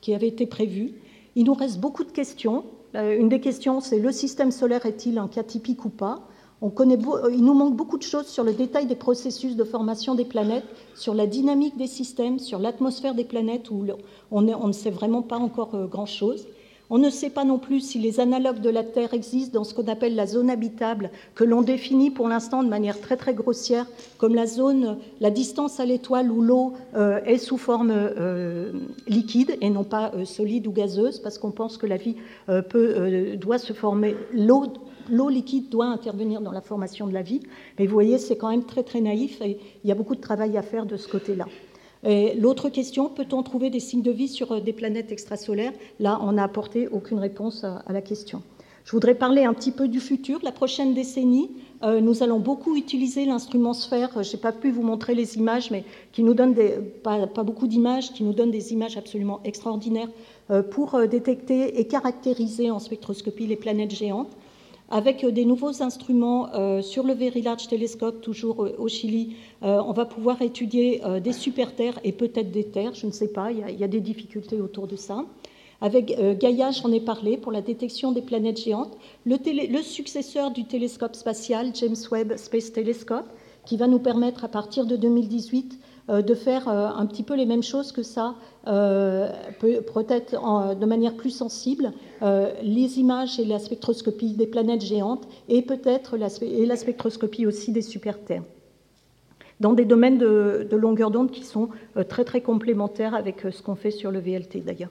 qui 0.00 0.14
avait 0.14 0.28
été 0.28 0.46
prévu. 0.46 0.92
Il 1.34 1.44
nous 1.44 1.54
reste 1.54 1.80
beaucoup 1.80 2.04
de 2.04 2.12
questions. 2.12 2.64
Euh, 2.94 3.18
une 3.18 3.28
des 3.28 3.40
questions, 3.40 3.80
c'est 3.80 3.98
le 3.98 4.12
système 4.12 4.52
solaire 4.52 4.86
est-il 4.86 5.18
un 5.18 5.28
cas 5.28 5.42
typique 5.42 5.84
ou 5.84 5.88
pas? 5.88 6.20
Euh, 6.62 7.30
il 7.32 7.44
nous 7.44 7.54
manque 7.54 7.76
beaucoup 7.76 7.98
de 7.98 8.02
choses 8.02 8.26
sur 8.26 8.44
le 8.44 8.52
détail 8.52 8.86
des 8.86 8.94
processus 8.94 9.56
de 9.56 9.64
formation 9.64 10.14
des 10.14 10.24
planètes, 10.24 10.64
sur 10.94 11.12
la 11.12 11.26
dynamique 11.26 11.76
des 11.76 11.88
systèmes, 11.88 12.38
sur 12.38 12.58
l'atmosphère 12.58 13.14
des 13.14 13.24
planètes, 13.24 13.70
où 13.70 13.84
on, 14.30 14.40
ne 14.40 14.72
sait 14.72 14.90
vraiment 14.90 15.22
pas 15.22 15.36
encore 15.36 15.76
grand-chose. 15.88 16.46
On 16.90 16.98
ne 16.98 17.10
sait 17.10 17.30
pas 17.30 17.44
non 17.44 17.58
plus 17.58 17.80
si 17.80 17.98
les 17.98 18.20
analogues 18.20 18.60
de 18.60 18.70
la 18.70 18.84
Terre 18.84 19.14
existent 19.14 19.58
dans 19.58 19.64
ce 19.64 19.74
qu'on 19.74 19.88
appelle 19.88 20.14
la 20.14 20.26
zone 20.26 20.50
habitable, 20.50 21.10
que 21.34 21.44
l'on 21.44 21.62
définit 21.62 22.10
pour 22.10 22.28
l'instant 22.28 22.62
de 22.62 22.68
manière 22.68 23.00
très 23.00 23.16
très 23.16 23.34
grossière 23.34 23.86
comme 24.18 24.34
la 24.34 24.46
zone, 24.46 24.98
la 25.20 25.30
distance 25.30 25.80
à 25.80 25.86
l'étoile 25.86 26.30
où 26.30 26.42
l'eau 26.42 26.74
euh, 26.94 27.20
est 27.24 27.38
sous 27.38 27.58
forme 27.58 27.92
liquide 29.06 29.56
et 29.60 29.70
non 29.70 29.84
pas 29.84 30.12
solide 30.24 30.66
ou 30.66 30.72
gazeuse, 30.72 31.18
parce 31.18 31.38
qu'on 31.38 31.50
pense 31.50 31.76
que 31.76 31.86
la 31.86 31.96
vie 31.96 32.16
peut, 32.46 33.36
doit 33.36 33.58
se 33.58 33.72
former. 33.72 34.14
L'eau 34.32 34.66
l'eau 35.10 35.28
liquide 35.28 35.68
doit 35.68 35.86
intervenir 35.86 36.40
dans 36.40 36.52
la 36.52 36.60
formation 36.60 37.06
de 37.06 37.12
la 37.12 37.22
vie. 37.22 37.40
Mais 37.78 37.86
vous 37.86 37.92
voyez, 37.92 38.18
c'est 38.18 38.36
quand 38.36 38.50
même 38.50 38.64
très 38.64 38.82
très 38.82 39.00
naïf 39.00 39.40
et 39.40 39.58
il 39.82 39.88
y 39.88 39.92
a 39.92 39.94
beaucoup 39.94 40.14
de 40.14 40.20
travail 40.20 40.56
à 40.56 40.62
faire 40.62 40.86
de 40.86 40.96
ce 40.96 41.08
côté-là. 41.08 41.46
L'autre 42.36 42.68
question, 42.68 43.08
peut-on 43.08 43.42
trouver 43.42 43.70
des 43.70 43.80
signes 43.80 44.02
de 44.02 44.10
vie 44.10 44.28
sur 44.28 44.52
euh, 44.52 44.60
des 44.60 44.72
planètes 44.72 45.10
extrasolaires? 45.10 45.72
Là, 46.00 46.18
on 46.22 46.32
n'a 46.32 46.44
apporté 46.44 46.86
aucune 46.88 47.18
réponse 47.18 47.64
à, 47.64 47.82
la 47.88 48.02
question. 48.02 48.42
Je 48.84 48.92
voudrais 48.92 49.14
parler 49.14 49.44
un 49.44 49.54
petit 49.54 49.70
peu 49.70 49.88
du 49.88 50.00
futur. 50.00 50.40
La 50.42 50.52
prochaine 50.52 50.92
décennie, 50.92 51.50
euh, 51.82 52.02
nous 52.02 52.22
allons 52.22 52.38
beaucoup 52.38 52.76
utiliser 52.76 53.24
l'instrument 53.24 53.72
sphère. 53.72 54.22
Je 54.22 54.32
n'ai 54.32 54.40
pas 54.40 54.52
pu 54.52 54.70
vous 54.70 54.82
montrer 54.82 55.14
les 55.14 55.36
images, 55.36 55.70
mais 55.70 55.84
qui 56.12 56.22
nous 56.22 56.34
donne 56.34 56.52
des, 56.52 56.74
pas, 57.02 57.26
beaucoup 57.42 57.66
d'images, 57.66 58.12
qui 58.12 58.22
nous 58.22 58.34
donne 58.34 58.50
des 58.50 58.74
images 58.74 58.98
absolument 58.98 59.40
extraordinaires 59.44 60.10
euh, 60.50 60.62
pour 60.62 61.00
détecter 61.08 61.80
et 61.80 61.86
caractériser 61.86 62.70
en 62.70 62.78
spectroscopie 62.78 63.46
les 63.46 63.56
planètes 63.56 63.94
géantes 63.94 64.36
avec 64.90 65.24
euh, 65.24 65.30
des 65.30 65.44
nouveaux 65.44 65.82
instruments 65.82 66.52
euh, 66.54 66.82
sur 66.82 67.04
le 67.04 67.14
Very 67.14 67.42
Large 67.42 67.68
Telescope, 67.68 68.20
toujours 68.20 68.64
euh, 68.64 68.74
au 68.78 68.88
Chili, 68.88 69.36
on 69.62 69.92
va 69.92 70.04
pouvoir 70.04 70.42
étudier 70.42 71.00
des 71.22 71.32
super-terres 71.32 71.98
et 72.04 72.12
peut-être 72.12 72.50
des 72.50 72.64
terres, 72.64 72.92
je 72.92 73.06
ne 73.06 73.12
sais 73.12 73.28
pas, 73.28 73.50
il 73.50 73.80
y, 73.80 73.84
a, 73.84 73.88
des 73.88 74.00
difficultés 74.00 74.60
autour 74.60 74.86
de 74.86 74.96
ça. 74.96 75.24
Avec 75.80 76.14
Gaia, 76.38 76.70
j'en 76.70 76.92
ai 76.92 77.00
parlé, 77.00 77.38
pour 77.38 77.50
la 77.50 77.62
détection 77.62 78.12
des 78.12 78.20
planètes 78.20 78.60
géantes. 78.60 78.94
Le, 79.24 79.80
successeur 79.80 80.50
du 80.50 80.66
télescope 80.66 81.16
spatial, 81.16 81.70
James 81.76 81.96
Webb 82.10 82.36
Space 82.36 82.72
Telescope, 82.72 83.24
qui 83.64 83.78
va 83.78 83.86
nous 83.86 84.00
permettre 84.00 84.44
à 84.44 84.48
partir 84.48 84.84
de 84.84 84.96
2018 84.96 85.72
euh, 85.72 85.93
de 86.08 86.34
faire 86.34 86.68
euh, 86.68 86.88
un 86.88 87.06
petit 87.06 87.22
peu 87.22 87.34
les 87.34 87.46
mêmes 87.46 87.62
choses 87.62 87.92
que 87.92 88.02
ça, 88.02 88.34
euh, 88.66 89.30
peut-être 89.60 90.34
de 90.74 90.86
manière 90.86 91.14
plus 91.14 91.30
sensible, 91.30 91.92
les 92.22 92.98
images 92.98 93.38
et 93.38 93.44
la 93.44 93.58
spectroscopie 93.58 94.34
des 94.34 94.46
planètes 94.46 94.82
géantes 94.82 95.26
et 95.48 95.62
peut-être 95.62 96.16
la, 96.16 96.28
et 96.42 96.64
la 96.66 96.76
spectroscopie 96.76 97.46
aussi 97.46 97.72
des 97.72 97.82
super-terres 97.82 98.44
dans 99.60 99.72
des 99.72 99.84
domaines 99.84 100.18
de, 100.18 100.68
longueur 100.72 101.10
d'onde 101.10 101.30
qui 101.30 101.44
sont 101.44 101.68
très 102.08 102.24
très 102.24 102.40
complémentaires 102.40 103.14
avec 103.14 103.46
ce 103.50 103.62
qu'on 103.62 103.76
fait 103.76 103.90
sur 103.90 104.10
le 104.10 104.18
VLT 104.18 104.64
d'ailleurs. 104.64 104.90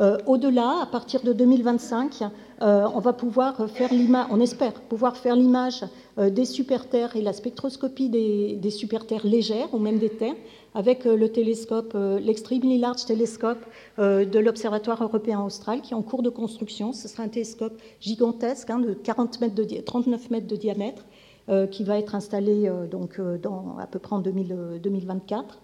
Euh, 0.00 0.18
au-delà, 0.26 0.80
à 0.82 0.86
partir 0.86 1.22
de 1.22 1.32
2025, 1.32 2.24
euh, 2.62 2.86
on 2.94 3.00
va 3.00 3.12
pouvoir 3.12 3.68
faire 3.70 3.92
l'image, 3.92 4.28
espère 4.40 4.72
pouvoir 4.74 5.16
faire 5.16 5.36
l'image 5.36 5.84
euh, 6.18 6.30
des 6.30 6.44
super-terres 6.44 7.16
et 7.16 7.22
la 7.22 7.32
spectroscopie 7.32 8.08
des, 8.08 8.70
super-terres 8.70 9.26
légères 9.26 9.72
ou 9.72 9.78
même 9.78 9.98
des 9.98 10.10
terres 10.10 10.36
avec 10.74 11.04
le 11.04 11.28
télescope, 11.28 11.96
l'Extremely 12.20 12.78
Large 12.78 13.04
Telescope 13.04 13.64
de 13.98 14.38
l'Observatoire 14.40 15.00
européen 15.00 15.40
austral 15.40 15.80
qui 15.82 15.92
est 15.92 15.96
en 15.96 16.02
cours 16.02 16.22
de 16.24 16.30
construction. 16.30 16.92
Ce 16.92 17.06
sera 17.06 17.22
un 17.22 17.28
télescope 17.28 17.74
gigantesque 18.00 18.70
hein, 18.70 18.80
de 18.80 18.92
40 18.92 19.40
mètres 19.40 19.54
de, 19.54 19.64
39 19.80 20.30
mètres 20.30 20.48
de 20.48 20.56
diamètre 20.56 21.04
qui 21.70 21.84
va 21.84 21.96
être 21.98 22.16
installé 22.16 22.68
donc, 22.90 23.20
à 23.78 23.86
peu 23.86 24.00
près 24.00 24.16
en 24.16 24.18
2024. 24.18 25.60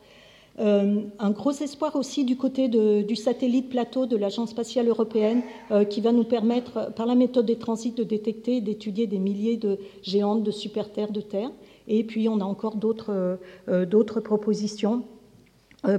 Euh, 0.60 1.00
un 1.18 1.30
gros 1.30 1.52
espoir 1.52 1.96
aussi 1.96 2.24
du 2.24 2.36
côté 2.36 2.68
du 2.68 3.16
satellite 3.16 3.70
plateau 3.70 4.04
de 4.04 4.16
l'Agence 4.16 4.50
spatiale 4.50 4.88
européenne 4.88 5.42
euh, 5.70 5.84
qui 5.84 6.02
va 6.02 6.12
nous 6.12 6.24
permettre, 6.24 6.92
par 6.94 7.06
la 7.06 7.14
méthode 7.14 7.46
des 7.46 7.56
transits, 7.56 7.92
de 7.92 8.04
détecter 8.04 8.58
et 8.58 8.60
d'étudier 8.60 9.06
des 9.06 9.18
milliers 9.18 9.56
de 9.56 9.78
géantes 10.02 10.42
de 10.42 10.50
super-terres 10.50 11.12
de 11.12 11.22
Terre. 11.22 11.50
Et 11.88 12.04
puis 12.04 12.28
on 12.28 12.40
a 12.40 12.44
encore 12.44 12.76
d'autres 12.76 13.38
euh, 13.68 14.20
propositions 14.22 15.04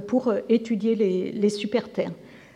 pour 0.06 0.32
étudier 0.48 0.94
les, 0.94 1.32
les 1.32 1.48
super-terres. 1.48 2.12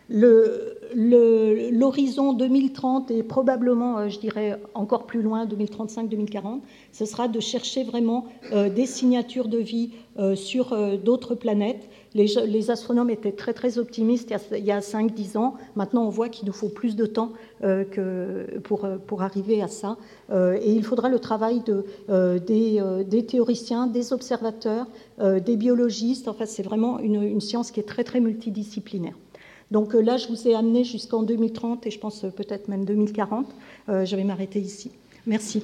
L'horizon 0.09 2.33
2030 2.33 3.11
et 3.11 3.23
probablement, 3.23 4.09
je 4.09 4.19
dirais, 4.19 4.59
encore 4.73 5.05
plus 5.05 5.21
loin, 5.21 5.45
2035-2040, 5.45 6.61
ce 6.93 7.05
sera 7.05 7.27
de 7.27 7.39
chercher 7.39 7.83
vraiment 7.83 8.25
des 8.51 8.85
signatures 8.85 9.49
de 9.49 9.57
vie 9.57 9.91
sur 10.35 10.75
d'autres 10.97 11.35
planètes 11.35 11.89
les, 12.17 12.71
astronomes 12.71 13.09
étaient 13.09 13.31
très 13.31 13.53
très 13.53 13.77
optimistes 13.77 14.33
il 14.51 14.65
y 14.65 14.71
a, 14.71 14.79
5-10 14.79 15.37
ans. 15.37 15.55
Maintenant, 15.75 16.05
on 16.05 16.09
voit 16.09 16.29
qu'il 16.29 16.47
nous 16.47 16.53
faut 16.53 16.69
plus 16.69 16.95
de 16.95 17.05
temps 17.05 17.31
euh, 17.63 17.83
que 17.83 18.59
pour, 18.61 18.85
euh, 18.85 18.97
pour 18.97 19.21
arriver 19.21 19.61
à 19.61 19.67
ça. 19.67 19.97
Euh, 20.31 20.57
et 20.61 20.71
il 20.71 20.83
faudra 20.83 21.09
le 21.09 21.19
travail 21.19 21.61
de, 21.61 21.85
des, 22.39 23.25
théoriciens, 23.25 23.87
des 23.87 24.13
observateurs, 24.13 24.87
des 25.19 25.57
biologistes. 25.57 26.27
Enfin, 26.27 26.45
c'est 26.45 26.63
vraiment 26.63 26.99
une, 26.99 27.41
science 27.41 27.71
qui 27.71 27.79
est 27.79 27.87
très 27.87 28.03
très 28.03 28.19
multidisciplinaire. 28.19 29.13
Donc 29.71 29.93
là, 29.93 30.17
je 30.17 30.27
vous 30.27 30.47
ai 30.47 30.55
amené 30.55 30.83
jusqu'en 30.83 31.23
2030 31.23 31.87
et 31.87 31.91
je 31.91 31.99
pense 31.99 32.25
peut-être 32.35 32.67
même 32.67 32.85
2040. 32.85 33.47
je 33.87 34.15
vais 34.15 34.23
m'arrêter 34.23 34.59
ici. 34.59 34.91
Merci. 35.25 35.63